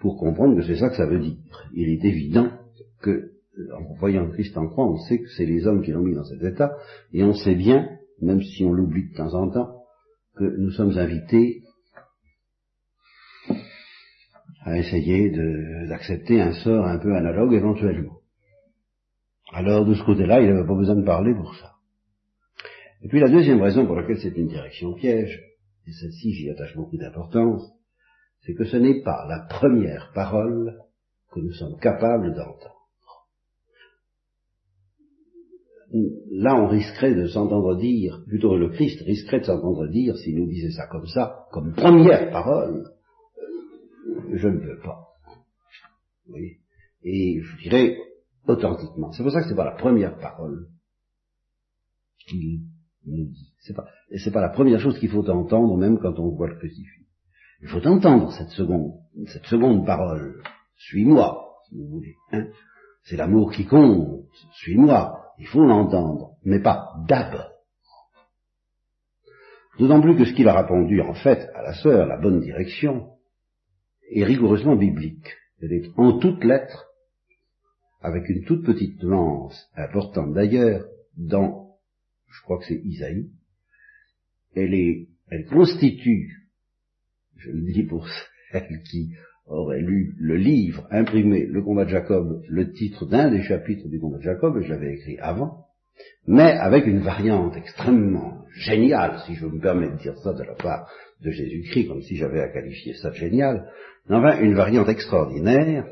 pour 0.00 0.18
comprendre 0.18 0.56
que 0.56 0.62
c'est 0.62 0.76
ça 0.76 0.88
que 0.88 0.96
ça 0.96 1.06
veut 1.06 1.20
dire. 1.20 1.36
Il 1.74 1.88
est 1.88 2.04
évident 2.04 2.50
que, 3.00 3.30
en 3.72 3.94
voyant 3.94 4.28
Christ 4.30 4.56
en 4.58 4.66
croix, 4.66 4.86
on 4.86 4.96
sait 4.96 5.18
que 5.20 5.28
c'est 5.36 5.46
les 5.46 5.66
hommes 5.66 5.82
qui 5.82 5.92
l'ont 5.92 6.02
mis 6.02 6.14
dans 6.14 6.24
cet 6.24 6.42
état, 6.42 6.72
et 7.12 7.22
on 7.22 7.34
sait 7.34 7.54
bien, 7.54 7.88
même 8.20 8.42
si 8.42 8.64
on 8.64 8.72
l'oublie 8.72 9.10
de 9.10 9.14
temps 9.14 9.34
en 9.34 9.48
temps, 9.48 9.82
que 10.36 10.44
nous 10.44 10.70
sommes 10.70 10.96
invités 10.98 11.62
à 14.64 14.78
essayer 14.78 15.30
d'accepter 15.88 16.40
un 16.40 16.52
sort 16.52 16.86
un 16.86 16.98
peu 16.98 17.14
analogue 17.14 17.54
éventuellement. 17.54 18.18
Alors 19.52 19.84
de 19.84 19.94
ce 19.94 20.04
côté-là, 20.04 20.40
il 20.40 20.48
n'avait 20.48 20.66
pas 20.66 20.76
besoin 20.76 20.96
de 20.96 21.04
parler 21.04 21.34
pour 21.34 21.54
ça. 21.56 21.72
Et 23.02 23.08
puis 23.08 23.20
la 23.20 23.28
deuxième 23.28 23.60
raison 23.60 23.86
pour 23.86 23.96
laquelle 23.96 24.20
c'est 24.20 24.36
une 24.36 24.48
direction 24.48 24.94
piège, 24.94 25.40
et 25.86 25.92
celle-ci 25.92 26.32
j'y 26.32 26.50
attache 26.50 26.76
beaucoup 26.76 26.96
d'importance, 26.96 27.68
c'est 28.42 28.54
que 28.54 28.64
ce 28.64 28.76
n'est 28.76 29.02
pas 29.02 29.26
la 29.28 29.46
première 29.48 30.12
parole 30.14 30.78
que 31.32 31.40
nous 31.40 31.52
sommes 31.52 31.78
capables 31.80 32.34
d'entendre. 32.34 32.78
Là, 36.30 36.54
on 36.56 36.68
risquerait 36.68 37.14
de 37.14 37.26
s'entendre 37.26 37.76
dire, 37.76 38.22
plutôt 38.26 38.56
le 38.56 38.70
Christ 38.70 39.02
risquerait 39.02 39.40
de 39.40 39.44
s'entendre 39.44 39.86
dire, 39.88 40.16
s'il 40.16 40.38
nous 40.38 40.46
disait 40.46 40.70
ça 40.70 40.86
comme 40.86 41.06
ça, 41.06 41.46
comme 41.50 41.74
première 41.74 42.30
parole, 42.30 42.84
je 44.32 44.48
ne 44.48 44.58
veux 44.58 44.80
pas. 44.80 45.08
Et 47.04 47.40
je 47.40 47.62
dirais, 47.62 47.96
authentiquement. 48.46 49.12
C'est 49.12 49.22
pour 49.22 49.32
ça 49.32 49.42
que 49.42 49.48
c'est 49.48 49.54
pas 49.54 49.64
la 49.64 49.76
première 49.76 50.18
parole 50.18 50.68
qu'il 52.26 52.60
nous 53.06 53.26
dit. 53.26 53.52
C'est 53.60 53.74
pas, 53.74 53.86
c'est 54.16 54.32
pas 54.32 54.40
la 54.40 54.50
première 54.50 54.80
chose 54.80 54.98
qu'il 54.98 55.10
faut 55.10 55.28
entendre 55.28 55.76
même 55.76 55.98
quand 55.98 56.18
on 56.18 56.30
voit 56.30 56.48
le 56.48 56.56
crucifix. 56.56 57.06
Il 57.60 57.68
faut 57.68 57.86
entendre 57.86 58.32
cette 58.32 58.50
seconde, 58.50 58.92
cette 59.26 59.46
seconde 59.46 59.86
parole. 59.86 60.42
Suis-moi, 60.76 61.44
si 61.68 61.76
vous 61.76 61.88
voulez. 61.88 62.14
Hein 62.32 62.48
c'est 63.04 63.16
l'amour 63.16 63.52
qui 63.52 63.66
compte. 63.66 64.26
Suis-moi. 64.52 65.18
Il 65.38 65.46
faut 65.46 65.64
l'entendre, 65.64 66.36
mais 66.44 66.60
pas 66.60 66.92
d'abord. 67.08 67.50
D'autant 69.78 70.00
plus 70.00 70.16
que 70.16 70.24
ce 70.24 70.34
qu'il 70.34 70.48
a 70.48 70.60
répondu 70.60 71.00
en 71.00 71.14
fait 71.14 71.48
à 71.54 71.62
la 71.62 71.74
sœur, 71.74 72.06
la 72.06 72.18
bonne 72.18 72.40
direction, 72.40 73.08
est 74.14 74.24
rigoureusement 74.24 74.76
biblique. 74.76 75.28
Elle 75.60 75.72
est 75.72 75.90
en 75.96 76.18
toutes 76.18 76.44
lettres, 76.44 76.86
avec 78.00 78.28
une 78.28 78.44
toute 78.44 78.64
petite 78.64 79.02
nuance 79.02 79.70
importante 79.76 80.34
d'ailleurs, 80.34 80.84
dans, 81.16 81.76
je 82.28 82.42
crois 82.42 82.58
que 82.58 82.64
c'est 82.66 82.80
Isaïe, 82.84 83.30
elle 84.54 84.74
est, 84.74 85.08
elle 85.30 85.46
constitue, 85.46 86.48
je 87.36 87.50
le 87.50 87.72
dis 87.72 87.84
pour 87.84 88.08
celle 88.52 88.82
qui 88.90 89.12
aurait 89.46 89.80
lu 89.80 90.14
le 90.18 90.36
livre, 90.36 90.86
imprimé 90.90 91.46
Le 91.46 91.62
combat 91.62 91.84
de 91.84 91.90
Jacob, 91.90 92.42
le 92.48 92.72
titre 92.72 93.06
d'un 93.06 93.30
des 93.30 93.42
chapitres 93.42 93.88
du 93.88 94.00
combat 94.00 94.18
de 94.18 94.22
Jacob, 94.22 94.56
et 94.58 94.64
je 94.64 94.70
l'avais 94.70 94.94
écrit 94.94 95.18
avant, 95.18 95.66
mais 96.26 96.52
avec 96.52 96.86
une 96.86 97.00
variante 97.00 97.56
extrêmement 97.56 98.44
géniale, 98.54 99.20
si 99.26 99.34
je 99.34 99.46
me 99.46 99.60
permets 99.60 99.90
de 99.90 99.96
dire 99.96 100.16
ça 100.18 100.32
de 100.32 100.42
la 100.42 100.54
part 100.54 100.88
de 101.20 101.30
Jésus-Christ, 101.30 101.88
comme 101.88 102.02
si 102.02 102.16
j'avais 102.16 102.40
à 102.40 102.48
qualifier 102.48 102.94
ça 102.94 103.10
de 103.10 103.16
génial, 103.16 103.70
enfin 104.08 104.40
une 104.40 104.54
variante 104.54 104.88
extraordinaire, 104.88 105.86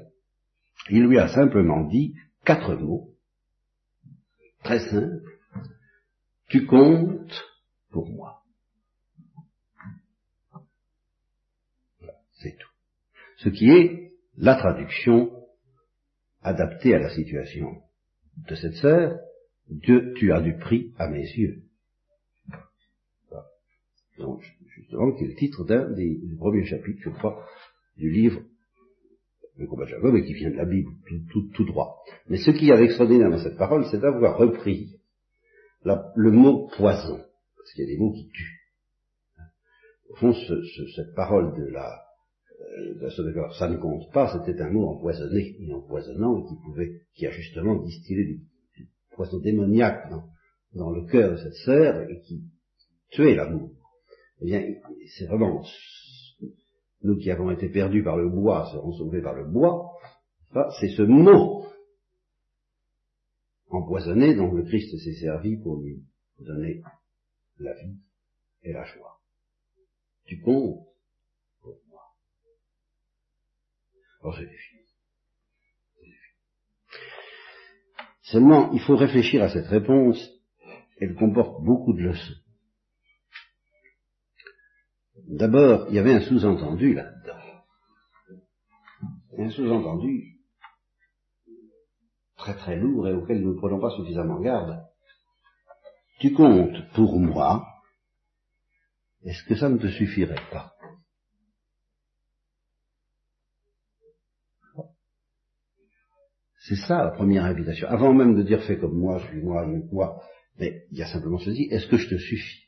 il 0.89 1.05
lui 1.05 1.19
a 1.19 1.29
simplement 1.29 1.85
dit 1.85 2.15
quatre 2.45 2.75
mots, 2.75 3.11
très 4.63 4.81
simples, 4.81 5.23
tu 6.49 6.67
comptes 6.67 7.45
pour 7.91 8.09
moi. 8.09 8.43
C'est 12.43 12.57
tout. 12.57 12.71
Ce 13.39 13.49
qui 13.49 13.71
est 13.71 14.13
la 14.37 14.57
traduction 14.57 15.31
adaptée 16.43 16.95
à 16.95 16.99
la 16.99 17.11
situation 17.11 17.83
de 18.49 18.55
cette 18.55 18.75
sœur, 18.75 19.19
Dieu, 19.71 20.15
tu 20.17 20.33
as 20.33 20.41
du 20.41 20.57
prix 20.57 20.93
à 20.99 21.09
mes 21.09 21.23
yeux. 21.23 21.63
Donc, 24.19 24.43
justement, 24.77 25.13
qui 25.13 25.25
est 25.25 25.29
le 25.29 25.35
titre 25.35 25.65
d'un 25.65 25.91
des 25.93 26.21
premiers 26.39 26.67
chapitres, 26.67 27.01
je 27.03 27.11
crois, 27.11 27.47
du 27.97 28.11
livre 28.11 28.43
Le 29.57 29.67
combat 29.67 29.85
de 29.85 29.91
Jacob, 29.91 30.15
et 30.17 30.25
qui 30.25 30.35
vient 30.35 30.51
de 30.51 30.57
la 30.57 30.67
Bible, 30.67 30.91
tout, 31.55 31.65
droit. 31.65 32.03
Mais 32.29 32.37
ce 32.37 32.51
qui 32.51 32.71
est 32.71 32.83
extraordinaire 32.83 33.31
dans 33.31 33.43
cette 33.43 33.57
parole, 33.57 33.87
c'est 33.91 34.01
d'avoir 34.01 34.37
repris 34.37 35.01
le 35.85 36.31
mot 36.31 36.69
poison, 36.77 37.19
parce 37.57 37.73
qu'il 37.73 37.85
y 37.85 37.89
a 37.89 37.95
des 37.95 37.99
mots 37.99 38.13
qui 38.13 38.29
tuent. 38.29 38.61
Au 40.11 40.17
fond, 40.17 40.33
cette 40.35 41.15
parole 41.15 41.57
de 41.57 41.67
la, 41.71 42.03
euh, 42.61 43.11
ça 43.59 43.69
ne 43.69 43.77
compte 43.77 44.13
pas, 44.13 44.37
c'était 44.37 44.61
un 44.61 44.71
mot 44.71 44.89
empoisonné 44.89 45.57
et 45.61 45.73
empoisonnant, 45.73 46.43
qui 46.43 46.57
pouvait, 46.65 47.03
qui 47.15 47.27
a 47.27 47.31
justement 47.31 47.77
distillé 47.77 48.25
du, 48.25 48.41
poison 49.21 49.39
démoniaque 49.39 50.11
dans, 50.73 50.91
le 50.91 51.05
cœur 51.05 51.33
de 51.33 51.37
cette 51.37 51.55
sœur 51.67 52.09
et 52.09 52.23
qui 52.23 52.43
tuait 53.11 53.35
l'amour. 53.35 53.71
Eh 54.41 54.47
bien, 54.47 54.65
c'est 55.15 55.27
vraiment 55.27 55.63
nous 57.03 57.19
qui 57.19 57.31
avons 57.31 57.51
été 57.51 57.69
perdus 57.69 58.03
par 58.03 58.17
le 58.17 58.31
bois 58.31 58.71
serons 58.73 58.93
sauvés 58.93 59.21
par 59.21 59.35
le 59.35 59.45
bois. 59.45 59.93
c'est 60.81 60.89
ce 60.89 61.03
mot 61.03 61.67
empoisonné 63.69 64.35
dont 64.35 64.53
le 64.53 64.63
Christ 64.63 64.97
s'est 64.97 65.21
servi 65.21 65.59
pour 65.59 65.83
lui 65.83 66.03
donner 66.39 66.83
la 67.59 67.75
vie 67.75 67.99
et 68.63 68.73
la 68.73 68.85
joie. 68.85 69.21
Tu 70.25 70.41
comptes 70.41 70.87
pour 71.61 71.79
moi. 71.91 72.05
Alors 74.23 74.35
c'est 74.39 74.47
fini. 74.47 74.81
Seulement, 78.31 78.71
il 78.73 78.81
faut 78.81 78.97
réfléchir 78.97 79.43
à 79.43 79.49
cette 79.49 79.67
réponse. 79.67 80.19
Elle 81.01 81.15
comporte 81.15 81.65
beaucoup 81.65 81.93
de 81.93 82.03
leçons. 82.03 82.35
D'abord, 85.27 85.87
il 85.89 85.95
y 85.95 85.99
avait 85.99 86.15
un 86.15 86.21
sous-entendu 86.21 86.95
là-dedans. 86.95 87.65
Un 89.39 89.51
sous-entendu 89.51 90.37
très 92.37 92.55
très 92.55 92.77
lourd 92.77 93.09
et 93.09 93.15
auquel 93.15 93.43
nous 93.43 93.55
ne 93.55 93.59
prenons 93.59 93.81
pas 93.81 93.95
suffisamment 93.97 94.41
garde. 94.41 94.81
Tu 96.21 96.33
comptes 96.33 96.89
pour 96.95 97.19
moi, 97.19 97.67
est-ce 99.25 99.43
que 99.45 99.57
ça 99.57 99.69
ne 99.69 99.79
te 99.79 99.89
suffirait 99.89 100.43
pas? 100.51 100.75
C'est 106.71 106.87
ça 106.87 107.03
la 107.03 107.11
première 107.11 107.45
invitation. 107.47 107.89
Avant 107.89 108.15
même 108.15 108.37
de 108.37 108.45
dire 108.45 108.63
fais 108.63 108.79
comme 108.79 108.97
moi, 108.97 109.19
je 109.19 109.27
suis 109.27 109.43
moi, 109.43 109.67
je 109.67 109.81
suis 109.81 109.89
moi, 109.93 110.23
mais 110.57 110.85
il 110.93 110.99
y 110.99 111.03
a 111.03 111.13
simplement 111.13 111.39
ceci, 111.39 111.67
est-ce 111.69 111.89
que 111.89 111.97
je 111.97 112.09
te 112.09 112.17
suffis? 112.17 112.63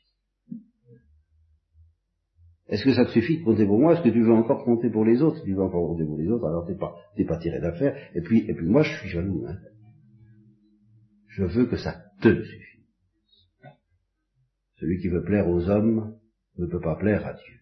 Est-ce 2.67 2.83
que 2.83 2.93
ça 2.93 3.05
te 3.05 3.11
suffit 3.11 3.39
de 3.39 3.45
compter 3.45 3.65
pour 3.65 3.79
moi? 3.79 3.93
Est-ce 3.93 4.01
que 4.01 4.09
tu 4.09 4.21
veux 4.21 4.33
encore 4.33 4.65
compter 4.65 4.89
pour 4.89 5.05
les 5.05 5.21
autres? 5.21 5.37
Si 5.37 5.45
tu 5.45 5.53
veux 5.53 5.61
encore 5.61 5.87
compter 5.87 6.03
pour 6.03 6.17
les 6.17 6.27
autres, 6.27 6.45
alors 6.45 6.67
t'es 6.67 6.75
pas, 6.75 6.93
t'es 7.15 7.23
pas 7.23 7.37
tiré 7.37 7.61
d'affaire. 7.61 7.95
Et 8.13 8.19
puis, 8.19 8.39
et 8.49 8.53
puis 8.53 8.65
moi, 8.65 8.83
je 8.83 8.93
suis 8.97 9.07
jaloux. 9.07 9.45
Hein. 9.47 9.55
Je 11.29 11.45
veux 11.45 11.67
que 11.67 11.77
ça 11.77 12.03
te 12.19 12.43
suffise. 12.43 12.85
Celui 14.81 14.99
qui 14.99 15.07
veut 15.07 15.23
plaire 15.23 15.47
aux 15.47 15.69
hommes 15.69 16.17
ne 16.57 16.65
peut 16.65 16.81
pas 16.81 16.97
plaire 16.97 17.25
à 17.25 17.35
Dieu. 17.35 17.59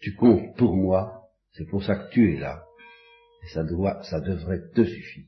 Tu 0.00 0.14
comptes 0.14 0.58
pour 0.58 0.76
moi, 0.76 1.22
c'est 1.52 1.64
pour 1.70 1.82
ça 1.82 1.96
que 1.96 2.10
tu 2.12 2.34
es 2.34 2.38
là, 2.38 2.62
et 3.42 3.48
ça 3.48 3.64
doit, 3.64 4.02
ça 4.04 4.20
devrait 4.20 4.70
te 4.74 4.84
suffire. 4.84 5.26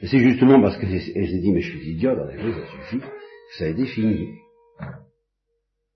Et 0.00 0.08
c'est 0.08 0.18
justement 0.18 0.60
parce 0.60 0.76
que 0.78 0.86
j'ai 0.86 1.40
dit, 1.40 1.52
mais 1.52 1.60
je 1.60 1.70
suis 1.70 1.90
idiot, 1.90 2.16
dans 2.16 2.26
les 2.26 2.36
ça 2.36 2.66
suffit, 2.66 3.04
ça 3.58 3.64
a 3.64 3.68
été 3.68 3.86
fini. 3.86 4.28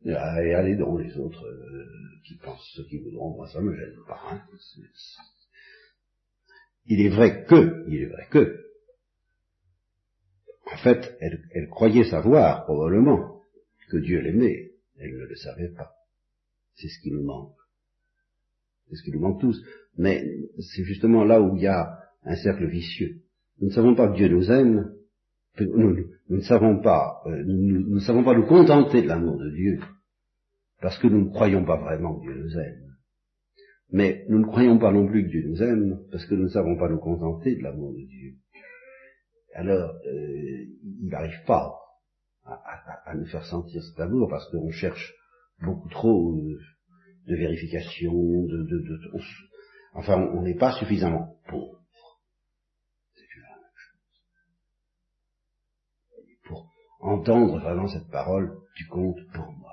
Et 0.05 0.13
allez 0.13 0.77
donc 0.77 1.01
les 1.01 1.17
autres 1.17 1.45
euh, 1.45 1.85
qui 2.25 2.37
pensent 2.37 2.73
ce 2.77 2.83
qu'ils 2.83 3.03
voudront, 3.03 3.35
moi 3.37 3.49
ça 3.49 3.61
me 3.61 3.75
gêne 3.75 3.97
pas. 4.07 4.21
Hein. 4.31 4.43
Il 6.87 7.01
est 7.05 7.09
vrai 7.09 7.45
que, 7.45 7.85
il 7.89 8.03
est 8.03 8.07
vrai 8.07 8.29
que, 8.31 8.65
en 10.73 10.77
fait, 10.77 11.17
elle, 11.21 11.43
elle 11.53 11.69
croyait 11.69 12.09
savoir, 12.09 12.65
probablement, 12.65 13.43
que 13.89 13.97
Dieu 13.99 14.21
l'aimait. 14.21 14.73
Elle 14.99 15.17
ne 15.17 15.25
le 15.25 15.37
savait 15.37 15.71
pas. 15.71 15.93
C'est 16.75 16.89
ce 16.89 17.01
qui 17.01 17.11
nous 17.11 17.23
manque. 17.23 17.57
C'est 18.89 18.97
ce 18.97 19.03
qui 19.03 19.13
nous 19.13 19.21
manque 19.21 19.41
tous. 19.41 19.65
Mais 19.99 20.25
c'est 20.59 20.85
justement 20.85 21.25
là 21.25 21.41
où 21.41 21.57
il 21.57 21.63
y 21.63 21.67
a 21.67 21.99
un 22.25 22.37
cercle 22.37 22.67
vicieux. 22.67 23.23
Nous 23.61 23.69
ne 23.69 23.73
savons 23.73 23.95
pas 23.95 24.09
que 24.09 24.17
Dieu 24.17 24.29
nous 24.29 24.51
aime, 24.51 24.93
nous, 25.61 25.97
ne 26.29 26.41
savons 26.41 26.81
pas, 26.81 27.23
euh, 27.27 27.43
nous, 27.47 27.95
ne 27.95 28.01
savons 28.01 28.25
pas 28.25 28.35
nous 28.35 28.47
contenter 28.47 29.03
de 29.03 29.09
l'amour 29.09 29.39
de 29.39 29.51
Dieu, 29.51 29.81
parce 30.81 30.99
que 30.99 31.07
nous 31.07 31.25
ne 31.25 31.31
croyons 31.31 31.65
pas 31.65 31.77
vraiment 31.77 32.19
que 32.19 32.23
Dieu 32.23 32.35
nous 32.35 32.59
aime. 32.59 32.97
Mais 33.91 34.25
nous 34.29 34.41
ne 34.41 34.47
croyons 34.47 34.79
pas 34.79 34.93
non 34.93 35.07
plus 35.07 35.25
que 35.25 35.31
Dieu 35.31 35.45
nous 35.47 35.63
aime, 35.63 36.01
parce 36.11 36.27
que 36.27 36.35
nous 36.35 36.45
ne 36.45 36.49
savons 36.49 36.77
pas 36.77 36.89
nous 36.89 36.99
contenter 36.99 37.57
de 37.57 37.63
l'amour 37.63 37.93
de 37.93 38.03
Dieu. 38.03 38.35
Alors, 39.55 39.95
euh, 40.07 40.65
il 40.83 41.09
n'arrive 41.09 41.45
pas 41.47 41.73
à, 42.45 43.15
nous 43.15 43.27
faire 43.27 43.45
sentir 43.47 43.83
cet 43.83 43.99
amour, 44.01 44.29
parce 44.29 44.51
qu'on 44.51 44.71
cherche 44.71 45.15
beaucoup 45.63 45.89
trop 45.89 46.39
de 47.27 47.35
vérification, 47.35 48.13
de, 48.13 48.57
de, 48.65 48.79
de, 48.79 49.19
Enfin, 49.97 50.21
on 50.21 50.43
n'est 50.43 50.57
pas 50.57 50.79
suffisamment 50.79 51.39
pauvre. 51.49 51.81
C'est 53.15 53.23
la 53.41 53.57
même 53.57 53.77
chose. 53.77 54.01
Pour 56.45 56.71
entendre 57.01 57.59
vraiment 57.61 57.89
cette 57.89 58.11
parole, 58.11 58.59
tu 58.77 58.87
comptes 58.89 59.25
pour 59.33 59.51
moi. 59.53 59.73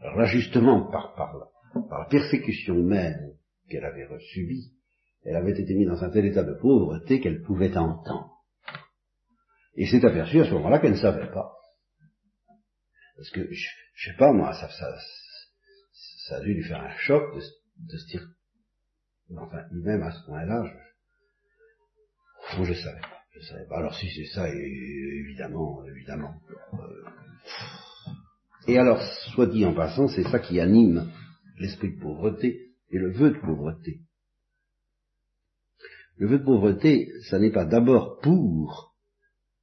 Alors 0.00 0.16
là, 0.16 0.26
justement, 0.26 0.90
par, 0.92 1.14
par, 1.14 1.34
par 1.88 1.98
la 2.00 2.06
persécution 2.06 2.76
même 2.76 3.32
qu'elle 3.68 3.84
avait 3.84 4.06
subie, 4.32 4.72
elle 5.24 5.36
avait 5.36 5.58
été 5.58 5.74
mise 5.74 5.88
dans 5.88 6.04
un 6.04 6.10
tel 6.10 6.26
état 6.26 6.44
de 6.44 6.54
pauvreté 6.54 7.20
qu'elle 7.20 7.42
pouvait 7.42 7.76
entendre. 7.76 8.44
Et 9.74 9.86
s'est 9.86 10.04
aperçue 10.04 10.40
à 10.40 10.44
ce 10.44 10.52
moment-là 10.52 10.78
qu'elle 10.78 10.92
ne 10.92 10.96
savait 10.96 11.32
pas. 11.32 11.52
Parce 13.16 13.30
que, 13.30 13.52
je, 13.52 13.68
je 13.94 14.10
sais 14.10 14.16
pas 14.16 14.32
moi, 14.32 14.52
ça, 14.52 14.68
ça, 14.68 14.96
ça, 16.28 16.36
a 16.36 16.40
dû 16.40 16.54
lui 16.54 16.62
faire 16.62 16.80
un 16.80 16.96
choc 16.98 17.34
de 17.34 17.96
se 17.96 18.06
dire, 18.06 18.24
Enfin, 19.36 19.64
même 19.72 20.02
à 20.02 20.10
ce 20.10 20.24
point-là, 20.26 20.64
je, 22.56 22.64
je 22.64 22.74
savais. 22.74 23.00
Je 23.32 23.40
savais 23.40 23.66
pas. 23.66 23.78
Alors 23.78 23.94
si 23.94 24.08
c'est 24.10 24.32
ça, 24.32 24.48
évidemment, 24.48 25.84
évidemment. 25.86 26.34
Euh, 26.74 27.04
et 28.68 28.78
alors, 28.78 29.02
soit 29.34 29.46
dit 29.46 29.64
en 29.64 29.74
passant, 29.74 30.08
c'est 30.08 30.24
ça 30.24 30.38
qui 30.38 30.60
anime 30.60 31.10
l'esprit 31.58 31.94
de 31.94 32.00
pauvreté 32.00 32.74
et 32.90 32.98
le 32.98 33.10
vœu 33.10 33.30
de 33.30 33.40
pauvreté. 33.40 34.00
Le 36.16 36.28
vœu 36.28 36.38
de 36.38 36.44
pauvreté, 36.44 37.10
ça 37.28 37.38
n'est 37.38 37.50
pas 37.50 37.64
d'abord 37.64 38.20
pour 38.20 38.94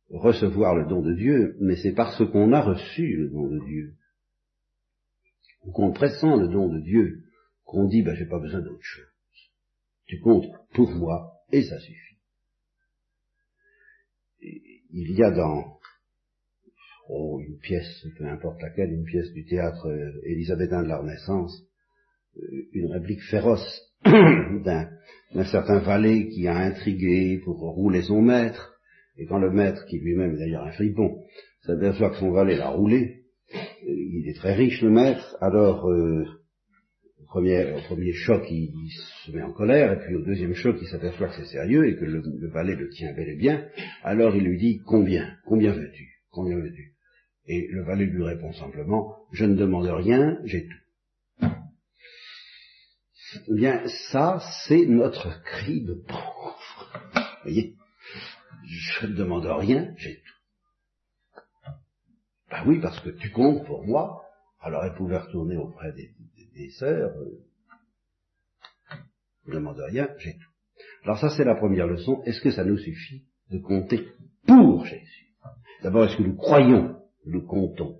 recevoir 0.09 0.75
le 0.75 0.85
don 0.85 1.01
de 1.01 1.13
Dieu, 1.13 1.55
mais 1.61 1.77
c'est 1.77 1.93
parce 1.93 2.21
qu'on 2.29 2.51
a 2.51 2.61
reçu 2.61 3.15
le 3.15 3.29
don 3.29 3.47
de 3.47 3.59
Dieu, 3.65 3.95
ou 5.63 5.71
qu'on 5.71 5.93
pressent 5.93 6.23
le 6.23 6.49
don 6.49 6.67
de 6.67 6.81
Dieu, 6.81 7.23
qu'on 7.63 7.87
dit, 7.87 8.03
ben, 8.03 8.15
j'ai 8.15 8.25
pas 8.25 8.39
besoin 8.39 8.59
d'autre 8.59 8.83
chose 8.83 9.10
comptes 10.19 10.47
pour 10.73 10.89
moi, 10.91 11.33
et 11.51 11.63
ça 11.63 11.79
suffit. 11.79 12.17
il 14.93 15.11
y 15.17 15.23
a 15.23 15.31
dans 15.31 15.77
oh, 17.09 17.39
une 17.45 17.57
pièce, 17.59 18.05
peu 18.17 18.25
importe 18.25 18.61
laquelle, 18.61 18.91
une 18.91 19.05
pièce 19.05 19.31
du 19.33 19.45
théâtre 19.45 19.87
euh, 19.87 20.21
élisabétain 20.25 20.83
de 20.83 20.87
la 20.87 20.97
Renaissance, 20.97 21.63
euh, 22.37 22.41
une 22.73 22.91
réplique 22.91 23.21
féroce 23.29 23.93
d'un 24.05 25.45
certain 25.51 25.79
valet 25.79 26.29
qui 26.29 26.47
a 26.47 26.57
intrigué 26.57 27.39
pour 27.43 27.59
rouler 27.59 28.01
son 28.01 28.21
maître, 28.21 28.73
et 29.17 29.25
quand 29.25 29.39
le 29.39 29.51
maître, 29.51 29.85
qui 29.85 29.99
lui-même 29.99 30.35
est 30.35 30.39
d'ailleurs 30.39 30.65
un 30.65 30.71
fripon, 30.71 31.23
s'aperçoit 31.65 32.11
que 32.11 32.17
son 32.17 32.31
valet 32.31 32.57
l'a 32.57 32.69
roulé, 32.69 33.23
euh, 33.53 33.57
il 33.87 34.29
est 34.29 34.37
très 34.37 34.55
riche 34.55 34.81
le 34.81 34.89
maître, 34.89 35.37
alors 35.41 35.87
premier, 37.31 37.71
au, 37.71 37.81
premier, 37.83 38.11
choc 38.11 38.43
il, 38.51 38.73
se 39.25 39.31
met 39.31 39.41
en 39.41 39.53
colère, 39.53 39.93
et 39.93 39.99
puis 40.05 40.15
au 40.15 40.21
deuxième 40.21 40.53
choc 40.53 40.75
il 40.81 40.87
s'aperçoit 40.87 41.29
que 41.29 41.35
c'est 41.35 41.45
sérieux 41.45 41.87
et 41.87 41.95
que 41.95 42.03
le, 42.03 42.21
le, 42.21 42.47
valet 42.49 42.75
le 42.75 42.89
tient 42.89 43.13
bel 43.13 43.29
et 43.29 43.37
bien, 43.37 43.69
alors 44.03 44.35
il 44.35 44.43
lui 44.43 44.57
dit 44.57 44.81
combien, 44.85 45.37
combien 45.45 45.71
veux-tu, 45.71 46.09
combien 46.29 46.57
veux-tu? 46.57 46.93
Et 47.47 47.67
le 47.71 47.83
valet 47.83 48.05
lui 48.05 48.23
répond 48.23 48.51
simplement, 48.51 49.15
je 49.31 49.45
ne 49.45 49.55
demande 49.55 49.87
rien, 49.87 50.39
j'ai 50.43 50.67
tout. 50.67 51.47
Eh 53.47 53.53
bien, 53.55 53.81
ça, 54.11 54.41
c'est 54.67 54.85
notre 54.85 55.41
cri 55.43 55.85
de 55.85 55.93
pauvre. 55.93 56.91
Vous 57.15 57.21
voyez 57.43 57.75
Je 58.65 59.07
ne 59.07 59.15
demande 59.15 59.45
rien, 59.45 59.93
j'ai 59.97 60.15
tout. 60.15 61.41
Ben 62.49 62.63
oui, 62.67 62.79
parce 62.81 62.99
que 62.99 63.09
tu 63.09 63.31
comptes 63.31 63.65
pour 63.65 63.87
moi. 63.87 64.21
Alors 64.59 64.83
elle 64.83 64.93
pouvait 64.93 65.17
retourner 65.17 65.55
auprès 65.55 65.93
des, 65.93 66.11
des, 66.55 66.69
sœurs. 66.71 67.13
Je 69.45 69.51
ne 69.51 69.55
demande 69.55 69.79
rien, 69.89 70.09
j'ai 70.19 70.33
tout. 70.33 70.51
Alors 71.03 71.17
ça, 71.17 71.29
c'est 71.29 71.43
la 71.43 71.55
première 71.55 71.87
leçon. 71.87 72.21
Est-ce 72.25 72.41
que 72.41 72.51
ça 72.51 72.63
nous 72.63 72.77
suffit 72.77 73.23
de 73.49 73.59
compter 73.59 74.07
pour 74.45 74.85
Jésus? 74.85 75.33
D'abord, 75.83 76.05
est-ce 76.05 76.17
que 76.17 76.23
nous 76.23 76.35
croyons, 76.35 76.95
nous 77.25 77.45
comptons 77.45 77.97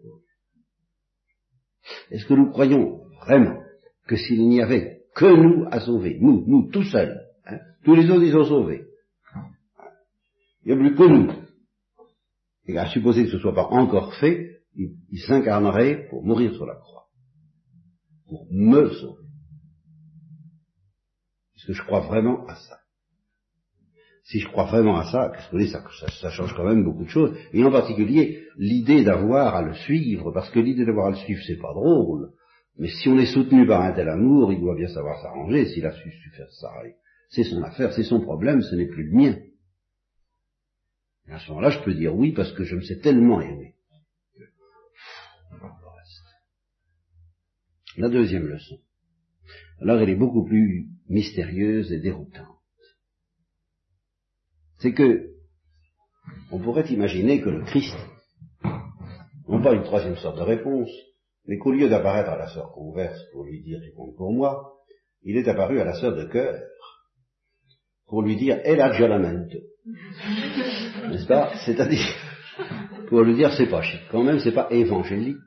Est-ce 2.12 2.26
que 2.26 2.34
nous 2.34 2.52
croyons 2.52 3.04
vraiment 3.22 3.62
que 4.08 4.16
s'il 4.16 4.48
n'y 4.48 4.62
avait 4.62 5.02
que 5.16 5.26
nous 5.26 5.68
à 5.72 5.80
sauver, 5.80 6.18
nous, 6.20 6.44
nous, 6.48 6.70
tout 6.70 6.84
seuls. 6.84 7.22
Hein. 7.46 7.60
Tous 7.84 7.96
les 7.96 8.10
autres, 8.10 8.24
ils 8.24 8.32
sont 8.32 8.46
sauvés? 8.46 8.86
Il 10.64 10.68
n'y 10.68 10.74
a 10.74 10.76
plus 10.78 10.96
que 10.96 11.08
nous. 11.08 11.32
Et 12.68 12.78
à 12.78 12.88
supposer 12.88 13.24
que 13.24 13.32
ce 13.32 13.36
ne 13.36 13.42
soit 13.42 13.56
pas 13.56 13.66
encore 13.66 14.14
fait, 14.16 14.62
il, 14.76 14.96
il 15.10 15.20
s'incarnerait 15.20 16.08
pour 16.10 16.24
mourir 16.24 16.54
sur 16.54 16.66
la 16.66 16.76
croix. 16.76 17.01
Pour 18.32 18.48
me 18.50 18.90
sauver. 18.92 19.26
Est-ce 21.58 21.68
que 21.68 21.74
je 21.74 21.84
crois 21.84 22.00
vraiment 22.00 22.48
à 22.48 22.56
ça? 22.56 22.80
Si 24.24 24.40
je 24.40 24.48
crois 24.48 24.68
vraiment 24.68 24.98
à 24.98 25.12
ça, 25.12 25.34
qu'est-ce 25.36 25.52
que 25.52 25.68
ça, 25.68 25.84
ça, 26.00 26.08
ça 26.22 26.30
change 26.30 26.56
quand 26.56 26.64
même 26.64 26.86
beaucoup 26.86 27.04
de 27.04 27.10
choses. 27.10 27.38
Et 27.52 27.62
en 27.62 27.72
particulier, 27.72 28.46
l'idée 28.56 29.04
d'avoir 29.04 29.54
à 29.54 29.62
le 29.62 29.74
suivre, 29.74 30.32
parce 30.32 30.50
que 30.50 30.62
l'idée 30.62 30.86
d'avoir 30.86 31.08
à 31.08 31.10
le 31.10 31.18
suivre, 31.18 31.42
c'est 31.46 31.58
pas 31.58 31.74
drôle. 31.74 32.32
Mais 32.78 32.88
si 32.88 33.10
on 33.10 33.20
est 33.20 33.34
soutenu 33.34 33.68
par 33.68 33.82
un 33.82 33.92
tel 33.92 34.08
amour, 34.08 34.54
il 34.54 34.62
doit 34.62 34.78
bien 34.78 34.88
savoir 34.88 35.22
s'arranger. 35.22 35.66
S'il 35.66 35.86
a 35.86 35.92
su, 35.92 36.10
su 36.10 36.30
faire 36.30 36.52
ça, 36.52 36.72
c'est 37.32 37.44
son 37.44 37.62
affaire, 37.64 37.92
c'est 37.92 38.04
son 38.04 38.22
problème, 38.22 38.62
ce 38.62 38.76
n'est 38.76 38.88
plus 38.88 39.10
le 39.10 39.18
mien. 39.18 39.40
Et 41.28 41.34
à 41.34 41.40
ce 41.40 41.50
moment-là, 41.50 41.72
je 41.72 41.84
peux 41.84 41.94
dire 41.94 42.16
oui 42.16 42.32
parce 42.32 42.54
que 42.54 42.64
je 42.64 42.78
me 42.78 42.82
sais 42.82 43.02
tellement 43.02 43.42
aimé. 43.42 43.76
La 47.98 48.10
deuxième 48.10 48.48
leçon. 48.48 48.80
Alors 49.82 50.00
elle 50.00 50.10
est 50.10 50.16
beaucoup 50.16 50.46
plus 50.46 50.88
mystérieuse 51.10 51.92
et 51.92 52.00
déroutante. 52.00 52.48
C'est 54.80 54.94
que 54.94 55.32
on 56.52 56.60
pourrait 56.60 56.88
imaginer 56.90 57.42
que 57.42 57.50
le 57.50 57.64
Christ, 57.64 57.96
non 59.48 59.62
pas 59.62 59.74
une 59.74 59.84
troisième 59.84 60.16
sorte 60.18 60.38
de 60.38 60.44
réponse, 60.44 60.90
mais 61.46 61.58
qu'au 61.58 61.72
lieu 61.72 61.90
d'apparaître 61.90 62.30
à 62.30 62.38
la 62.38 62.48
sœur 62.48 62.72
converse 62.72 63.20
pour 63.32 63.44
lui 63.44 63.62
dire 63.62 63.80
tu 63.84 63.92
comptes 63.94 64.16
pour 64.16 64.32
moi, 64.32 64.74
il 65.24 65.38
est 65.38 65.48
apparu 65.48 65.80
à 65.80 65.86
la 65.86 65.94
sœur 65.94 66.16
de 66.16 66.26
cœur 66.26 66.62
pour 68.08 68.22
lui 68.22 68.36
dire 68.36 68.60
el 68.64 68.82
aggiornamento. 68.82 69.58
N'est-ce 71.10 71.28
pas? 71.28 71.54
C'est-à-dire, 71.66 72.06
pour 73.08 73.22
lui 73.22 73.36
dire 73.36 73.52
c'est 73.54 73.70
pas 73.70 73.82
chic, 73.82 74.02
quand 74.12 74.24
même 74.24 74.40
c'est 74.40 74.54
pas 74.54 74.68
évangélique. 74.72 75.38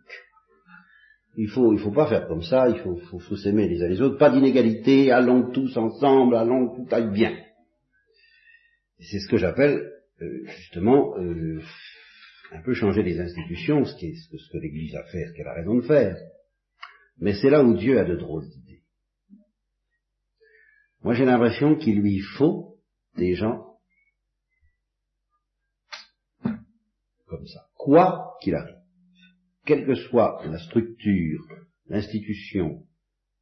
Il 1.36 1.48
faut, 1.48 1.72
il 1.72 1.80
faut 1.80 1.90
pas 1.90 2.08
faire 2.08 2.28
comme 2.28 2.42
ça, 2.42 2.68
il 2.68 2.78
faut, 2.78 2.96
faut, 2.96 3.36
s'aimer 3.36 3.68
les 3.68 3.82
uns 3.82 3.88
les 3.88 4.00
autres, 4.00 4.18
pas 4.18 4.30
d'inégalité, 4.30 5.10
allons 5.10 5.50
tous 5.50 5.76
ensemble, 5.76 6.36
allons 6.36 6.74
tout 6.74 6.86
aille 6.94 7.10
bien. 7.10 7.36
C'est 9.00 9.18
ce 9.18 9.28
que 9.28 9.36
j'appelle 9.36 9.90
euh, 10.22 10.44
justement 10.46 11.18
euh, 11.18 11.60
un 12.52 12.62
peu 12.62 12.72
changer 12.72 13.02
les 13.02 13.18
institutions, 13.18 13.84
ce, 13.84 13.96
qui 13.96 14.06
est, 14.06 14.14
ce 14.14 14.30
que, 14.30 14.52
que 14.52 14.62
l'Église 14.62 14.94
a 14.94 15.02
fait, 15.04 15.26
ce 15.26 15.32
qu'elle 15.32 15.48
a 15.48 15.54
raison 15.54 15.74
de 15.74 15.82
faire. 15.82 16.16
Mais 17.18 17.34
c'est 17.34 17.50
là 17.50 17.64
où 17.64 17.74
Dieu 17.74 17.98
a 17.98 18.04
de 18.04 18.16
drôles 18.16 18.48
d'idées. 18.48 18.82
Moi 21.02 21.14
j'ai 21.14 21.24
l'impression 21.24 21.74
qu'il 21.76 22.00
lui 22.00 22.20
faut 22.20 22.76
des 23.16 23.34
gens 23.34 23.74
comme 27.26 27.46
ça, 27.46 27.66
quoi 27.74 28.36
qu'il 28.40 28.54
arrive, 28.54 28.83
quelle 29.64 29.86
que 29.86 29.94
soit 29.94 30.42
la 30.46 30.58
structure, 30.58 31.40
l'institution 31.86 32.86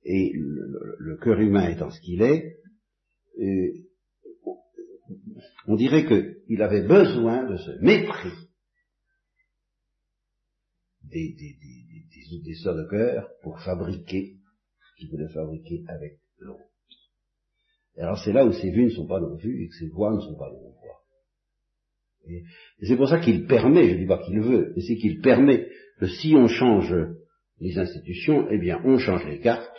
et 0.04 0.32
le, 0.34 1.16
cœur 1.22 1.38
humain 1.40 1.68
étant 1.68 1.90
ce 1.90 2.00
qu'il 2.00 2.22
est, 2.22 2.56
euh, 3.38 3.72
on 5.66 5.76
dirait 5.76 6.06
qu'il 6.06 6.62
avait 6.62 6.86
besoin 6.86 7.48
de 7.48 7.56
ce 7.56 7.70
mépris 7.80 8.48
des, 11.04 11.34
des, 11.34 11.58
des, 11.60 12.64
de 12.64 12.90
cœur 12.90 13.28
pour 13.42 13.60
fabriquer 13.60 14.38
ce 14.80 14.96
qu'il 14.96 15.10
voulait 15.10 15.28
fabriquer 15.28 15.84
avec 15.88 16.18
l'autre. 16.38 16.64
Alors 17.96 18.18
c'est 18.24 18.32
là 18.32 18.46
où 18.46 18.52
ces 18.52 18.70
vues 18.70 18.86
ne 18.86 18.90
sont 18.90 19.06
pas 19.06 19.20
nos 19.20 19.36
vues 19.36 19.62
et 19.62 19.68
que 19.68 19.74
ces 19.74 19.88
voix 19.88 20.14
ne 20.14 20.20
sont 20.20 20.36
pas 20.36 20.50
nos 20.50 20.72
voix. 20.72 21.01
Et, 22.28 22.44
c'est 22.82 22.96
pour 22.96 23.08
ça 23.08 23.18
qu'il 23.18 23.46
permet, 23.46 23.88
je 23.88 23.94
ne 23.94 23.98
dis 24.00 24.06
pas 24.06 24.18
qu'il 24.18 24.40
veut, 24.40 24.72
mais 24.74 24.82
c'est 24.82 24.96
qu'il 24.96 25.20
permet 25.20 25.68
que 25.98 26.06
si 26.06 26.34
on 26.34 26.48
change 26.48 26.94
les 27.60 27.78
institutions, 27.78 28.48
eh 28.50 28.58
bien 28.58 28.80
on 28.84 28.98
change 28.98 29.24
les 29.26 29.40
cartes, 29.40 29.70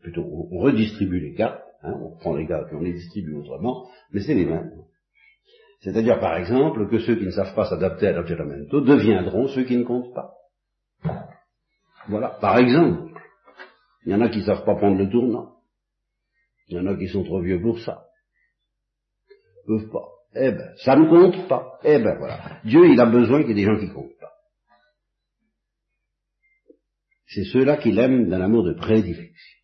plutôt 0.00 0.22
on, 0.22 0.58
redistribue 0.58 1.20
les 1.20 1.34
cartes, 1.34 1.62
hein, 1.82 1.94
on 2.02 2.16
prend 2.16 2.34
les 2.34 2.46
cartes 2.46 2.72
et 2.72 2.76
on 2.76 2.80
les 2.80 2.92
distribue 2.92 3.34
autrement, 3.34 3.88
mais 4.12 4.20
c'est 4.20 4.34
les 4.34 4.46
mêmes. 4.46 4.70
C'est-à-dire 5.80 6.18
par 6.20 6.36
exemple 6.36 6.88
que 6.88 6.98
ceux 7.00 7.16
qui 7.16 7.26
ne 7.26 7.30
savent 7.30 7.54
pas 7.54 7.66
s'adapter 7.66 8.08
à 8.08 8.12
l'aggiornamento 8.12 8.80
deviendront 8.80 9.48
ceux 9.48 9.64
qui 9.64 9.76
ne 9.76 9.84
comptent 9.84 10.14
pas. 10.14 10.32
Voilà, 12.08 12.30
par 12.40 12.58
exemple. 12.58 13.12
Il 14.04 14.12
y 14.12 14.14
en 14.14 14.20
a 14.20 14.28
qui 14.28 14.38
ne 14.38 14.44
savent 14.44 14.64
pas 14.64 14.76
prendre 14.76 14.98
le 14.98 15.08
tournant. 15.08 15.56
Il 16.68 16.76
y 16.76 16.80
en 16.80 16.86
a 16.86 16.96
qui 16.96 17.08
sont 17.08 17.24
trop 17.24 17.40
vieux 17.40 17.60
pour 17.60 17.78
ça. 17.80 18.04
Ils 19.28 19.66
peuvent 19.66 19.90
pas. 19.90 20.13
Eh 20.36 20.50
ben, 20.50 20.74
ça 20.84 20.96
ne 20.96 21.08
compte 21.08 21.48
pas. 21.48 21.78
Eh 21.84 21.98
ben 21.98 22.16
voilà. 22.18 22.60
Dieu, 22.64 22.88
il 22.90 23.00
a 23.00 23.06
besoin 23.06 23.40
qu'il 23.42 23.50
y 23.50 23.52
ait 23.52 23.64
des 23.64 23.72
gens 23.72 23.78
qui 23.78 23.92
comptent 23.92 24.18
pas. 24.18 24.32
C'est 27.26 27.44
ceux-là 27.44 27.76
qu'il 27.76 27.98
aime 27.98 28.28
d'un 28.28 28.40
amour 28.40 28.64
de 28.64 28.74
prédilection. 28.74 29.58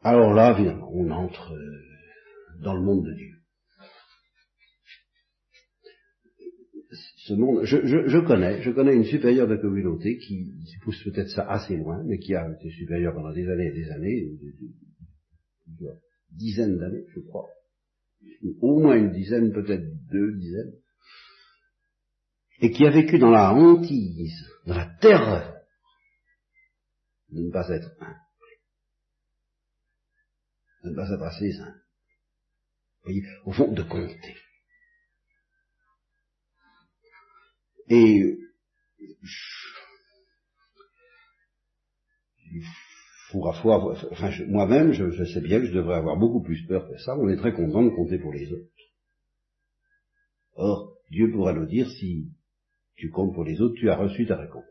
Alors 0.00 0.32
là, 0.34 0.52
évidemment, 0.52 0.90
on 0.92 1.10
entre 1.10 1.54
dans 2.60 2.74
le 2.74 2.82
monde 2.82 3.04
de 3.06 3.14
Dieu. 3.14 3.32
ce 7.26 7.34
monde, 7.34 7.64
je, 7.64 7.86
je, 7.86 8.08
je, 8.08 8.18
connais, 8.18 8.62
je 8.62 8.70
connais 8.70 8.94
une 8.94 9.04
supérieure 9.04 9.46
de 9.46 9.56
communauté 9.56 10.18
qui, 10.18 10.52
pousse 10.82 11.02
peut-être 11.04 11.30
ça 11.30 11.48
assez 11.48 11.76
loin, 11.76 12.02
mais 12.04 12.18
qui 12.18 12.34
a 12.34 12.50
été 12.50 12.70
supérieure 12.70 13.14
pendant 13.14 13.32
des 13.32 13.48
années 13.48 13.68
et 13.68 13.72
des 13.72 13.90
années, 13.90 14.28
dizaines 16.30 16.78
d'années, 16.78 17.06
je 17.14 17.20
crois, 17.20 17.48
au 18.60 18.80
moins 18.80 18.96
une 18.96 19.12
dizaine, 19.12 19.52
peut-être 19.52 19.84
deux 20.08 20.38
dizaines, 20.38 20.72
et 22.60 22.70
qui 22.70 22.86
a 22.86 22.90
vécu 22.90 23.18
dans 23.18 23.30
la 23.30 23.52
hantise, 23.52 24.46
dans 24.66 24.76
la 24.76 24.86
terreur 25.00 25.54
de 27.30 27.40
ne 27.42 27.50
pas 27.50 27.68
être 27.70 27.90
humble, 28.00 28.20
de 30.84 30.90
ne 30.90 30.94
pas 30.96 31.10
être 31.10 31.22
assez 31.22 31.52
simple, 31.52 31.82
au 33.44 33.52
fond, 33.52 33.72
de 33.72 33.82
compter. 33.82 34.36
Et 37.88 38.38
il 43.34 43.60
faut 43.60 43.70
enfin, 43.72 44.30
moi-même, 44.46 44.92
je, 44.92 45.24
sais 45.24 45.40
bien 45.40 45.60
que 45.60 45.66
je 45.66 45.72
devrais 45.72 45.96
avoir 45.96 46.18
beaucoup 46.18 46.42
plus 46.42 46.66
peur 46.66 46.86
que 46.88 46.98
ça. 46.98 47.16
On 47.18 47.28
est 47.28 47.36
très 47.36 47.54
content 47.54 47.82
de 47.82 47.88
compter 47.88 48.18
pour 48.18 48.32
les 48.32 48.52
autres. 48.52 48.68
Or, 50.54 50.98
Dieu 51.10 51.30
pourra 51.30 51.54
nous 51.54 51.66
dire 51.66 51.88
si 51.90 52.30
tu 52.96 53.10
comptes 53.10 53.34
pour 53.34 53.44
les 53.44 53.60
autres, 53.60 53.74
tu 53.78 53.88
as 53.88 53.96
reçu 53.96 54.26
ta 54.26 54.36
récompense. 54.36 54.68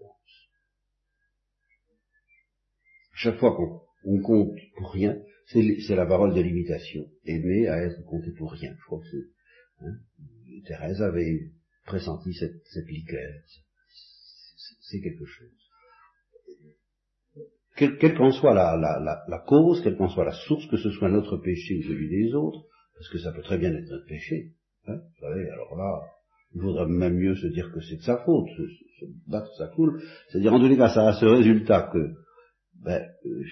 Chaque 3.16 3.40
fois 3.40 3.56
qu'on 4.04 4.22
compte 4.22 4.58
pour 4.78 4.92
rien, 4.92 5.18
C'est 5.48 5.96
la 5.96 6.06
parole 6.06 6.34
de 6.34 6.42
l'imitation. 6.42 7.10
Aimer 7.26 7.68
à 7.68 7.84
être 7.84 8.06
compté 8.06 8.32
pour 8.32 8.52
rien. 8.52 8.74
Je 8.78 8.86
crois 8.86 9.02
que. 9.02 9.18
Hein, 9.82 9.98
Thérèse 10.66 11.02
avait 11.02 11.52
pressenti 11.86 12.34
cette, 12.34 12.64
cette 12.68 12.88
liqueur. 12.88 13.34
C'est 14.82 15.02
quelque 15.02 15.26
chose. 15.26 15.71
Quelle 17.76 18.16
qu'en 18.16 18.32
soit 18.32 18.54
la, 18.54 18.76
la, 18.76 19.00
la, 19.00 19.24
la, 19.28 19.40
cause, 19.40 19.82
quelle 19.82 19.96
qu'en 19.96 20.10
soit 20.10 20.26
la 20.26 20.34
source, 20.34 20.68
que 20.68 20.78
ce 20.78 20.92
soit 20.92 21.10
notre 21.10 21.38
péché 21.38 21.80
ou 21.80 21.84
celui 21.84 22.10
des 22.10 22.34
autres, 22.34 22.66
parce 22.96 23.10
que 23.10 23.18
ça 23.18 23.32
peut 23.32 23.42
très 23.42 23.58
bien 23.58 23.74
être 23.74 23.90
notre 23.90 24.06
péché. 24.06 24.52
Hein, 24.88 24.98
vous 24.98 25.28
savez, 25.28 25.50
alors 25.50 25.76
là, 25.78 26.02
il 26.54 26.62
vaudrait 26.62 26.88
même 26.88 27.16
mieux 27.16 27.36
se 27.36 27.48
dire 27.48 27.72
que 27.72 27.80
c'est 27.82 27.96
de 27.98 28.02
sa 28.02 28.18
faute, 28.18 28.48
se, 28.58 28.68
se 29.00 29.06
battre 29.28 29.52
sa 29.58 29.70
foule. 29.70 30.02
C'est-à-dire, 30.30 30.54
en 30.54 30.60
tous 30.60 30.68
les 30.68 30.78
cas, 30.78 30.90
ça 30.90 31.08
a 31.08 31.14
ce 31.14 31.26
résultat 31.26 31.90
que 31.94 32.14
ben, 32.76 33.08
euh, 33.26 33.44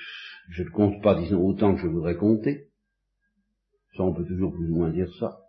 je 0.49 0.63
ne 0.63 0.69
compte 0.69 1.01
pas, 1.01 1.15
disons, 1.15 1.41
autant 1.41 1.75
que 1.75 1.81
je 1.81 1.87
voudrais 1.87 2.15
compter. 2.15 2.69
Ça, 3.95 4.03
on 4.03 4.13
peut 4.13 4.25
toujours 4.25 4.53
plus 4.53 4.69
ou 4.69 4.75
moins 4.75 4.91
dire 4.91 5.11
ça. 5.19 5.39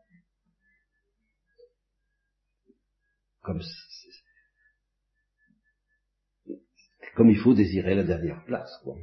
Comme, 3.43 3.61
comme 7.21 7.29
il 7.29 7.37
faut 7.37 7.53
désirer 7.53 7.95
la 7.95 8.05
dernière 8.05 8.43
place, 8.47 8.71
quoi. 8.83 8.97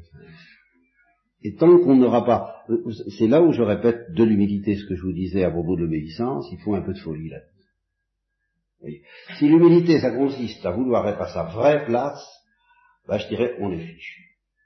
Et 1.43 1.53
tant 1.53 1.77
qu'on 1.77 1.97
n'aura 1.97 2.25
pas, 2.25 2.63
c'est 3.15 3.27
là 3.27 3.43
où 3.43 3.51
je 3.51 3.61
répète 3.61 4.11
de 4.15 4.23
l'humilité 4.23 4.73
ce 4.73 4.87
que 4.87 4.95
je 4.95 5.03
vous 5.03 5.13
disais 5.13 5.43
à 5.43 5.51
propos 5.51 5.75
de 5.75 5.83
l'obéissance, 5.83 6.47
il 6.51 6.57
faut 6.57 6.73
un 6.73 6.81
peu 6.81 6.93
de 6.93 6.97
folie 6.97 7.29
là. 7.29 7.37
Si 9.37 9.47
l'humilité, 9.47 9.99
ça 9.99 10.09
consiste 10.09 10.65
à 10.65 10.71
vouloir 10.71 11.07
être 11.07 11.21
à 11.21 11.27
sa 11.27 11.43
vraie 11.43 11.85
place, 11.85 12.27
ben, 13.07 13.19
je 13.19 13.27
dirais, 13.27 13.53
on 13.59 13.71
est 13.71 13.85
fichu. 13.85 14.23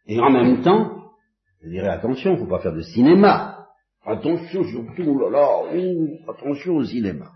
Et 0.08 0.18
en 0.22 0.32
même 0.32 0.62
temps, 0.62 1.12
je 1.62 1.68
dirais, 1.72 1.90
attention, 1.90 2.38
faut 2.38 2.48
pas 2.48 2.60
faire 2.60 2.74
de 2.74 2.84
cinéma. 2.84 3.68
Attention 4.06 4.64
surtout, 4.64 5.04
oh 5.08 5.30
là 5.30 5.30
là, 5.30 6.34
attention 6.34 6.78
au 6.78 6.86
cinéma. 6.86 7.34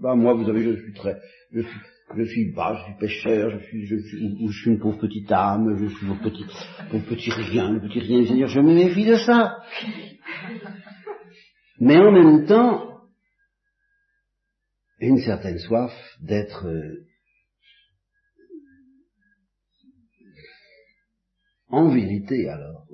Ben, 0.00 0.14
moi, 0.14 0.34
vous 0.34 0.46
savez, 0.46 0.62
je 0.62 0.80
suis 0.80 0.94
très, 0.94 1.16
je 1.50 1.62
suis, 1.62 1.80
je 2.16 2.24
suis 2.24 2.52
bas, 2.52 2.76
je 2.76 2.84
suis 2.84 2.98
pêcheur, 2.98 3.50
je 3.50 3.64
suis, 3.66 3.86
je 3.86 3.96
suis, 3.96 4.46
je 4.46 4.58
suis 4.60 4.70
une 4.70 4.78
pauvre 4.78 4.98
petite 4.98 5.30
âme, 5.32 5.76
je 5.76 5.86
suis 5.86 6.06
mon 6.06 6.18
petit, 6.18 6.44
mon 6.92 7.00
petit 7.00 7.30
rien, 7.30 7.72
le 7.72 7.80
petit 7.80 8.00
rien 8.00 8.24
Seigneur, 8.24 8.48
je 8.48 8.60
me 8.60 8.74
méfie 8.74 9.06
de 9.06 9.16
ça. 9.16 9.58
Mais 11.80 11.98
en 11.98 12.12
même 12.12 12.46
temps, 12.46 13.00
une 15.00 15.18
certaine 15.18 15.58
soif 15.58 15.92
d'être 16.20 16.66
euh, 16.66 17.06
en 21.68 21.88
vérité 21.88 22.48
alors. 22.48 22.86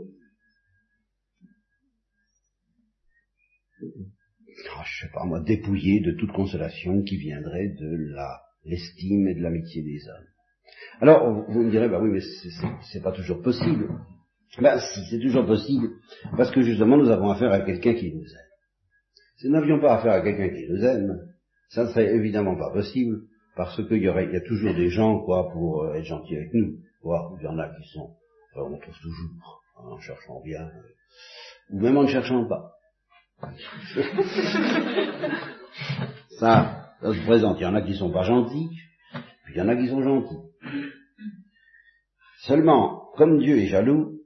Oh, 3.83 4.83
je 4.85 5.07
sais 5.07 5.13
pas 5.13 5.25
moi, 5.25 5.41
dépouillé 5.41 6.01
de 6.01 6.13
toute 6.13 6.33
consolation 6.33 7.03
qui 7.03 7.17
viendrait 7.17 7.69
de 7.79 8.13
la 8.15 8.41
l'estime 8.65 9.29
et 9.29 9.35
de 9.35 9.43
l'amitié 9.43 9.83
des 9.83 10.01
hommes. 10.09 10.27
Alors, 11.01 11.45
vous 11.49 11.63
me 11.63 11.71
direz, 11.71 11.89
bah 11.89 12.01
oui, 12.01 12.11
mais 12.11 12.21
c'est 12.93 13.03
pas 13.03 13.13
toujours 13.13 13.43
possible. 13.43 13.89
Ben 14.59 14.81
c'est 15.09 15.21
toujours 15.21 15.47
possible, 15.47 15.91
parce 16.37 16.51
que 16.51 16.63
justement 16.63 16.97
nous 16.97 17.09
avons 17.09 17.31
affaire 17.31 17.53
à 17.53 17.61
quelqu'un 17.61 17.95
qui 17.95 18.13
nous 18.13 18.25
aime. 18.25 18.51
Si 19.37 19.47
nous 19.47 19.53
n'avions 19.53 19.81
pas 19.81 19.95
affaire 19.95 20.13
à 20.13 20.23
quelqu'un 20.23 20.49
qui 20.49 20.67
nous 20.69 20.85
aime, 20.85 21.21
ça 21.69 21.85
ne 21.85 21.89
serait 21.91 22.13
évidemment 22.15 22.57
pas 22.57 22.73
possible, 22.73 23.23
parce 23.57 23.77
qu'il 23.87 24.03
y 24.03 24.07
y 24.07 24.09
a 24.09 24.41
toujours 24.41 24.75
des 24.75 24.91
gens, 24.91 25.21
quoi, 25.21 25.51
pour 25.53 25.85
euh, 25.85 25.95
être 25.95 26.05
gentils 26.05 26.37
avec 26.37 26.53
nous. 26.53 26.79
Quoi, 27.01 27.33
il 27.41 27.45
y 27.45 27.47
en 27.47 27.59
a 27.59 27.69
qui 27.69 27.89
sont, 27.91 28.11
on 28.57 28.77
trouve 28.79 28.99
toujours, 29.01 29.63
en 29.77 29.99
cherchant 30.01 30.41
bien, 30.43 30.63
euh, 30.63 30.83
ou 31.71 31.81
même 31.81 31.97
en 31.97 32.03
ne 32.03 32.09
cherchant 32.09 32.47
pas. 32.47 32.73
ça, 36.39 36.80
ça 37.01 37.15
se 37.15 37.25
présente. 37.25 37.59
Il 37.59 37.63
y 37.63 37.67
en 37.67 37.75
a 37.75 37.83
qui 37.83 37.95
sont 37.95 38.11
pas 38.11 38.23
gentils, 38.23 38.69
puis 39.45 39.55
il 39.55 39.59
y 39.59 39.61
en 39.61 39.69
a 39.69 39.77
qui 39.77 39.89
sont 39.89 40.03
gentils. 40.03 40.39
Seulement, 42.43 43.11
comme 43.17 43.39
Dieu 43.39 43.59
est 43.59 43.67
jaloux, 43.67 44.21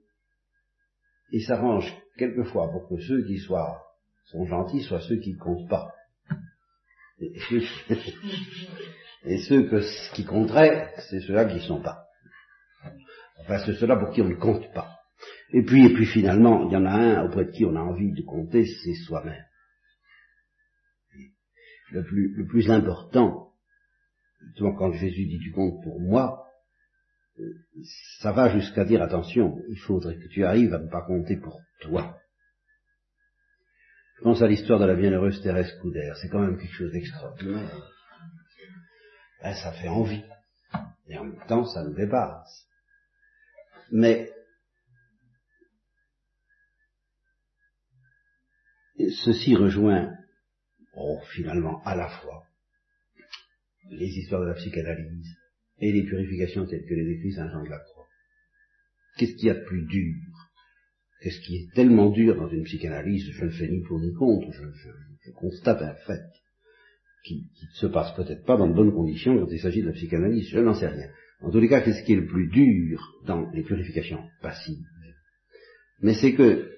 il 1.31 1.43
s'arrange 1.43 1.93
quelquefois 2.16 2.70
pour 2.70 2.89
que 2.89 3.01
ceux 3.01 3.25
qui 3.25 3.39
sont 3.39 4.47
gentils 4.47 4.83
soient 4.83 5.01
ceux 5.01 5.16
qui 5.16 5.35
ne 5.35 5.39
comptent 5.39 5.68
pas. 5.68 5.93
Et 7.20 9.39
ceux 9.49 9.68
qui 10.14 10.25
compteraient, 10.25 10.93
c'est 11.11 11.20
ceux-là 11.20 11.47
qui 11.47 11.57
ne 11.57 11.61
sont 11.61 11.81
pas. 11.81 12.05
Enfin, 13.41 13.59
c'est 13.64 13.75
ceux-là 13.75 13.97
pour 13.97 14.11
qui 14.11 14.22
on 14.22 14.29
ne 14.29 14.35
compte 14.35 14.72
pas. 14.72 14.99
Et 15.53 15.62
puis, 15.62 15.87
et 15.87 15.95
puis 15.95 16.07
finalement, 16.07 16.68
il 16.68 16.72
y 16.72 16.77
en 16.77 16.87
a 16.87 16.91
un 16.91 17.25
auprès 17.25 17.47
de 17.47 17.51
qui 17.51 17.64
on 17.64 17.77
a 17.77 17.81
envie 17.81 18.12
de 18.12 18.22
compter, 18.22 18.64
c'est 18.64 18.95
soi-même. 19.07 19.45
Le 21.91 22.03
plus, 22.03 22.35
le 22.35 22.47
plus 22.47 22.70
important, 22.70 23.53
quand 24.59 24.93
Jésus 24.93 25.26
dit 25.26 25.39
tu 25.39 25.53
comptes 25.53 25.82
pour 25.82 26.01
moi, 26.01 26.45
ça 28.20 28.32
va 28.32 28.49
jusqu'à 28.49 28.85
dire 28.85 29.03
attention, 29.03 29.59
il 29.68 29.78
faudrait 29.78 30.16
que 30.16 30.28
tu 30.28 30.45
arrives 30.45 30.74
à 30.74 30.78
ne 30.78 30.89
pas 30.89 31.03
compter 31.03 31.37
pour 31.37 31.61
toi. 31.80 32.18
Je 34.18 34.22
pense 34.22 34.43
à 34.43 34.47
l'histoire 34.47 34.78
de 34.78 34.87
la 34.87 34.95
bienheureuse 34.95 35.43
Thérèse 35.43 35.72
Coudert. 35.80 36.16
C'est 36.16 36.28
quand 36.28 36.41
même 36.41 36.57
quelque 36.57 36.74
chose 36.74 36.93
d'extraordinaire. 36.93 37.91
Ben, 39.43 39.55
ça 39.55 39.72
fait 39.72 39.89
envie. 39.89 40.24
Et 41.09 41.18
en 41.18 41.24
même 41.24 41.47
temps, 41.47 41.64
ça 41.66 41.82
nous 41.82 41.95
dépasse. 41.95 42.66
Mais 43.91 44.30
ceci 49.24 49.57
rejoint, 49.57 50.16
oh, 50.97 51.20
finalement, 51.32 51.82
à 51.84 51.97
la 51.97 52.09
fois 52.09 52.45
les 53.90 54.07
histoires 54.07 54.42
de 54.42 54.49
la 54.49 54.55
psychanalyse 54.55 55.36
et 55.78 55.92
les 55.92 56.05
purifications 56.05 56.66
telles 56.66 56.86
que 56.86 56.95
les 56.95 57.05
décrit 57.05 57.32
Saint 57.32 57.51
Jean 57.51 57.62
de 57.62 57.68
la 57.68 57.78
Croix. 57.78 58.07
Qu'est-ce 59.16 59.34
qu'il 59.34 59.49
y 59.49 59.51
a 59.51 59.55
de 59.55 59.64
plus 59.64 59.86
dur? 59.86 60.14
Et 61.22 61.30
ce 61.30 61.40
qui 61.40 61.57
est 61.57 61.74
tellement 61.74 62.11
dur 62.11 62.36
dans 62.36 62.49
une 62.49 62.64
psychanalyse, 62.64 63.30
je 63.30 63.45
ne 63.45 63.51
fais 63.51 63.68
ni 63.68 63.82
pour 63.82 64.01
ni 64.01 64.12
contre, 64.12 64.51
je, 64.53 65.30
constate 65.32 65.82
un 65.82 65.95
fait 66.07 66.22
qui 67.24 67.49
ne 67.62 67.74
se 67.76 67.86
passe 67.86 68.14
peut-être 68.14 68.45
pas 68.45 68.57
dans 68.57 68.68
de 68.68 68.74
bonnes 68.74 68.92
conditions 68.92 69.38
quand 69.38 69.51
il 69.51 69.61
s'agit 69.61 69.80
de 69.80 69.86
la 69.86 69.92
psychanalyse, 69.92 70.49
je 70.51 70.59
n'en 70.59 70.74
sais 70.74 70.88
rien. 70.88 71.09
En 71.40 71.51
tous 71.51 71.61
les 71.61 71.68
cas, 71.68 71.80
qu'est-ce 71.80 72.05
qui 72.05 72.12
est 72.12 72.20
le 72.20 72.26
plus 72.26 72.49
dur 72.49 73.01
dans 73.24 73.51
les 73.51 73.62
purifications 73.62 74.22
passives? 74.42 74.84
Mais 76.01 76.14
c'est 76.14 76.34
que, 76.34 76.70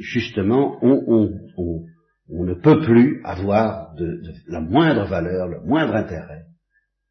justement, 0.00 0.78
on, 0.84 1.86
ne 2.28 2.54
peut 2.54 2.80
plus 2.82 3.20
avoir 3.24 3.94
de, 3.94 4.22
la 4.46 4.60
moindre 4.60 5.04
valeur, 5.06 5.48
le 5.48 5.60
moindre 5.60 5.94
intérêt 5.94 6.44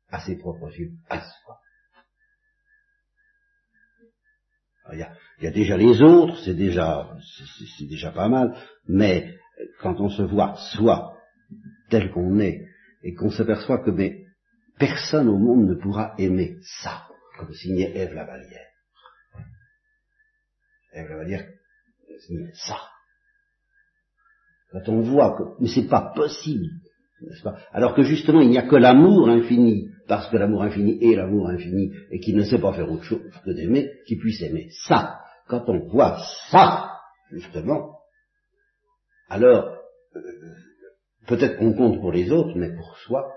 à 0.09 0.20
ses 0.22 0.38
propres 0.38 0.72
yeux, 0.78 0.91
à 1.09 1.22
soi. 1.22 1.57
Il 4.93 4.99
y, 5.41 5.47
a, 5.47 5.51
déjà 5.51 5.78
les 5.78 6.01
autres, 6.01 6.38
c'est 6.43 6.55
déjà, 6.55 7.16
c'est 7.78 7.86
déjà 7.86 8.12
pas 8.12 8.28
mal, 8.28 8.57
mais 8.88 9.38
quand 9.80 10.01
on 10.01 10.09
se 10.09 10.24
voit 10.24 10.55
soi 10.74 11.18
tel 11.89 12.12
qu'on 12.12 12.39
est 12.39 12.68
et 13.03 13.14
qu'on 13.14 13.30
s'aperçoit 13.30 13.80
que 13.80 13.91
mais, 13.91 14.26
personne 14.78 15.30
au 15.30 15.38
monde 15.38 15.68
ne 15.68 15.76
pourra 15.76 16.14
aimer 16.18 16.57
ça, 16.84 17.07
comme 17.38 17.53
signait 17.53 17.95
Ève 17.95 18.14
Lavalière. 18.14 18.68
Ève 20.93 21.09
Lavalière 21.09 21.47
signait 22.20 22.53
ça. 22.53 22.91
Quand 24.72 24.88
on 24.88 25.01
voit 25.01 25.38
que 25.38 25.43
mais 25.59 25.67
c'est 25.67 25.88
pas 25.88 26.13
possible, 26.15 26.67
pas? 27.43 27.57
Alors 27.72 27.93
que 27.93 28.03
justement 28.03 28.41
il 28.41 28.49
n'y 28.49 28.57
a 28.57 28.67
que 28.67 28.76
l'amour 28.76 29.30
infini 29.30 29.89
parce 30.07 30.30
que 30.30 30.38
l'amour 30.38 30.63
infini 30.63 30.97
est 31.01 31.15
l'amour 31.15 31.49
infini 31.49 31.93
et 32.09 32.19
qu'il 32.19 32.36
ne 32.36 32.43
sait 32.43 32.59
pas 32.59 32.74
faire 32.74 32.91
autre 32.91 33.03
chose 33.03 33.22
que 33.45 33.51
d'aimer, 33.51 33.91
qui 34.05 34.17
puisse 34.17 34.41
aimer 34.41 34.69
ça. 34.86 35.19
Quand 35.47 35.69
on 35.69 35.88
voit 35.88 36.17
ça, 36.49 36.99
justement, 37.32 37.99
alors 39.30 39.78
euh, 40.15 40.22
peut-être 41.28 41.57
qu'on 41.57 41.74
compte 41.74 41.99
pour 41.99 42.11
les 42.11 42.32
autres, 42.32 42.57
mais 42.57 42.76
pour 42.76 42.97
soi, 42.97 43.34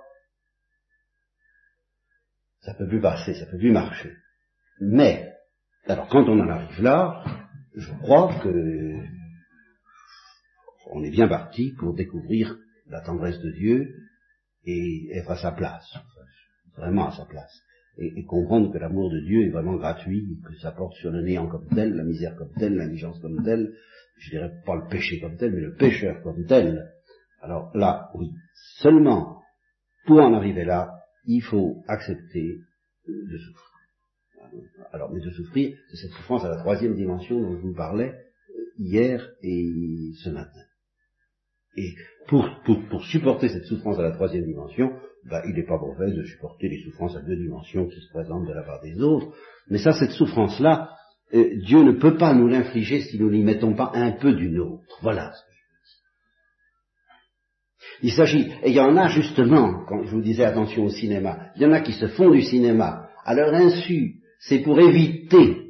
ça 2.61 2.75
peut 2.75 2.89
plus 2.89 3.01
passer, 3.01 3.35
ça 3.35 3.47
peut 3.47 3.59
plus 3.59 3.73
marcher. 3.73 4.13
Mais, 4.81 5.33
alors 5.87 6.09
quand 6.09 6.29
on 6.29 6.41
en 6.41 6.49
arrive 6.49 6.83
là, 6.83 7.25
je 7.77 7.93
crois 8.03 8.35
que 8.43 8.49
on 10.91 11.03
est 11.03 11.11
bien 11.11 11.29
parti 11.29 11.73
pour 11.79 11.95
découvrir 11.95 12.57
la 12.89 13.01
tendresse 13.01 13.41
de 13.41 13.51
Dieu 13.51 13.95
et 14.65 15.11
être 15.17 15.31
à 15.31 15.37
sa 15.37 15.53
place 15.53 15.99
vraiment 16.77 17.09
à 17.09 17.13
sa 17.13 17.25
place. 17.25 17.63
Et, 17.97 18.25
comprendre 18.25 18.73
que 18.73 18.79
l'amour 18.79 19.11
de 19.11 19.21
Dieu 19.21 19.47
est 19.47 19.51
vraiment 19.51 19.77
gratuit, 19.77 20.27
que 20.45 20.57
ça 20.59 20.73
porte 20.73 20.95
sur 20.95 21.13
le 21.13 21.23
néant 21.23 21.47
comme 21.47 21.69
tel, 21.69 21.95
la 21.95 22.03
misère 22.03 22.35
comme 22.37 22.53
telle, 22.59 22.75
l'indigence 22.75 23.21
comme 23.21 23.45
telle, 23.45 23.73
je 24.19 24.31
dirais 24.31 24.51
pas 24.67 24.75
le 24.75 24.89
péché 24.89 25.21
comme 25.21 25.37
tel, 25.37 25.53
mais 25.53 25.61
le 25.61 25.77
pécheur 25.77 26.21
comme 26.23 26.45
tel. 26.47 26.91
Alors 27.41 27.71
là, 27.77 28.11
oui, 28.15 28.33
seulement 28.79 29.43
pour 30.07 30.19
en 30.21 30.35
arriver 30.35 30.65
là, 30.65 30.93
il 31.27 31.41
faut 31.41 31.85
accepter 31.87 32.59
de 33.07 33.39
souffrir. 33.39 33.71
Alors, 34.93 35.13
mais 35.13 35.21
de 35.21 35.31
souffrir, 35.31 35.77
c'est 35.91 35.97
cette 35.97 36.13
souffrance 36.13 36.45
à 36.45 36.49
la 36.49 36.59
troisième 36.59 36.95
dimension 36.95 37.41
dont 37.41 37.57
je 37.57 37.63
vous 37.63 37.75
parlais 37.75 38.13
hier 38.79 39.31
et 39.43 40.13
ce 40.23 40.31
matin. 40.31 40.61
Et 41.77 41.95
pour, 42.29 42.49
pour, 42.65 42.81
pour 42.89 43.05
supporter 43.05 43.49
cette 43.49 43.65
souffrance 43.65 43.99
à 43.99 44.03
la 44.03 44.13
troisième 44.13 44.45
dimension, 44.45 44.93
bah, 45.29 45.43
il 45.47 45.55
n'est 45.55 45.67
pas 45.67 45.79
mauvais 45.79 46.13
de 46.13 46.23
supporter 46.25 46.69
les 46.69 46.83
souffrances 46.83 47.17
à 47.17 47.23
deux 47.23 47.37
dimensions 47.37 47.87
qui 47.87 48.01
se 48.01 48.11
présentent 48.11 48.47
de 48.47 48.53
la 48.53 48.63
part 48.63 48.81
des 48.83 49.01
autres. 49.01 49.35
Mais 49.69 49.79
ça, 49.79 49.93
cette 49.93 50.13
souffrance-là, 50.13 50.91
euh, 51.35 51.57
Dieu 51.65 51.83
ne 51.83 51.93
peut 51.93 52.17
pas 52.17 52.35
nous 52.35 52.49
l'infliger 52.49 53.01
si 53.01 53.19
nous 53.19 53.31
n'y 53.31 53.43
mettons 53.43 53.75
pas 53.75 53.91
un 53.95 54.13
peu 54.13 54.35
d'une 54.35 54.59
autre. 54.59 54.99
Voilà. 55.03 55.33
Il 58.03 58.13
s'agit, 58.13 58.51
et 58.63 58.71
il 58.71 58.75
y 58.75 58.81
en 58.81 58.97
a 58.97 59.09
justement, 59.09 59.85
quand 59.87 60.03
je 60.05 60.11
vous 60.11 60.21
disais 60.21 60.45
attention 60.45 60.85
au 60.85 60.91
cinéma, 60.91 61.51
il 61.57 61.63
y 61.63 61.67
en 61.67 61.73
a 61.73 61.81
qui 61.81 61.93
se 61.93 62.09
font 62.09 62.31
du 62.31 62.43
cinéma 62.43 63.09
à 63.25 63.35
leur 63.35 63.55
insu, 63.55 64.17
c'est 64.41 64.61
pour 64.61 64.79
éviter 64.81 65.65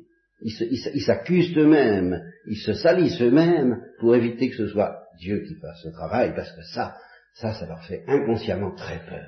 ils 0.44 1.02
s'accusent 1.02 1.56
eux-mêmes, 1.56 2.22
ils 2.46 2.58
se 2.58 2.74
salissent 2.74 3.20
eux-mêmes 3.20 3.80
pour 3.98 4.14
éviter 4.14 4.50
que 4.50 4.56
ce 4.56 4.68
soit 4.68 5.03
Dieu 5.18 5.44
qui 5.46 5.54
fasse 5.56 5.80
ce 5.82 5.88
travail, 5.88 6.34
parce 6.34 6.50
que 6.52 6.62
ça, 6.62 6.96
ça, 7.34 7.66
leur 7.66 7.82
fait 7.84 8.04
inconsciemment 8.06 8.74
très 8.74 8.98
peur. 9.06 9.26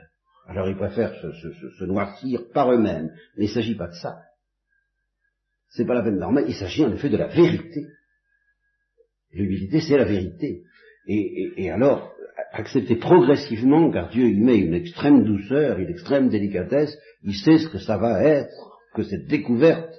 Alors 0.49 0.69
ils 0.69 0.77
préfèrent 0.77 1.15
se, 1.15 1.85
noircir 1.85 2.41
par 2.53 2.73
eux-mêmes. 2.73 3.11
Mais 3.37 3.47
il 3.47 3.49
ne 3.49 3.55
s'agit 3.55 3.75
pas 3.75 3.89
de 3.89 3.95
ça. 3.95 4.23
C'est 5.71 5.85
pas 5.85 5.95
la 5.95 6.03
peine 6.03 6.19
normale, 6.19 6.45
il 6.47 6.55
s'agit 6.55 6.85
en 6.85 6.93
effet 6.93 7.09
de 7.09 7.17
la 7.17 7.27
vérité. 7.27 7.87
L'humilité, 9.33 9.81
c'est 9.81 9.99
la 9.99 10.05
vérité. 10.05 10.63
Et, 11.09 11.71
alors, 11.71 12.13
accepter 12.53 12.97
progressivement, 12.97 13.91
car 13.91 14.09
Dieu 14.09 14.29
y 14.29 14.41
met 14.41 14.59
une 14.59 14.75
extrême 14.75 15.25
douceur, 15.25 15.79
une 15.79 15.91
extrême 15.91 16.29
délicatesse, 16.29 16.97
il 17.23 17.35
sait 17.35 17.59
ce 17.59 17.69
que 17.69 17.79
ça 17.79 17.99
va 17.99 18.23
être, 18.23 18.81
que 18.95 19.03
cette 19.03 19.27
découverte 19.27 19.95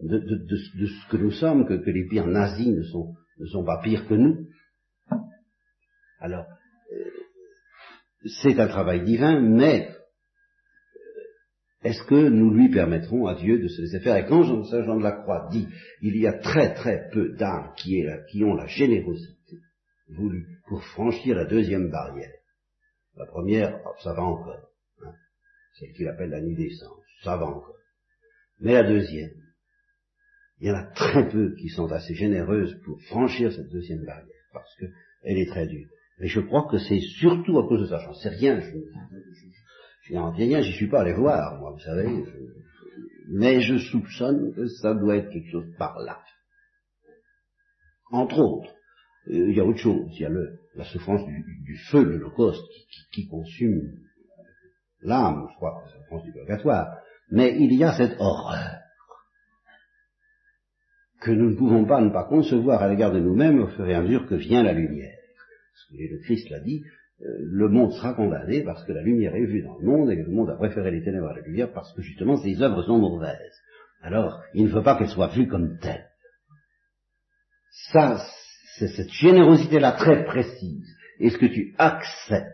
de, 0.00 0.56
ce 0.56 1.10
que 1.10 1.16
nous 1.16 1.32
sommes, 1.32 1.66
que, 1.66 1.74
les 1.74 2.06
pires 2.08 2.26
nazis 2.26 2.68
ne 2.68 3.46
sont 3.46 3.64
pas 3.64 3.80
pires 3.82 4.06
que 4.06 4.14
nous. 4.14 4.46
Alors, 6.26 6.46
euh, 6.92 7.10
c'est 8.42 8.58
un 8.58 8.66
travail 8.66 9.04
divin, 9.04 9.40
mais 9.40 9.88
est-ce 11.84 12.02
que 12.02 12.28
nous 12.28 12.52
lui 12.52 12.68
permettrons 12.68 13.28
à 13.28 13.36
Dieu 13.36 13.60
de 13.60 13.68
se 13.68 13.80
laisser 13.80 14.00
faire? 14.00 14.16
Et 14.16 14.26
quand 14.26 14.42
Jean, 14.42 14.64
Jean 14.64 14.96
de 14.96 15.04
la 15.04 15.12
Croix 15.12 15.48
dit, 15.52 15.68
il 16.02 16.16
y 16.16 16.26
a 16.26 16.32
très 16.32 16.74
très 16.74 17.08
peu 17.12 17.36
d'âmes 17.36 17.72
qui, 17.76 18.04
qui 18.28 18.42
ont 18.42 18.56
la 18.56 18.66
générosité 18.66 19.58
voulue 20.08 20.48
pour 20.66 20.82
franchir 20.82 21.36
la 21.36 21.44
deuxième 21.44 21.90
barrière. 21.90 22.32
La 23.14 23.26
première, 23.26 23.80
oh, 23.86 23.94
ça 24.02 24.12
va 24.12 24.22
encore. 24.22 24.68
Hein, 25.04 25.14
celle 25.78 25.92
qu'il 25.92 26.08
appelle 26.08 26.30
la 26.30 26.40
nuit 26.40 26.56
des 26.56 26.74
sens, 26.74 26.98
ça 27.22 27.36
va 27.36 27.46
encore. 27.46 27.78
Mais 28.58 28.72
la 28.72 28.82
deuxième, 28.82 29.30
il 30.58 30.66
y 30.66 30.70
en 30.72 30.74
a 30.74 30.90
très 30.92 31.28
peu 31.28 31.54
qui 31.54 31.68
sont 31.68 31.92
assez 31.92 32.14
généreuses 32.16 32.76
pour 32.84 33.00
franchir 33.02 33.52
cette 33.52 33.70
deuxième 33.70 34.04
barrière, 34.04 34.42
parce 34.52 34.74
qu'elle 34.74 35.38
est 35.38 35.46
très 35.46 35.68
dure. 35.68 35.86
Mais 36.18 36.28
je 36.28 36.40
crois 36.40 36.66
que 36.70 36.78
c'est 36.78 37.00
surtout 37.00 37.58
à 37.58 37.68
cause 37.68 37.82
de 37.82 37.86
ça. 37.86 37.98
J'en 37.98 38.14
sais 38.14 38.30
rien. 38.30 38.60
Je, 38.60 38.78
je, 40.02 40.16
rien, 40.16 40.60
j'y 40.62 40.72
suis 40.72 40.88
pas 40.88 41.02
allé 41.02 41.12
voir, 41.12 41.58
moi, 41.58 41.72
vous 41.72 41.80
savez. 41.80 42.24
mais 43.28 43.60
je 43.60 43.78
soupçonne 43.78 44.54
que 44.54 44.66
ça 44.66 44.94
doit 44.94 45.16
être 45.16 45.30
quelque 45.30 45.50
chose 45.50 45.66
par 45.78 45.98
là. 45.98 46.20
Entre 48.10 48.38
autres, 48.38 48.72
euh, 49.28 49.50
il 49.50 49.56
y 49.56 49.60
a 49.60 49.64
autre 49.64 49.78
chose. 49.78 50.08
Il 50.12 50.20
y 50.20 50.24
a 50.24 50.28
le, 50.28 50.60
la 50.74 50.84
souffrance 50.84 51.26
du, 51.26 51.76
feu 51.90 52.04
de 52.04 52.10
l'Holocauste 52.10 52.62
qui, 52.90 53.00
qui, 53.12 53.28
consume 53.28 53.82
l'âme, 55.02 55.46
je 55.50 55.56
crois, 55.56 55.82
la 55.84 55.92
souffrance 55.92 56.24
du 56.24 56.32
purgatoire. 56.32 56.98
Mais 57.30 57.56
il 57.58 57.74
y 57.74 57.84
a 57.84 57.92
cette 57.96 58.16
horreur 58.20 58.76
que 61.20 61.30
nous 61.32 61.50
ne 61.50 61.56
pouvons 61.56 61.84
pas 61.84 62.00
ne 62.00 62.10
pas 62.10 62.24
concevoir 62.24 62.82
à 62.82 62.88
l'égard 62.88 63.12
de 63.12 63.18
nous-mêmes 63.18 63.60
au 63.60 63.68
fur 63.68 63.88
et 63.88 63.94
à 63.94 64.02
mesure 64.02 64.26
que 64.26 64.36
vient 64.36 64.62
la 64.62 64.72
lumière. 64.72 65.15
Que 65.90 65.96
le 65.96 66.18
Christ 66.22 66.50
l'a 66.50 66.60
dit, 66.60 66.82
euh, 67.22 67.24
le 67.40 67.68
monde 67.68 67.92
sera 67.92 68.14
condamné 68.14 68.62
parce 68.62 68.84
que 68.84 68.92
la 68.92 69.02
lumière 69.02 69.34
est 69.34 69.46
vue 69.46 69.62
dans 69.62 69.78
le 69.78 69.84
monde 69.86 70.10
et 70.10 70.16
que 70.16 70.22
le 70.22 70.32
monde 70.32 70.50
a 70.50 70.56
préféré 70.56 70.90
les 70.90 71.02
ténèbres 71.02 71.28
à 71.28 71.34
la 71.34 71.42
lumière 71.42 71.72
parce 71.72 71.92
que 71.94 72.02
justement 72.02 72.36
ses 72.36 72.60
œuvres 72.62 72.82
sont 72.82 72.98
mauvaises. 72.98 73.60
Alors, 74.02 74.42
il 74.54 74.64
ne 74.64 74.70
faut 74.70 74.82
pas 74.82 74.96
qu'elles 74.96 75.08
soient 75.08 75.34
vues 75.34 75.48
comme 75.48 75.78
telles. 75.78 76.08
Ça, 77.90 78.24
c'est 78.78 78.88
cette 78.88 79.10
générosité-là 79.10 79.92
très 79.92 80.24
précise. 80.24 80.96
Est-ce 81.18 81.38
que 81.38 81.46
tu 81.46 81.74
acceptes 81.78 82.52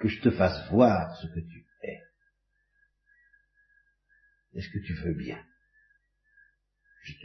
que 0.00 0.08
je 0.08 0.20
te 0.20 0.30
fasse 0.30 0.70
voir 0.70 1.16
ce 1.16 1.26
que 1.28 1.40
tu 1.40 1.66
es? 1.82 1.98
Est-ce 4.54 4.68
que 4.68 4.84
tu 4.84 4.94
veux 4.94 5.14
bien? 5.14 5.42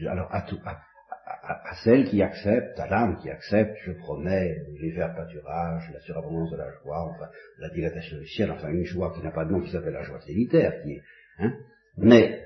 Alors, 0.08 0.34
à, 0.34 0.44
tout, 0.44 0.60
à, 0.66 0.82
celle 1.84 2.06
qui 2.10 2.22
accepte, 2.22 2.80
à 2.80 2.88
l'âme 2.88 3.18
qui 3.18 3.30
accepte, 3.30 3.78
je 3.86 3.92
promets 3.94 4.56
les 4.80 4.92
verts 4.92 5.16
pâturages, 5.16 5.90
la 5.94 6.00
surabondance 6.02 6.52
de 6.52 6.58
la 6.58 6.72
joie, 6.82 7.10
enfin, 7.10 7.30
la 7.60 7.70
dilatation 7.70 8.18
du 8.18 8.28
ciel, 8.28 8.52
enfin, 8.52 8.70
une 8.70 8.86
joie 8.86 9.14
qui 9.14 9.22
n'a 9.22 9.32
pas 9.32 9.46
de 9.46 9.52
nom, 9.52 9.62
qui 9.62 9.72
s'appelle 9.72 9.94
la 9.94 10.04
joie 10.04 10.20
célitaire, 10.22 10.82
qui 10.84 10.94
est, 10.94 11.02
hein. 11.40 11.54
Mais, 11.98 12.46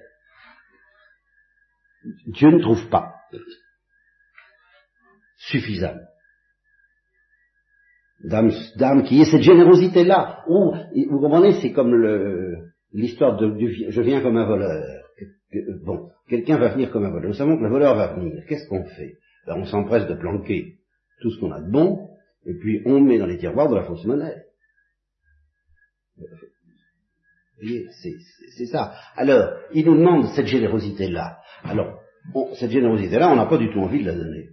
Dieu 2.28 2.49
ne 2.51 2.61
trouve 2.61 2.89
pas 2.89 3.15
suffisamment 5.38 6.07
d'âme 8.23 9.03
qui 9.03 9.21
ait 9.21 9.25
cette 9.25 9.41
générosité-là. 9.41 10.43
vous 10.47 11.19
comprenez, 11.19 11.61
c'est 11.61 11.71
comme 11.71 11.93
l'histoire 12.93 13.38
de, 13.38 13.55
je 13.89 14.01
viens 14.01 14.21
comme 14.21 14.38
un 14.38 14.45
voleur. 14.45 14.97
Bon, 15.54 16.10
quelqu'un 16.28 16.58
va 16.58 16.70
venir 16.70 16.91
comme 16.91 17.06
un 17.06 17.10
voleur. 17.10 17.30
Nous 17.30 17.36
savons 17.36 17.58
que 17.58 17.64
le 17.64 17.70
voleur 17.70 17.95
va 17.95 18.14
venir. 18.14 18.43
Qu'est-ce 18.48 18.68
qu'on 18.68 18.84
fait? 18.84 19.18
Ben, 19.45 19.56
On 19.56 19.66
s'empresse 19.66 20.08
de 20.08 20.16
planquer 20.16 20.76
tout 21.22 21.32
ce 21.32 21.39
qu'on 21.39 21.52
a 21.52 21.62
de 21.62 21.72
bon, 21.72 22.10
et 22.45 22.54
puis 22.54 22.82
on 22.86 23.00
met 23.00 23.18
dans 23.18 23.26
les 23.26 23.38
tiroirs 23.38 23.70
de 23.70 23.76
la 23.76 23.84
fausse 23.84 24.06
monnaie. 24.06 24.43
C'est 28.56 28.66
ça. 28.68 28.93
Alors, 29.16 29.54
il 29.74 29.86
nous 29.86 29.98
demande 29.98 30.28
cette 30.36 30.45
générosité-là. 30.45 31.39
Alors, 31.64 32.02
cette 32.60 32.72
générosité-là, 32.72 33.32
on 33.32 33.36
n'a 33.36 33.48
pas 33.48 33.58
du 33.58 33.72
tout 33.72 33.80
envie 33.80 34.04
de 34.04 34.08
la 34.08 34.16
donner. 34.16 34.50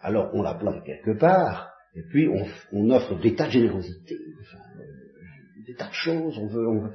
Alors, 0.00 0.30
on 0.34 0.42
la 0.42 0.54
plante 0.54 0.84
quelque 0.84 1.16
part, 1.18 1.70
et 1.94 2.02
puis 2.10 2.28
on, 2.72 2.90
offre 2.90 3.20
des 3.20 3.34
tas 3.34 3.46
de 3.46 3.52
générosité, 3.52 4.16
des 5.66 5.74
tas 5.74 5.88
de 5.88 5.94
choses, 5.94 6.38
on 6.38 6.46
veut, 6.46 6.66
on 6.66 6.80
veut. 6.80 6.92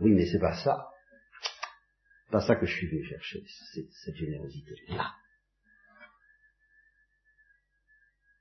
Oui, 0.00 0.12
mais 0.12 0.26
c'est 0.26 0.40
pas 0.40 0.54
ça 0.54 0.88
pas 2.30 2.40
ça 2.40 2.56
que 2.56 2.66
je 2.66 2.74
suis 2.74 2.88
venu 2.88 3.04
chercher, 3.04 3.42
cette 4.04 4.16
générosité-là. 4.16 5.12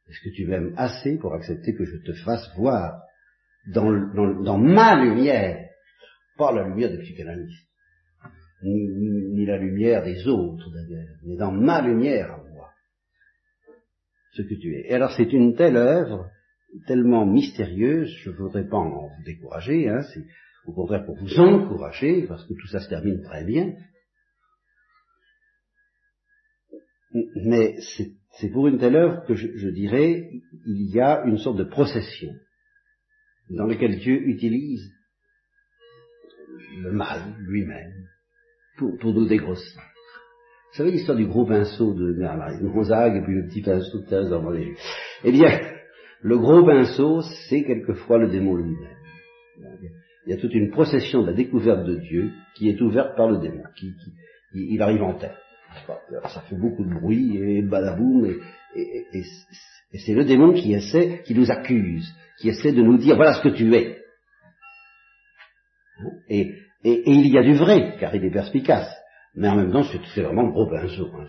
Est-ce 0.09 0.21
que 0.21 0.35
tu 0.35 0.45
m'aimes 0.45 0.73
assez 0.77 1.17
pour 1.17 1.33
accepter 1.33 1.73
que 1.73 1.85
je 1.85 1.97
te 1.97 2.13
fasse 2.23 2.49
voir 2.55 3.01
dans, 3.67 3.91
dans, 4.43 4.57
ma 4.57 5.03
lumière, 5.03 5.69
pas 6.37 6.53
la 6.53 6.67
lumière 6.67 6.91
des 6.91 6.99
psychanalystes, 6.99 7.67
ni, 8.63 8.87
ni, 9.33 9.45
la 9.45 9.57
lumière 9.57 10.03
des 10.03 10.27
autres 10.27 10.71
d'ailleurs, 10.71 11.17
mais 11.23 11.35
dans 11.35 11.51
ma 11.51 11.81
lumière 11.81 12.31
à 12.31 12.37
moi, 12.37 12.71
ce 14.31 14.41
que 14.41 14.55
tu 14.55 14.75
es. 14.75 14.87
Et 14.87 14.93
alors 14.93 15.11
c'est 15.11 15.31
une 15.31 15.55
telle 15.55 15.75
œuvre, 15.75 16.29
tellement 16.87 17.25
mystérieuse, 17.25 18.09
je 18.23 18.29
voudrais 18.31 18.67
pas 18.67 18.77
en 18.77 19.07
vous 19.07 19.23
décourager, 19.25 19.89
hein, 19.89 20.01
c'est 20.13 20.25
au 20.67 20.73
contraire 20.73 21.05
pour 21.05 21.15
vous 21.15 21.39
encourager, 21.39 22.27
parce 22.27 22.45
que 22.45 22.53
tout 22.53 22.67
ça 22.67 22.79
se 22.79 22.89
termine 22.89 23.21
très 23.23 23.45
bien. 23.45 23.73
Mais 27.45 27.77
c'est 28.39 28.49
pour 28.49 28.67
une 28.67 28.77
telle 28.77 28.97
œuvre 28.97 29.25
que 29.25 29.33
je, 29.33 29.69
dirais, 29.69 30.29
il 30.65 30.93
y 30.93 30.99
a 30.99 31.23
une 31.25 31.37
sorte 31.37 31.57
de 31.57 31.63
procession 31.63 32.33
dans 33.49 33.65
laquelle 33.65 33.97
Dieu 33.97 34.27
utilise 34.27 34.91
le 36.81 36.91
mal 36.91 37.21
lui-même 37.39 37.93
pour, 38.77 39.13
nous 39.13 39.25
dégrossir. 39.25 39.81
Vous 40.71 40.77
savez 40.77 40.91
l'histoire 40.91 41.17
du 41.17 41.25
gros 41.25 41.45
pinceau 41.45 41.93
de 41.93 42.13
Marie 42.13 42.61
Gonzague 42.61 43.15
et 43.15 43.21
puis 43.23 43.35
le 43.35 43.47
petit 43.47 43.61
pinceau 43.61 44.01
de 44.01 44.05
Thérèse 44.05 44.29
d'Enfant 44.29 44.53
Eh 45.23 45.31
bien, 45.31 45.61
le 46.21 46.37
gros 46.37 46.63
pinceau, 46.65 47.21
c'est 47.49 47.63
quelquefois 47.63 48.19
le 48.19 48.29
démon 48.29 48.55
lui-même 48.57 48.97
il 50.27 50.31
y 50.31 50.33
a 50.33 50.41
toute 50.41 50.53
une 50.53 50.71
procession 50.71 51.21
de 51.21 51.27
la 51.27 51.33
découverte 51.33 51.85
de 51.85 51.95
Dieu 51.95 52.33
qui 52.55 52.67
est 52.67 52.81
ouverte 52.81 53.15
par 53.15 53.29
le 53.29 53.37
démon, 53.39 53.63
qui, 53.77 53.93
il 54.53 54.81
arrive 54.81 55.01
en 55.01 55.13
tête. 55.13 55.37
Ça 56.25 56.41
fait 56.49 56.55
beaucoup 56.55 56.83
de 56.83 56.93
bruit 56.93 57.37
et 57.37 57.61
badaboum, 57.61 58.25
et, 58.75 59.05
et, 59.13 59.23
c'est 59.97 60.13
le 60.13 60.25
démon 60.25 60.51
qui 60.51 60.73
essaie, 60.73 61.21
qui 61.25 61.33
nous 61.33 61.49
accuse, 61.49 62.13
qui 62.39 62.49
essaie 62.49 62.73
de 62.73 62.81
nous 62.81 62.97
dire 62.97 63.15
voilà 63.15 63.35
ce 63.35 63.41
que 63.41 63.55
tu 63.55 63.73
es. 63.73 64.01
Et, 66.27 66.53
il 66.83 67.27
y 67.27 67.37
a 67.37 67.43
du 67.43 67.53
vrai, 67.53 67.95
car 67.97 68.13
il 68.13 68.23
est 68.25 68.29
perspicace. 68.29 68.93
Mais 69.37 69.49
en 69.49 69.55
même 69.55 69.71
temps, 69.71 69.83
c'est 69.83 70.21
vraiment 70.21 70.49
gros 70.49 70.67
pinceau, 70.67 71.11
hein. 71.15 71.27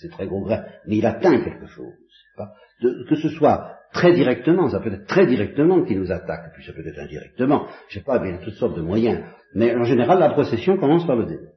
c'est 0.00 0.10
très 0.10 0.26
gros 0.26 0.44
grain. 0.44 0.64
Mais 0.86 0.98
il 0.98 1.06
atteint 1.06 1.40
quelque 1.42 1.66
chose. 1.66 1.94
Pas, 2.36 2.52
que 2.80 3.16
ce 3.16 3.30
soit 3.30 3.78
très 3.94 4.12
directement, 4.12 4.68
ça 4.68 4.80
peut 4.80 4.92
être 4.92 5.06
très 5.06 5.26
directement 5.26 5.82
qui 5.82 5.96
nous 5.96 6.12
attaque, 6.12 6.52
puis 6.52 6.62
ça 6.62 6.74
peut 6.74 6.86
être 6.86 6.98
indirectement, 6.98 7.66
je 7.88 7.98
sais 7.98 8.04
pas, 8.04 8.20
il 8.22 8.32
y 8.32 8.34
a 8.34 8.38
toutes 8.38 8.54
sortes 8.54 8.76
de 8.76 8.82
moyens. 8.82 9.24
Mais 9.54 9.74
en 9.74 9.84
général, 9.84 10.18
la 10.18 10.28
procession 10.28 10.76
commence 10.76 11.06
par 11.06 11.16
le 11.16 11.24
démon. 11.24 11.48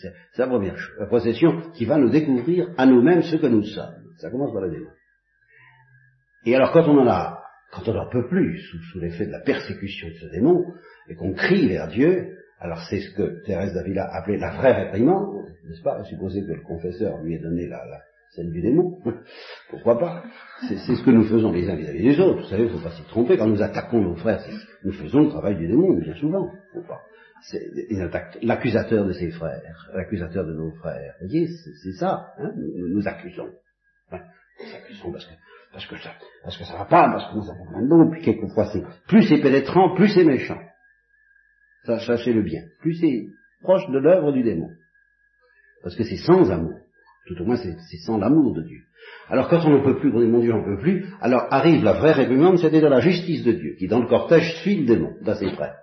C'est 0.00 0.38
la 0.38 0.48
première 0.48 0.76
chose. 0.76 0.96
La 0.98 1.06
procession 1.06 1.70
qui 1.72 1.84
va 1.84 1.98
nous 1.98 2.10
découvrir 2.10 2.70
à 2.76 2.86
nous-mêmes 2.86 3.22
ce 3.22 3.36
que 3.36 3.46
nous 3.46 3.64
sommes. 3.64 3.94
Ça 4.18 4.30
commence 4.30 4.52
par 4.52 4.62
le 4.62 4.70
démon. 4.70 4.90
Et 6.44 6.56
alors 6.56 6.72
quand 6.72 6.88
on 6.88 6.98
en 6.98 7.06
a, 7.06 7.40
quand 7.72 7.88
on 7.88 7.94
n'en 7.94 8.08
peut 8.08 8.26
plus, 8.28 8.58
sous, 8.58 8.98
l'effet 8.98 9.26
de 9.26 9.32
la 9.32 9.40
persécution 9.40 10.08
de 10.08 10.14
ce 10.14 10.26
démon, 10.26 10.64
et 11.08 11.14
qu'on 11.14 11.32
crie 11.34 11.68
vers 11.68 11.86
Dieu, 11.88 12.36
alors 12.62 12.78
c'est 12.88 13.00
ce 13.00 13.10
que 13.16 13.42
Thérèse 13.44 13.74
d'Avila 13.74 14.08
appelait 14.14 14.38
la 14.38 14.52
vraie 14.52 14.84
réprimande, 14.84 15.46
n'est-ce 15.66 15.82
pas? 15.82 16.04
Supposer 16.04 16.42
que 16.42 16.52
le 16.52 16.62
confesseur 16.62 17.20
lui 17.20 17.34
ait 17.34 17.40
donné 17.40 17.66
la, 17.66 17.82
celle 18.30 18.52
du 18.52 18.62
démon. 18.62 19.00
Pourquoi 19.70 19.98
pas? 19.98 20.22
C'est 20.68 20.76
ce 20.76 21.04
que 21.04 21.10
nous 21.10 21.24
faisons 21.24 21.50
les 21.50 21.68
uns 21.68 21.74
vis-à-vis 21.74 22.04
des 22.04 22.20
autres. 22.20 22.42
Vous 22.42 22.48
savez, 22.48 22.62
il 22.62 22.72
ne 22.72 22.78
faut 22.78 22.84
pas 22.84 22.94
s'y 22.94 23.02
tromper. 23.08 23.36
Quand 23.36 23.48
nous 23.48 23.62
attaquons 23.62 24.00
nos 24.00 24.14
frères, 24.14 24.40
nous 24.84 24.92
faisons 24.92 25.22
le 25.22 25.30
travail 25.30 25.56
du 25.56 25.66
démon, 25.66 25.98
bien 25.98 26.14
souvent. 26.14 26.52
L'accusateur 28.42 29.06
de 29.06 29.12
ses 29.12 29.32
frères, 29.32 29.90
l'accusateur 29.92 30.46
de 30.46 30.52
nos 30.52 30.70
frères. 30.76 31.14
Vous 31.20 31.26
voyez, 31.26 31.48
c'est 31.82 31.94
ça, 31.94 32.28
hein, 32.38 32.52
nous, 32.56 33.08
accusons. 33.08 33.48
nous 34.12 34.74
accusons 34.76 35.10
parce 35.10 35.26
que, 35.26 35.32
parce 35.72 35.86
que 35.86 35.96
ça, 35.96 36.10
parce 36.44 36.56
que 36.56 36.64
ça 36.64 36.74
va 36.74 36.84
pas, 36.84 37.10
parce 37.10 37.32
que 37.32 37.38
nous 37.38 37.50
avons 37.50 37.66
plein 37.66 38.04
de 38.04 38.10
puis 38.12 38.22
quelquefois 38.22 38.70
c'est, 38.72 38.84
plus 39.08 39.24
c'est 39.24 39.42
pénétrant, 39.42 39.96
plus 39.96 40.10
c'est 40.10 40.22
méchant. 40.22 40.60
Ça, 41.84 41.98
sachez-le 41.98 42.42
bien. 42.42 42.62
Plus 42.80 42.94
c'est 42.94 43.26
proche 43.62 43.88
de 43.90 43.98
l'œuvre 43.98 44.32
du 44.32 44.42
démon. 44.42 44.68
Parce 45.82 45.96
que 45.96 46.04
c'est 46.04 46.16
sans 46.16 46.50
amour. 46.50 46.78
Tout 47.26 47.40
au 47.40 47.44
moins, 47.44 47.56
c'est 47.56 47.98
sans 48.04 48.18
l'amour 48.18 48.54
de 48.54 48.62
Dieu. 48.62 48.80
Alors 49.28 49.48
quand 49.48 49.64
on 49.64 49.78
ne 49.78 49.84
peut 49.84 49.98
plus, 49.98 50.12
on 50.12 50.20
dit 50.20 50.26
mon 50.26 50.40
Dieu, 50.40 50.50
j'en 50.50 50.64
peut 50.64 50.78
plus, 50.78 51.06
alors 51.20 51.46
arrive 51.50 51.84
la 51.84 51.94
vraie 51.94 52.12
réprimande, 52.12 52.58
c'est-à-dire 52.58 52.88
la 52.88 53.00
justice 53.00 53.44
de 53.44 53.52
Dieu, 53.52 53.74
qui 53.78 53.86
dans 53.86 54.00
le 54.00 54.08
cortège 54.08 54.56
suit 54.60 54.80
le 54.80 54.86
démon, 54.86 55.14
dans 55.22 55.34
ses 55.34 55.50
frères. 55.50 55.76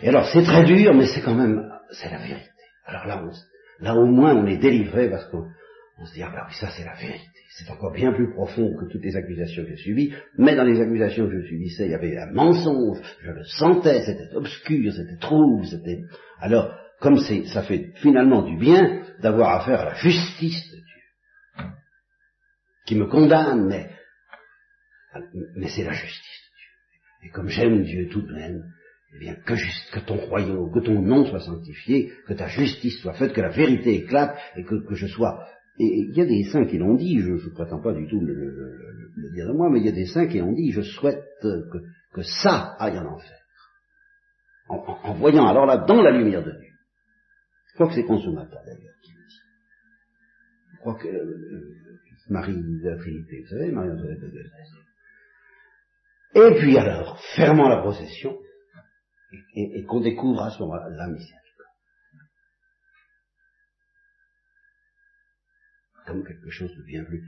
Et 0.00 0.08
alors 0.08 0.26
c'est 0.32 0.42
très 0.42 0.64
dur, 0.64 0.94
mais 0.94 1.06
c'est 1.06 1.22
quand 1.22 1.34
même, 1.34 1.70
c'est 1.90 2.10
la 2.10 2.18
vérité. 2.18 2.50
Alors 2.84 3.06
là, 3.06 3.24
là 3.80 3.94
au 3.96 4.06
moins 4.06 4.34
on 4.34 4.46
est 4.46 4.58
délivré 4.58 5.10
parce 5.10 5.24
qu'on 5.26 5.46
se 6.04 6.12
dit, 6.12 6.22
ah 6.22 6.30
ben 6.30 6.42
oui, 6.46 6.54
ça 6.60 6.68
c'est 6.76 6.84
la 6.84 6.94
vérité. 6.94 7.30
C'est 7.50 7.70
encore 7.70 7.92
bien 7.92 8.12
plus 8.12 8.30
profond 8.30 8.76
que 8.76 8.84
toutes 8.92 9.02
les 9.02 9.16
accusations 9.16 9.62
que 9.62 9.70
j'ai 9.70 9.76
subies, 9.76 10.12
mais 10.36 10.54
dans 10.54 10.64
les 10.64 10.80
accusations 10.80 11.26
que 11.26 11.40
je 11.40 11.46
subissais, 11.46 11.86
il 11.86 11.92
y 11.92 11.94
avait 11.94 12.18
un 12.18 12.30
mensonge, 12.32 12.98
je 13.22 13.30
le 13.30 13.44
sentais, 13.44 14.04
c'était 14.04 14.34
obscur, 14.34 14.92
c'était 14.92 15.16
trouble, 15.16 15.64
c'était... 15.64 16.02
Alors, 16.38 16.78
comme 17.00 17.18
c'est, 17.18 17.46
ça 17.46 17.62
fait 17.62 17.92
finalement 17.96 18.42
du 18.42 18.58
bien 18.58 19.04
d'avoir 19.22 19.60
affaire 19.60 19.80
à 19.80 19.84
la 19.86 19.94
justice 19.94 20.70
de 20.70 20.76
Dieu, 20.76 21.70
qui 22.86 22.94
me 22.96 23.06
condamne, 23.06 23.66
mais, 23.66 23.90
mais 25.56 25.68
c'est 25.68 25.84
la 25.84 25.92
justice 25.92 26.42
de 26.50 26.56
Dieu. 26.58 27.28
Et 27.28 27.30
comme 27.30 27.48
j'aime 27.48 27.84
Dieu 27.84 28.08
tout 28.10 28.20
de 28.20 28.34
même, 28.34 28.62
eh 29.14 29.18
bien, 29.18 29.34
que, 29.34 29.54
juste, 29.54 29.90
que 29.92 30.00
ton 30.00 30.16
royaume, 30.16 30.70
que 30.74 30.80
ton 30.80 31.00
nom 31.00 31.24
soit 31.24 31.40
sanctifié, 31.40 32.12
que 32.26 32.34
ta 32.34 32.48
justice 32.48 33.00
soit 33.00 33.14
faite, 33.14 33.32
que 33.32 33.40
la 33.40 33.48
vérité 33.48 33.94
éclate, 33.94 34.36
et 34.56 34.64
que, 34.64 34.94
je 34.94 35.06
sois... 35.06 35.46
Et 35.78 36.06
il 36.08 36.16
y 36.16 36.20
a 36.20 36.26
des 36.26 36.44
saints 36.44 36.64
qui 36.64 36.78
l'ont 36.78 36.94
dit, 36.94 37.20
je 37.20 37.32
ne 37.32 37.54
prétends 37.54 37.82
pas 37.82 37.92
du 37.92 38.06
tout 38.08 38.20
le, 38.20 39.30
dire 39.34 39.48
de 39.48 39.52
moi, 39.52 39.68
mais 39.70 39.80
il 39.80 39.86
y 39.86 39.90
a 39.90 39.92
des 39.92 40.06
saints 40.06 40.26
qui 40.26 40.38
l'ont 40.38 40.52
dit, 40.52 40.72
je 40.72 40.82
souhaite 40.82 41.22
que, 41.42 42.22
ça 42.22 42.74
aille 42.78 42.98
en 42.98 43.06
enfer. 43.06 43.38
En, 44.68 45.14
voyant 45.14 45.46
alors 45.46 45.66
là, 45.66 45.76
dans 45.76 46.00
la 46.00 46.10
lumière 46.10 46.42
de 46.42 46.50
Dieu. 46.50 46.72
Je 47.68 47.74
crois 47.74 47.88
que 47.88 47.94
c'est 47.94 48.04
consommateur 48.04 48.62
d'ailleurs 48.64 48.94
qui 49.02 49.12
le 49.12 49.22
dit. 49.28 49.40
Je 50.72 50.78
crois 50.78 50.94
que 50.94 51.08
euh, 51.08 51.76
Marie 52.30 52.54
de 52.54 52.88
la 52.88 52.96
Trinité, 52.96 53.42
vous 53.42 53.48
savez, 53.48 53.70
Marie-Antoinette 53.70 54.20
de 54.20 54.42
Et 56.34 56.58
puis 56.58 56.78
alors, 56.78 57.20
fermant 57.36 57.68
la 57.68 57.82
procession, 57.82 58.36
et, 59.54 59.84
qu'on 59.84 60.00
découvre 60.00 60.42
à 60.42 60.50
ce 60.50 60.60
moment-là 60.62 60.88
la 60.90 61.08
miséricorde. 61.08 61.45
Comme 66.06 66.24
quelque 66.24 66.50
chose 66.50 66.74
de 66.76 66.82
bien 66.82 67.04
plus. 67.04 67.24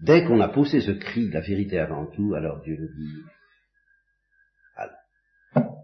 Dès 0.00 0.24
qu'on 0.24 0.40
a 0.40 0.48
poussé 0.48 0.80
ce 0.80 0.92
cri 0.92 1.28
de 1.28 1.34
la 1.34 1.40
vérité 1.40 1.78
avant 1.78 2.06
tout, 2.06 2.34
alors 2.34 2.62
Dieu 2.62 2.76
nous 2.78 2.88
dit, 2.94 3.22
allons. 4.76 5.76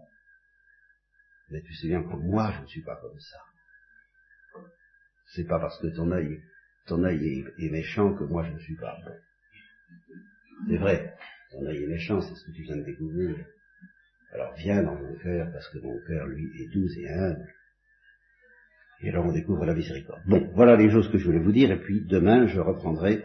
Mais 1.49 1.61
tu 1.61 1.73
sais 1.75 1.87
bien 1.87 2.01
que 2.01 2.15
moi, 2.15 2.51
je 2.57 2.61
ne 2.61 2.67
suis 2.67 2.83
pas 2.83 2.95
comme 2.95 3.19
ça. 3.19 3.37
C'est 5.33 5.45
pas 5.45 5.59
parce 5.59 5.79
que 5.79 5.87
ton 5.87 6.11
œil, 6.11 6.41
ton 6.87 7.03
œil 7.03 7.45
est, 7.59 7.69
méchant 7.69 8.15
que 8.15 8.23
moi 8.23 8.43
je 8.45 8.51
ne 8.53 8.59
suis 8.59 8.75
pas 8.75 8.97
bon. 9.05 9.15
C'est 10.67 10.77
vrai, 10.77 11.15
ton 11.51 11.65
œil 11.65 11.83
est 11.83 11.87
méchant, 11.87 12.21
c'est 12.21 12.33
ce 12.33 12.45
que 12.45 12.51
tu 12.51 12.63
viens 12.63 12.77
de 12.77 12.83
découvrir. 12.83 13.45
Alors 14.33 14.53
viens 14.55 14.83
dans 14.83 14.95
mon 14.95 15.15
cœur, 15.17 15.51
parce 15.51 15.69
que 15.69 15.79
mon 15.79 15.99
cœur, 16.07 16.25
lui, 16.27 16.49
est 16.61 16.73
doux 16.73 16.87
et 16.97 17.09
humble. 17.09 17.53
Et 19.01 19.09
alors 19.09 19.25
on 19.25 19.31
découvre 19.31 19.65
la 19.65 19.73
miséricorde. 19.73 20.21
Bon, 20.27 20.49
voilà 20.55 20.75
les 20.75 20.89
choses 20.89 21.09
que 21.09 21.17
je 21.17 21.25
voulais 21.25 21.39
vous 21.39 21.51
dire, 21.51 21.71
et 21.71 21.79
puis 21.79 22.05
demain 22.07 22.47
je 22.47 22.59
reprendrai 22.59 23.23